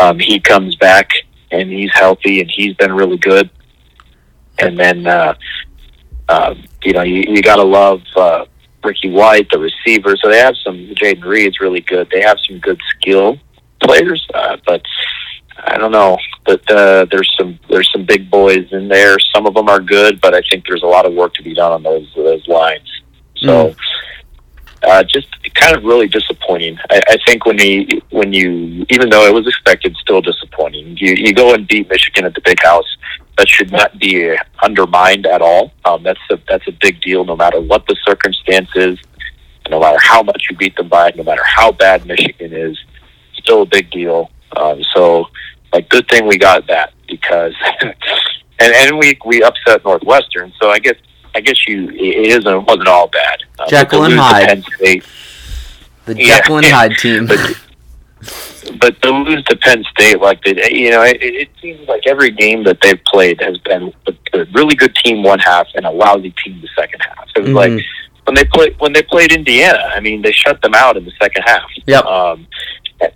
um, 0.00 0.18
he 0.18 0.38
comes 0.40 0.76
back 0.76 1.10
and 1.50 1.70
he's 1.70 1.92
healthy 1.94 2.40
and 2.40 2.50
he's 2.50 2.74
been 2.74 2.92
really 2.92 3.16
good. 3.16 3.50
And 4.58 4.78
then, 4.78 5.06
uh, 5.06 5.34
uh, 6.28 6.54
you 6.82 6.92
know, 6.92 7.02
you, 7.02 7.24
you 7.28 7.42
got 7.42 7.56
to 7.56 7.64
love 7.64 8.02
uh, 8.16 8.46
Ricky 8.84 9.10
White, 9.10 9.48
the 9.50 9.58
receiver. 9.58 10.16
So 10.16 10.30
they 10.30 10.38
have 10.38 10.54
some. 10.64 10.76
Jayden 10.94 11.24
Reed's 11.24 11.60
really 11.60 11.80
good. 11.80 12.08
They 12.10 12.22
have 12.22 12.38
some 12.48 12.58
good 12.58 12.80
skill 12.90 13.38
players, 13.82 14.26
uh, 14.34 14.56
but 14.66 14.82
I 15.58 15.78
don't 15.78 15.92
know. 15.92 16.18
But 16.44 16.70
uh, 16.70 17.06
there's 17.10 17.32
some 17.38 17.58
there's 17.68 17.90
some 17.92 18.04
big 18.04 18.30
boys 18.30 18.66
in 18.72 18.88
there. 18.88 19.16
Some 19.34 19.46
of 19.46 19.54
them 19.54 19.68
are 19.68 19.80
good, 19.80 20.20
but 20.20 20.34
I 20.34 20.42
think 20.50 20.64
there's 20.66 20.82
a 20.82 20.86
lot 20.86 21.06
of 21.06 21.14
work 21.14 21.34
to 21.34 21.42
be 21.42 21.54
done 21.54 21.72
on 21.72 21.82
those 21.82 22.10
those 22.14 22.46
lines. 22.48 22.88
So. 23.36 23.70
Mm 23.70 23.76
uh, 24.86 25.02
just 25.02 25.28
kind 25.54 25.76
of 25.76 25.84
really 25.84 26.08
disappointing. 26.08 26.78
I, 26.90 27.02
I 27.08 27.16
think 27.26 27.44
when 27.44 27.58
he 27.58 28.02
when 28.10 28.32
you 28.32 28.86
even 28.90 29.08
though 29.08 29.26
it 29.26 29.34
was 29.34 29.46
expected, 29.46 29.96
still 29.96 30.20
disappointing. 30.20 30.96
You 30.98 31.14
you 31.14 31.34
go 31.34 31.54
and 31.54 31.66
beat 31.66 31.88
Michigan 31.88 32.24
at 32.24 32.34
the 32.34 32.40
Big 32.42 32.62
House. 32.62 32.86
That 33.36 33.48
should 33.48 33.70
not 33.70 33.98
be 33.98 34.34
undermined 34.62 35.26
at 35.26 35.42
all. 35.42 35.72
Um, 35.84 36.02
that's 36.02 36.20
a 36.30 36.38
that's 36.48 36.66
a 36.68 36.72
big 36.80 37.00
deal, 37.00 37.24
no 37.24 37.36
matter 37.36 37.60
what 37.60 37.86
the 37.86 37.96
circumstances, 38.06 38.98
no 39.68 39.80
matter 39.80 39.98
how 40.00 40.22
much 40.22 40.46
you 40.48 40.56
beat 40.56 40.76
them 40.76 40.88
by, 40.88 41.12
no 41.16 41.22
matter 41.22 41.42
how 41.44 41.72
bad 41.72 42.06
Michigan 42.06 42.52
is, 42.52 42.78
still 43.34 43.62
a 43.62 43.66
big 43.66 43.90
deal. 43.90 44.30
Um, 44.56 44.82
so, 44.94 45.26
like, 45.72 45.88
good 45.88 46.08
thing 46.08 46.26
we 46.26 46.38
got 46.38 46.66
that 46.68 46.92
because, 47.08 47.54
and 47.80 47.94
and 48.60 48.98
we 48.98 49.18
we 49.24 49.42
upset 49.42 49.84
Northwestern. 49.84 50.52
So 50.60 50.70
I 50.70 50.78
guess 50.78 50.96
I 51.34 51.40
guess 51.40 51.68
you 51.68 51.90
it 51.90 52.28
isn't 52.28 52.46
it 52.46 52.66
wasn't 52.66 52.88
all 52.88 53.08
bad. 53.08 53.40
Uh, 53.58 53.68
Jekyll 53.68 54.04
and 54.04 54.14
Hyde. 54.14 54.64
The 56.06 56.14
Jekyll 56.14 56.58
and 56.58 56.66
Hyde 56.66 56.96
team. 56.98 57.26
But, 57.26 57.60
but 58.80 59.02
to 59.02 59.10
lose 59.10 59.44
to 59.44 59.56
Penn 59.56 59.84
State 59.90 60.20
like 60.20 60.42
they, 60.42 60.70
you 60.72 60.90
know, 60.90 61.02
it, 61.02 61.18
it 61.20 61.48
seems 61.60 61.86
like 61.88 62.06
every 62.06 62.30
game 62.30 62.64
that 62.64 62.80
they've 62.80 63.02
played 63.04 63.40
has 63.40 63.58
been 63.58 63.92
a, 64.06 64.12
a 64.38 64.44
really 64.54 64.74
good 64.74 64.94
team 64.96 65.22
one 65.22 65.38
half 65.38 65.66
and 65.74 65.84
a 65.84 65.90
lousy 65.90 66.34
team 66.44 66.60
the 66.60 66.68
second 66.76 67.00
half. 67.00 67.28
It 67.36 67.40
was 67.40 67.48
mm-hmm. 67.50 67.56
like 67.56 67.84
when 68.24 68.34
they 68.34 68.44
played 68.44 68.80
when 68.80 68.92
they 68.92 69.02
played 69.02 69.32
Indiana. 69.32 69.90
I 69.94 70.00
mean, 70.00 70.22
they 70.22 70.32
shut 70.32 70.62
them 70.62 70.74
out 70.74 70.96
in 70.96 71.04
the 71.04 71.12
second 71.20 71.42
half. 71.46 71.68
Yep. 71.86 72.04
Um, 72.04 72.46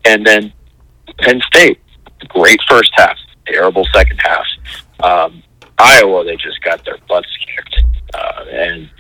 and 0.04 0.26
then 0.26 0.52
Penn 1.18 1.40
State, 1.46 1.78
great 2.28 2.60
first 2.68 2.90
half, 2.94 3.16
terrible 3.46 3.86
second 3.92 4.20
half. 4.20 4.46
Um, 5.00 5.42
Iowa, 5.78 6.24
they 6.24 6.36
just 6.36 6.60
got 6.62 6.84
their 6.84 6.98
butts 7.08 7.28
kicked 7.38 7.84
uh, 8.14 8.44
and 8.50 8.90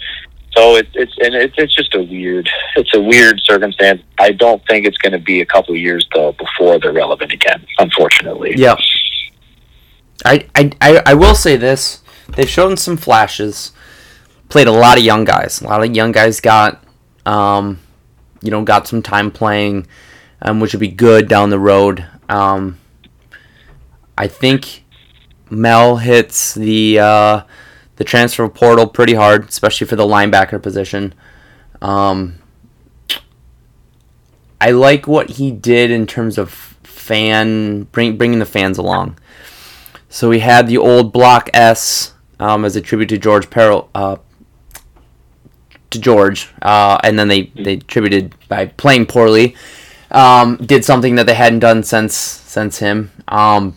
so 0.56 0.76
it's 0.76 0.90
it's 0.94 1.12
and 1.20 1.34
it's 1.34 1.54
it's 1.56 1.74
just 1.74 1.94
a 1.94 2.02
weird 2.02 2.48
it's 2.76 2.94
a 2.94 3.00
weird 3.00 3.40
circumstance. 3.40 4.02
I 4.18 4.32
don't 4.32 4.64
think 4.66 4.86
it's 4.86 4.98
going 4.98 5.12
to 5.12 5.18
be 5.18 5.40
a 5.40 5.46
couple 5.46 5.74
of 5.74 5.80
years 5.80 6.06
though 6.14 6.32
before 6.32 6.78
they're 6.78 6.92
relevant 6.92 7.32
again. 7.32 7.64
Unfortunately. 7.78 8.54
Yeah. 8.56 8.76
I, 10.24 10.46
I, 10.54 10.70
I, 10.80 11.02
I 11.06 11.14
will 11.14 11.34
say 11.34 11.56
this: 11.56 12.02
they've 12.36 12.48
shown 12.48 12.76
some 12.76 12.96
flashes. 12.96 13.72
Played 14.48 14.66
a 14.66 14.72
lot 14.72 14.98
of 14.98 15.04
young 15.04 15.24
guys. 15.24 15.62
A 15.62 15.64
lot 15.64 15.82
of 15.82 15.94
young 15.94 16.10
guys 16.10 16.40
got, 16.40 16.82
um, 17.24 17.78
you 18.42 18.50
know, 18.50 18.64
got 18.64 18.88
some 18.88 19.00
time 19.00 19.30
playing, 19.30 19.86
um, 20.42 20.60
which 20.60 20.72
would 20.72 20.80
be 20.80 20.88
good 20.88 21.28
down 21.28 21.50
the 21.50 21.58
road. 21.58 22.06
Um, 22.28 22.78
I 24.16 24.26
think 24.26 24.84
Mel 25.48 25.96
hits 25.96 26.54
the 26.54 26.98
uh, 26.98 27.42
the 27.96 28.04
transfer 28.04 28.48
portal 28.48 28.86
pretty 28.86 29.14
hard, 29.14 29.48
especially 29.48 29.86
for 29.86 29.96
the 29.96 30.06
linebacker 30.06 30.62
position. 30.62 31.14
Um, 31.82 32.36
I 34.60 34.70
like 34.70 35.06
what 35.06 35.30
he 35.30 35.50
did 35.50 35.90
in 35.90 36.06
terms 36.06 36.36
of 36.36 36.50
fan 36.82 37.84
bring, 37.84 38.16
bringing 38.18 38.38
the 38.38 38.46
fans 38.46 38.78
along. 38.78 39.18
So 40.08 40.28
we 40.28 40.40
had 40.40 40.66
the 40.66 40.76
old 40.76 41.12
Block 41.12 41.48
S 41.54 42.14
um, 42.38 42.64
as 42.64 42.76
a 42.76 42.80
tribute 42.80 43.08
to 43.10 43.18
George 43.18 43.48
Perles, 43.48 43.88
uh, 43.94 44.16
to 45.90 45.98
George, 45.98 46.48
uh, 46.62 46.98
and 47.02 47.18
then 47.18 47.28
they 47.28 47.52
they 47.56 47.74
attributed 47.74 48.34
by 48.48 48.66
playing 48.66 49.06
poorly. 49.06 49.56
Um, 50.10 50.56
did 50.56 50.84
something 50.84 51.14
that 51.14 51.26
they 51.26 51.34
hadn't 51.34 51.60
done 51.60 51.82
since 51.82 52.14
since 52.14 52.78
him. 52.78 53.12
Um, 53.28 53.76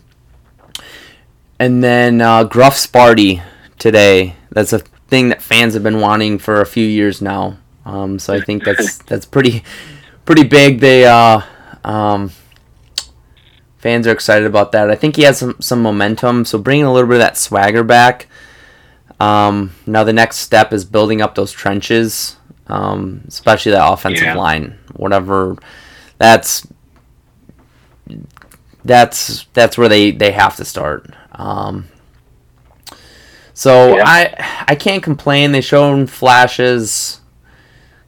and 1.59 1.83
then 1.83 2.21
uh, 2.21 2.43
Gruff 2.43 2.75
Sparty 2.75 3.43
today. 3.77 4.35
That's 4.51 4.73
a 4.73 4.79
thing 4.79 5.29
that 5.29 5.41
fans 5.41 5.73
have 5.75 5.83
been 5.83 5.99
wanting 5.99 6.39
for 6.39 6.59
a 6.59 6.65
few 6.65 6.85
years 6.85 7.21
now. 7.21 7.57
Um, 7.85 8.17
so 8.19 8.33
I 8.33 8.41
think 8.41 8.63
that's 8.63 8.97
that's 9.09 9.25
pretty 9.25 9.63
pretty 10.25 10.43
big. 10.43 10.79
They 10.79 11.05
uh, 11.05 11.41
um, 11.83 12.31
fans 13.77 14.07
are 14.07 14.11
excited 14.11 14.45
about 14.45 14.71
that. 14.71 14.89
I 14.89 14.95
think 14.95 15.15
he 15.15 15.23
has 15.23 15.37
some 15.37 15.55
some 15.59 15.81
momentum. 15.81 16.45
So 16.45 16.57
bringing 16.57 16.85
a 16.85 16.93
little 16.93 17.07
bit 17.07 17.15
of 17.15 17.19
that 17.19 17.37
swagger 17.37 17.83
back. 17.83 18.27
Um, 19.19 19.73
now 19.85 20.03
the 20.03 20.13
next 20.13 20.37
step 20.37 20.73
is 20.73 20.83
building 20.83 21.21
up 21.21 21.35
those 21.35 21.51
trenches, 21.51 22.37
um, 22.67 23.23
especially 23.27 23.71
that 23.73 23.91
offensive 23.91 24.23
yeah. 24.23 24.35
line. 24.35 24.77
Whatever, 24.95 25.57
that's 26.23 26.65
that's 28.85 29.45
that's 29.51 29.77
where 29.77 29.89
they 29.89 30.11
they 30.11 30.31
have 30.31 30.55
to 30.55 30.63
start. 30.63 31.11
Um, 31.33 31.89
so 33.53 33.97
yeah. 33.97 34.03
I 34.05 34.65
I 34.69 34.75
can't 34.75 35.03
complain. 35.03 35.51
They 35.51 35.59
shown 35.59 36.07
flashes. 36.07 37.19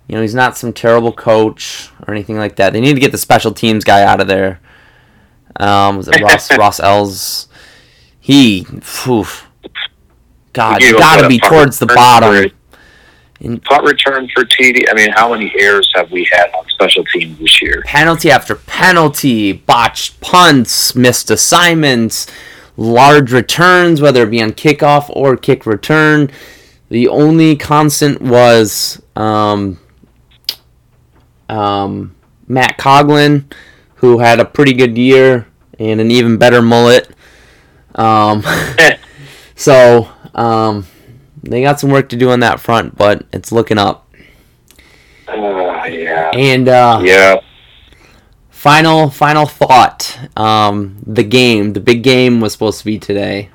You 0.08 0.16
know, 0.16 0.22
he's 0.22 0.36
not 0.36 0.56
some 0.56 0.72
terrible 0.72 1.12
coach 1.12 1.90
or 2.08 2.14
anything 2.14 2.38
like 2.38 2.56
that. 2.56 2.72
They 2.72 2.80
need 2.80 2.94
to 2.94 3.02
get 3.02 3.12
the 3.12 3.18
special 3.18 3.52
teams 3.52 3.84
guy 3.84 4.04
out 4.04 4.22
of 4.22 4.28
there. 4.28 4.62
Um, 5.58 5.98
was 5.98 6.08
it 6.08 6.22
Ross 6.22 6.58
Ross 6.58 6.80
Els? 6.80 7.48
He, 8.20 8.64
whew, 9.04 9.26
God, 10.54 10.82
you 10.82 10.98
got 10.98 11.22
to 11.22 11.28
be 11.28 11.40
towards 11.40 11.80
the 11.80 11.86
bottom. 11.86 12.52
In, 13.42 13.60
punt 13.60 13.84
return 13.84 14.30
for 14.34 14.46
TD. 14.46 14.86
I 14.90 14.94
mean, 14.94 15.12
how 15.12 15.32
many 15.32 15.54
errors 15.60 15.92
have 15.96 16.10
we 16.12 16.28
had 16.32 16.52
on 16.54 16.66
special 16.70 17.04
teams 17.06 17.38
this 17.38 17.62
year? 17.62 17.84
Penalty 17.86 18.32
after 18.32 18.56
penalty, 18.56 19.52
botched 19.52 20.20
punts, 20.22 20.96
missed 20.96 21.30
assignments 21.30 22.28
large 22.78 23.32
returns, 23.32 24.02
whether 24.02 24.24
it 24.24 24.32
be 24.32 24.42
on 24.42 24.52
kickoff 24.52 25.10
or 25.10 25.38
kick 25.38 25.66
return. 25.66 26.30
The 26.90 27.08
only 27.08 27.56
constant 27.56 28.22
was 28.22 29.02
um, 29.16 29.80
um, 31.50 32.16
Matt 32.48 32.78
Coghlin, 32.78 33.52
who 33.96 34.20
had 34.20 34.40
a 34.40 34.46
pretty 34.46 34.74
good 34.74 34.98
year 34.98 35.48
and 35.80 36.00
an 36.00 36.12
even 36.12 36.38
better 36.38 36.62
mullet. 36.62 37.10
Um, 37.96 38.44
so 39.56 40.10
um, 40.34 40.86
they 41.46 41.62
got 41.62 41.80
some 41.80 41.90
work 41.92 42.10
to 42.10 42.16
do 42.16 42.32
on 42.32 42.42
that 42.42 42.60
front, 42.60 42.98
but 42.98 43.26
it's 43.32 43.52
looking 43.52 43.78
up. 43.78 44.08
Uh, 45.28 45.86
yeah. 45.86 46.32
And 46.34 46.68
uh, 46.68 47.02
yeah 47.04 47.42
final 48.66 49.12
final 49.12 49.46
thought. 49.46 50.18
Um, 50.36 50.98
the 51.06 51.22
game, 51.22 51.74
the 51.74 51.80
big 51.80 52.02
game, 52.02 52.42
was 52.42 52.52
supposed 52.52 52.80
to 52.80 52.86
be 52.86 52.98
today. 52.98 53.52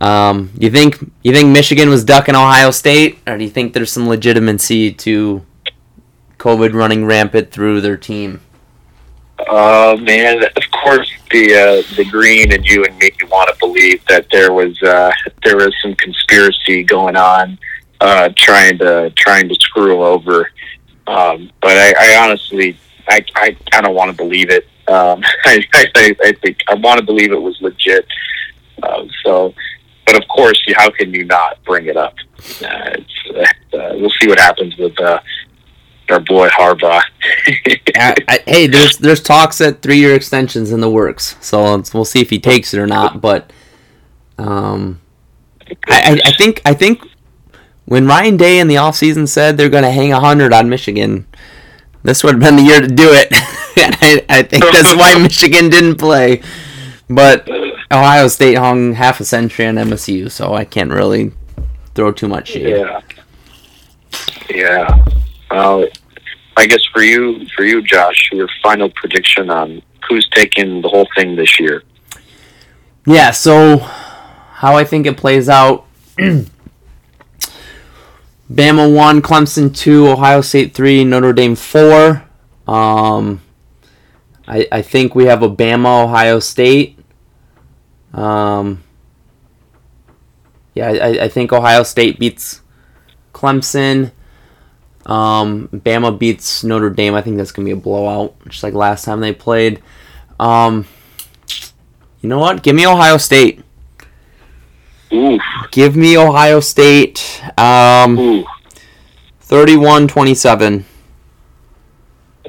Um, 0.00 0.50
you 0.58 0.68
think 0.68 0.98
you 1.22 1.32
think 1.32 1.50
Michigan 1.50 1.88
was 1.88 2.02
ducking 2.04 2.34
Ohio 2.34 2.72
State, 2.72 3.18
or 3.24 3.38
do 3.38 3.44
you 3.44 3.50
think 3.50 3.72
there's 3.72 3.92
some 3.92 4.08
legitimacy 4.08 4.92
to 4.94 5.46
COVID 6.38 6.74
running 6.74 7.04
rampant 7.04 7.52
through 7.52 7.82
their 7.82 7.96
team? 7.96 8.40
Uh, 9.48 9.96
man, 10.00 10.42
course 10.84 11.10
the 11.30 11.54
uh, 11.54 11.96
the 11.96 12.04
green 12.10 12.52
and 12.52 12.64
you 12.66 12.84
and 12.84 12.96
me 12.98 13.10
want 13.30 13.48
to 13.48 13.56
believe 13.58 14.04
that 14.06 14.26
there 14.30 14.52
was 14.52 14.80
uh, 14.82 15.10
there 15.42 15.56
was 15.56 15.74
some 15.82 15.94
conspiracy 15.94 16.84
going 16.84 17.16
on 17.16 17.58
uh, 18.00 18.28
trying 18.36 18.78
to 18.78 19.10
trying 19.16 19.48
to 19.48 19.54
screw 19.56 20.04
over. 20.04 20.50
Um, 21.06 21.50
but 21.60 21.76
I, 21.76 21.94
I 21.98 22.24
honestly, 22.24 22.78
I, 23.08 23.24
I 23.34 23.56
kind 23.70 23.86
of 23.86 23.94
want 23.94 24.10
to 24.10 24.16
believe 24.16 24.50
it. 24.50 24.66
Um, 24.88 25.22
I, 25.44 25.64
I, 25.74 26.16
I 26.22 26.32
think 26.42 26.58
I 26.68 26.74
want 26.74 27.00
to 27.00 27.04
believe 27.04 27.32
it 27.32 27.40
was 27.40 27.60
legit. 27.60 28.06
Uh, 28.82 29.04
so, 29.24 29.54
but 30.06 30.16
of 30.16 30.28
course, 30.28 30.60
how 30.76 30.90
can 30.90 31.12
you 31.14 31.24
not 31.24 31.62
bring 31.64 31.86
it 31.86 31.96
up? 31.96 32.14
Uh, 32.62 32.98
it's, 32.98 33.64
uh, 33.72 33.94
we'll 33.94 34.12
see 34.20 34.28
what 34.28 34.38
happens 34.38 34.76
with 34.76 34.98
uh, 35.00 35.18
our 36.10 36.20
boy 36.20 36.48
Harbaugh. 36.48 37.02
I, 37.96 38.14
I, 38.28 38.38
hey, 38.46 38.66
there's 38.66 38.98
there's 38.98 39.22
talks 39.22 39.60
at 39.60 39.82
three 39.82 39.98
year 39.98 40.14
extensions 40.14 40.72
in 40.72 40.80
the 40.80 40.90
works, 40.90 41.36
so 41.40 41.82
we'll 41.92 42.04
see 42.04 42.20
if 42.20 42.30
he 42.30 42.38
takes 42.38 42.74
it 42.74 42.80
or 42.80 42.86
not. 42.86 43.20
But 43.20 43.52
um, 44.38 45.00
I, 45.86 46.20
I 46.24 46.32
think 46.32 46.62
I 46.64 46.74
think 46.74 47.06
when 47.86 48.06
Ryan 48.06 48.36
Day 48.36 48.58
in 48.58 48.68
the 48.68 48.76
offseason 48.76 49.28
said 49.28 49.56
they're 49.56 49.68
going 49.68 49.84
to 49.84 49.90
hang 49.90 50.10
hundred 50.10 50.52
on 50.52 50.68
Michigan, 50.68 51.26
this 52.02 52.22
would 52.24 52.34
have 52.34 52.40
been 52.40 52.56
the 52.56 52.62
year 52.62 52.80
to 52.80 52.88
do 52.88 53.10
it. 53.12 53.28
I, 53.76 54.24
I 54.28 54.42
think 54.42 54.64
that's 54.72 54.94
why 54.94 55.18
Michigan 55.22 55.70
didn't 55.70 55.96
play. 55.96 56.42
But 57.08 57.48
Ohio 57.90 58.28
State 58.28 58.54
hung 58.54 58.94
half 58.94 59.20
a 59.20 59.24
century 59.24 59.66
on 59.66 59.74
MSU, 59.74 60.30
so 60.30 60.54
I 60.54 60.64
can't 60.64 60.90
really 60.90 61.32
throw 61.94 62.12
too 62.12 62.28
much 62.28 62.48
shade. 62.48 62.76
Yeah. 62.76 63.00
Yeah. 64.50 65.04
Well, 65.54 65.86
I 66.56 66.66
guess 66.66 66.80
for 66.92 67.02
you, 67.04 67.46
for 67.54 67.64
you, 67.64 67.80
Josh, 67.80 68.30
your 68.32 68.48
final 68.60 68.90
prediction 68.90 69.50
on 69.50 69.82
who's 70.08 70.28
taking 70.30 70.82
the 70.82 70.88
whole 70.88 71.06
thing 71.16 71.36
this 71.36 71.60
year. 71.60 71.84
Yeah. 73.06 73.30
So, 73.30 73.78
how 73.78 74.76
I 74.76 74.82
think 74.82 75.06
it 75.06 75.16
plays 75.16 75.48
out. 75.48 75.86
Bama 78.50 78.92
one, 78.94 79.22
Clemson 79.22 79.74
two, 79.74 80.08
Ohio 80.08 80.40
State 80.40 80.74
three, 80.74 81.04
Notre 81.04 81.32
Dame 81.32 81.54
four. 81.54 82.24
Um, 82.66 83.40
I 84.48 84.66
I 84.72 84.82
think 84.82 85.14
we 85.14 85.26
have 85.26 85.44
a 85.44 85.48
Bama 85.48 86.04
Ohio 86.04 86.40
State. 86.40 86.98
Um, 88.12 88.82
yeah, 90.74 90.88
I, 90.88 91.24
I 91.24 91.28
think 91.28 91.52
Ohio 91.52 91.84
State 91.84 92.18
beats 92.18 92.60
Clemson. 93.32 94.10
Um, 95.06 95.68
Bama 95.68 96.18
beats 96.18 96.64
Notre 96.64 96.90
Dame. 96.90 97.14
I 97.14 97.22
think 97.22 97.36
that's 97.36 97.52
gonna 97.52 97.66
be 97.66 97.72
a 97.72 97.76
blowout, 97.76 98.34
just 98.48 98.62
like 98.62 98.74
last 98.74 99.04
time 99.04 99.20
they 99.20 99.32
played. 99.32 99.82
Um, 100.40 100.86
you 102.20 102.28
know 102.28 102.38
what? 102.38 102.62
Give 102.62 102.74
me 102.74 102.86
Ohio 102.86 103.18
State. 103.18 103.62
Oof. 105.12 105.40
Give 105.70 105.94
me 105.94 106.16
Ohio 106.16 106.60
State. 106.60 107.42
Um, 107.58 108.18
Ooh. 108.18 108.44
31-27. 109.42 110.84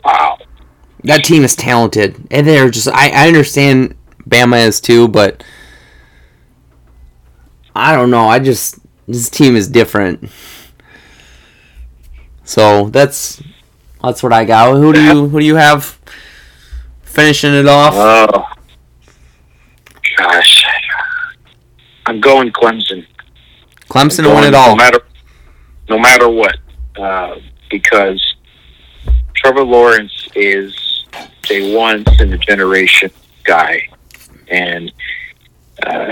Wow. 0.04 0.38
That 1.04 1.24
team 1.24 1.44
is 1.44 1.56
talented, 1.56 2.16
and 2.32 2.48
they're 2.48 2.70
just. 2.70 2.88
I, 2.88 3.10
I 3.10 3.28
understand 3.28 3.96
Bama 4.28 4.66
is 4.66 4.82
too, 4.82 5.08
but 5.08 5.44
I 7.76 7.96
don't 7.96 8.10
know. 8.10 8.28
I 8.28 8.40
just 8.40 8.80
this 9.08 9.30
team 9.30 9.56
is 9.56 9.68
different. 9.68 10.30
So 12.46 12.90
that's 12.90 13.42
that's 14.02 14.24
what 14.24 14.32
I 14.32 14.46
got. 14.46 14.76
Who 14.76 14.94
do 14.94 15.04
you 15.04 15.28
who 15.28 15.40
do 15.40 15.46
you 15.46 15.56
have 15.56 16.00
finishing 17.02 17.54
it 17.54 17.68
off? 17.68 17.94
Oh. 17.96 18.46
Gosh. 20.18 20.66
I'm 22.06 22.22
going 22.22 22.52
Clemson. 22.52 23.06
Clemson 23.90 24.24
Going 24.24 24.36
win 24.36 24.44
it 24.46 24.52
No 24.52 24.76
matter, 24.76 25.00
no 25.90 26.00
matter 26.00 26.30
what. 26.30 26.58
Uh, 26.96 27.40
because 27.70 28.36
Trevor 29.34 29.64
Lawrence 29.64 30.30
is 30.36 31.06
a 31.50 31.76
once 31.76 32.10
in 32.22 32.32
a 32.32 32.38
generation 32.38 33.12
guy. 33.44 33.88
And 34.50 34.94
uh, 35.86 36.12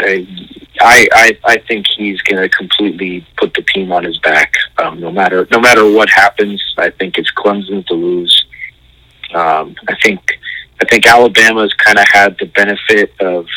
I, 0.84 1.08
I 1.14 1.40
I 1.46 1.58
think 1.60 1.88
he's 1.88 2.22
going 2.22 2.42
to 2.42 2.50
completely 2.50 3.26
put 3.38 3.54
the 3.54 3.62
team 3.62 3.92
on 3.92 4.04
his 4.04 4.18
back. 4.20 4.54
Um, 4.78 5.00
no 5.00 5.12
matter 5.12 5.48
no 5.50 5.60
matter 5.60 5.90
what 5.90 6.10
happens, 6.10 6.62
I 6.78 6.90
think 6.90 7.18
it's 7.18 7.32
Clemson 7.32 7.86
to 7.88 7.94
lose. 7.94 8.46
Um, 9.34 9.76
I 9.88 9.96
think 10.04 10.20
I 10.82 10.86
think 10.86 11.06
Alabama's 11.06 11.74
kind 11.76 11.98
of 11.98 12.06
had 12.12 12.38
the 12.38 12.46
benefit 12.46 13.14
of. 13.22 13.48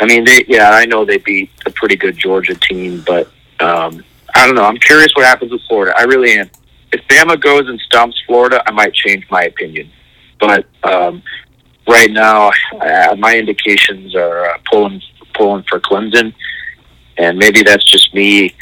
I 0.00 0.06
mean, 0.06 0.24
they 0.24 0.44
yeah, 0.48 0.70
I 0.70 0.84
know 0.84 1.04
they 1.04 1.18
beat 1.18 1.50
a 1.64 1.70
pretty 1.70 1.96
good 1.96 2.18
Georgia 2.18 2.54
team, 2.54 3.02
but 3.06 3.28
um, 3.60 4.04
I 4.34 4.44
don't 4.44 4.56
know. 4.56 4.64
I'm 4.64 4.78
curious 4.78 5.12
what 5.14 5.24
happens 5.24 5.52
with 5.52 5.62
Florida. 5.68 5.94
I 5.96 6.02
really 6.02 6.32
am. 6.32 6.50
If 6.92 7.06
Bama 7.08 7.40
goes 7.40 7.68
and 7.68 7.80
stumps 7.80 8.20
Florida, 8.26 8.62
I 8.66 8.72
might 8.72 8.92
change 8.92 9.24
my 9.30 9.44
opinion. 9.44 9.90
But 10.38 10.66
um, 10.82 11.22
right 11.88 12.10
now, 12.10 12.50
uh, 12.80 13.16
my 13.18 13.36
indications 13.36 14.14
are 14.14 14.46
uh, 14.50 14.58
pulling 14.70 15.00
pulling 15.34 15.62
for 15.64 15.80
Clemson, 15.80 16.34
and 17.18 17.38
maybe 17.38 17.62
that's 17.62 17.84
just 17.84 18.14
me 18.14 18.54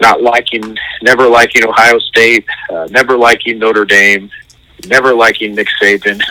not 0.00 0.22
liking, 0.22 0.76
never 1.02 1.26
liking 1.28 1.64
Ohio 1.64 1.98
State, 1.98 2.46
uh, 2.70 2.88
never 2.90 3.16
liking 3.16 3.58
Notre 3.58 3.84
Dame, 3.84 4.30
never 4.86 5.12
liking 5.14 5.54
Nick 5.54 5.68
Saban. 5.80 6.20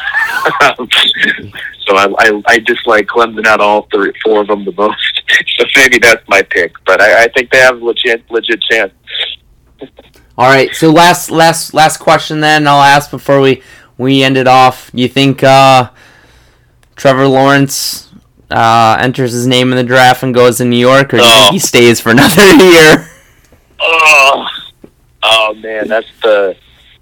so 1.85 1.95
I, 1.95 2.13
I, 2.17 2.41
I 2.47 2.59
dislike 2.59 3.07
Clemson 3.07 3.45
out 3.45 3.61
all 3.61 3.83
three, 3.93 4.13
four 4.23 4.41
of 4.41 4.47
them 4.47 4.65
the 4.65 4.73
most. 4.73 4.95
So 5.59 5.65
maybe 5.75 5.99
that's 5.99 6.27
my 6.27 6.41
pick, 6.41 6.73
but 6.85 7.01
I, 7.01 7.25
I 7.25 7.27
think 7.27 7.51
they 7.51 7.59
have 7.59 7.81
a 7.81 7.85
legit 7.85 8.23
legit 8.31 8.61
chance. 8.61 8.93
All 10.37 10.47
right. 10.47 10.73
So 10.73 10.89
last 10.89 11.29
last 11.29 11.73
last 11.73 11.97
question 11.97 12.39
then 12.39 12.65
I'll 12.65 12.81
ask 12.81 13.11
before 13.11 13.41
we 13.41 13.61
we 13.97 14.23
end 14.23 14.37
it 14.37 14.47
off. 14.47 14.89
You 14.93 15.09
think 15.09 15.43
uh, 15.43 15.91
Trevor 16.95 17.27
Lawrence 17.27 18.08
uh, 18.51 18.97
enters 18.99 19.31
his 19.31 19.45
name 19.47 19.71
in 19.71 19.77
the 19.77 19.83
draft 19.83 20.23
and 20.23 20.33
goes 20.33 20.57
to 20.57 20.65
New 20.65 20.77
York, 20.77 21.13
or 21.13 21.17
do 21.17 21.23
you 21.23 21.29
No. 21.29 21.35
think 21.35 21.51
he 21.53 21.59
stays 21.59 21.99
for 21.99 22.09
another 22.17 22.45
year? 22.55 23.09
Oh, 23.79 24.47
oh 25.23 25.53
man, 25.55 25.87
that's 25.87 26.07
the 26.23 26.55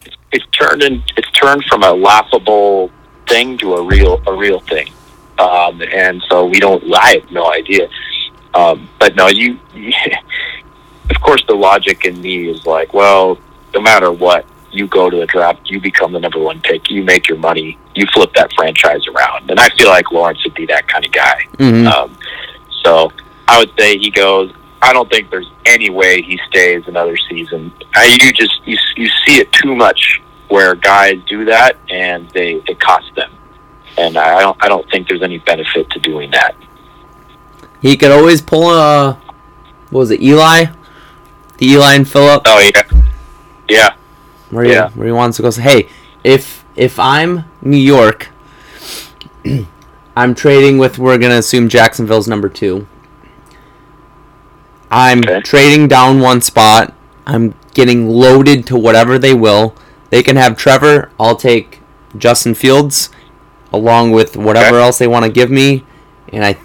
it's, 0.05 0.15
it's 0.31 0.45
turned 0.57 0.83
in, 0.83 1.01
it's 1.15 1.31
turned 1.31 1.63
from 1.65 1.83
a 1.83 1.91
laughable 1.91 2.91
thing 3.27 3.57
to 3.59 3.75
a 3.75 3.81
real 3.83 4.21
a 4.27 4.33
real 4.33 4.59
thing, 4.61 4.91
um, 5.39 5.81
and 5.81 6.21
so 6.29 6.45
we 6.45 6.59
don't. 6.59 6.83
I 6.95 7.13
have 7.21 7.31
no 7.31 7.51
idea, 7.51 7.87
um, 8.53 8.87
but 8.99 9.15
no, 9.15 9.27
you, 9.27 9.59
Of 11.09 11.21
course, 11.21 11.41
the 11.47 11.55
logic 11.55 12.03
in 12.03 12.19
me 12.21 12.49
is 12.49 12.65
like, 12.65 12.93
well, 12.93 13.37
no 13.73 13.79
matter 13.81 14.11
what, 14.11 14.45
you 14.77 14.87
go 14.87 15.09
to 15.09 15.17
the 15.17 15.25
draft, 15.25 15.61
you 15.69 15.79
become 15.81 16.11
the 16.11 16.19
number 16.19 16.39
one 16.39 16.61
pick, 16.61 16.89
you 16.89 17.03
make 17.03 17.27
your 17.27 17.37
money, 17.37 17.77
you 17.95 18.05
flip 18.13 18.31
that 18.35 18.51
franchise 18.53 19.01
around, 19.07 19.49
and 19.49 19.59
I 19.59 19.69
feel 19.77 19.89
like 19.89 20.11
Lawrence 20.11 20.43
would 20.43 20.53
be 20.53 20.65
that 20.67 20.87
kind 20.87 21.05
of 21.05 21.11
guy. 21.11 21.45
Mhm. 21.57 21.87
Um, 21.91 22.17
so 22.83 23.11
I 23.47 23.59
would 23.59 23.71
say 23.79 23.97
he 23.97 24.09
goes. 24.11 24.51
I 24.79 24.93
don't 24.93 25.09
think 25.09 25.31
there's 25.31 25.49
any 25.65 25.89
way 25.89 26.21
he 26.21 26.39
stays 26.49 26.83
another 26.87 27.17
season. 27.29 27.71
I, 27.95 28.15
you 28.21 28.31
just 28.31 28.61
you, 28.65 28.77
you 28.95 29.09
see 29.25 29.39
it 29.39 29.51
too 29.51 29.75
much 29.75 30.21
where 30.49 30.75
guys 30.75 31.19
do 31.27 31.45
that 31.45 31.75
and 31.89 32.29
they 32.29 32.61
it 32.67 32.79
costs 32.79 33.09
them, 33.15 33.31
and 33.97 34.15
I 34.17 34.39
don't 34.41 34.55
I 34.63 34.67
don't 34.69 34.87
think 34.91 35.07
there's 35.07 35.23
any 35.23 35.39
benefit 35.39 35.89
to 35.89 35.99
doing 35.99 36.29
that. 36.31 36.55
He 37.81 37.97
could 37.97 38.11
always 38.11 38.39
pull 38.41 38.69
a 38.69 39.13
what 39.89 39.99
was 39.99 40.11
it, 40.11 40.21
Eli? 40.21 40.65
The 41.57 41.65
Eli 41.65 41.95
and 41.95 42.07
Phillip, 42.07 42.43
Oh 42.45 42.59
yeah, 42.75 42.83
yeah, 43.67 43.89
where 44.49 44.65
he 44.65 44.71
yeah. 44.71 44.89
where 44.91 45.07
he 45.07 45.11
wants 45.13 45.37
to 45.37 45.43
go. 45.43 45.49
Say, 45.49 45.61
hey, 45.61 45.89
if 46.23 46.63
if 46.75 46.99
I'm 46.99 47.45
New 47.61 47.77
York, 47.77 48.29
I'm 50.15 50.35
trading 50.35 50.77
with. 50.77 50.97
We're 50.97 51.17
gonna 51.17 51.35
assume 51.35 51.69
Jacksonville's 51.69 52.27
number 52.27 52.49
two. 52.49 52.87
I'm 54.89 55.19
Okay. 55.19 55.41
trading 55.41 55.87
down 55.87 56.19
one 56.19 56.41
spot. 56.41 56.93
I'm 57.25 57.53
getting 57.73 58.07
loaded 58.09 58.65
to 58.67 58.77
whatever 58.77 59.19
they 59.19 59.33
will. 59.33 59.75
They 60.09 60.23
can 60.23 60.37
have 60.37 60.57
Trevor. 60.57 61.11
I'll 61.19 61.35
take 61.35 61.81
Justin 62.17 62.55
Fields, 62.55 63.09
along 63.73 64.11
with 64.11 64.37
whatever 64.37 64.77
Okay. 64.77 64.83
else 64.85 64.97
they 64.97 65.07
want 65.07 65.25
to 65.25 65.31
give 65.31 65.51
me, 65.51 65.83
and 66.31 66.45
I, 66.45 66.57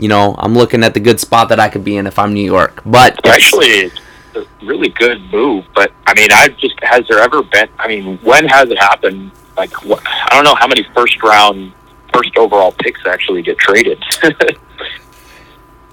you 0.00 0.08
know, 0.08 0.34
I'm 0.38 0.54
looking 0.54 0.82
at 0.82 0.94
the 0.94 1.00
good 1.00 1.20
spot 1.20 1.50
that 1.50 1.60
I 1.60 1.68
could 1.68 1.84
be 1.84 1.96
in 1.96 2.06
if 2.06 2.18
I'm 2.18 2.32
New 2.32 2.44
York. 2.44 2.80
But 2.86 3.20
actually 3.26 3.92
a 4.38 4.64
really 4.64 4.88
good 4.90 5.20
move. 5.32 5.64
But 5.74 5.92
I 6.06 6.14
mean, 6.14 6.28
I 6.32 6.48
just 6.48 6.74
has 6.82 7.06
there 7.08 7.18
ever 7.20 7.42
been? 7.42 7.68
I 7.78 7.88
mean, 7.88 8.18
when 8.18 8.46
has 8.46 8.70
it 8.70 8.78
happened? 8.78 9.32
Like 9.56 9.84
what, 9.84 10.02
I 10.06 10.28
don't 10.30 10.44
know 10.44 10.54
how 10.54 10.66
many 10.68 10.84
first 10.94 11.22
round, 11.22 11.72
first 12.12 12.36
overall 12.36 12.72
picks 12.72 13.04
actually 13.06 13.42
get 13.42 13.58
traded. 13.58 14.02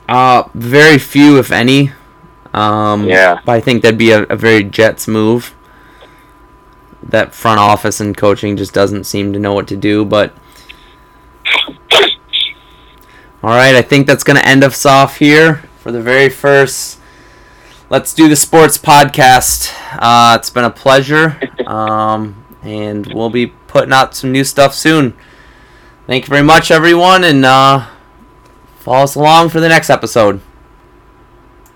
Uh, 0.07 0.47
very 0.53 0.97
few, 0.97 1.39
if 1.39 1.51
any. 1.51 1.91
Um, 2.53 3.07
Yeah. 3.07 3.39
But 3.45 3.53
I 3.53 3.59
think 3.59 3.81
that'd 3.81 3.97
be 3.97 4.11
a, 4.11 4.23
a 4.23 4.35
very 4.35 4.63
Jets 4.63 5.07
move. 5.07 5.55
That 7.03 7.33
front 7.33 7.59
office 7.59 7.99
and 7.99 8.15
coaching 8.15 8.55
just 8.57 8.73
doesn't 8.73 9.05
seem 9.05 9.33
to 9.33 9.39
know 9.39 9.53
what 9.53 9.67
to 9.69 9.75
do. 9.75 10.05
But 10.05 10.33
all 13.43 13.49
right, 13.49 13.75
I 13.75 13.81
think 13.81 14.07
that's 14.07 14.23
gonna 14.23 14.39
end 14.41 14.63
us 14.63 14.85
off 14.85 15.17
here 15.17 15.63
for 15.79 15.91
the 15.91 16.01
very 16.01 16.29
first 16.29 16.99
Let's 17.87 18.15
do 18.15 18.27
the 18.27 18.35
sports 18.35 18.79
podcast. 18.79 19.71
Uh, 19.91 20.37
it's 20.39 20.49
been 20.49 20.63
a 20.63 20.71
pleasure, 20.71 21.39
um, 21.67 22.43
and 22.63 23.05
we'll 23.13 23.29
be 23.29 23.47
putting 23.67 23.93
out 23.93 24.15
some 24.15 24.31
new 24.31 24.43
stuff 24.43 24.73
soon. 24.73 25.15
Thank 26.07 26.25
you 26.25 26.29
very 26.29 26.41
much, 26.41 26.71
everyone, 26.71 27.23
and 27.23 27.45
uh, 27.45 27.85
follow 28.79 29.03
us 29.03 29.13
along 29.13 29.49
for 29.49 29.59
the 29.59 29.69
next 29.69 29.91
episode. 29.91 30.41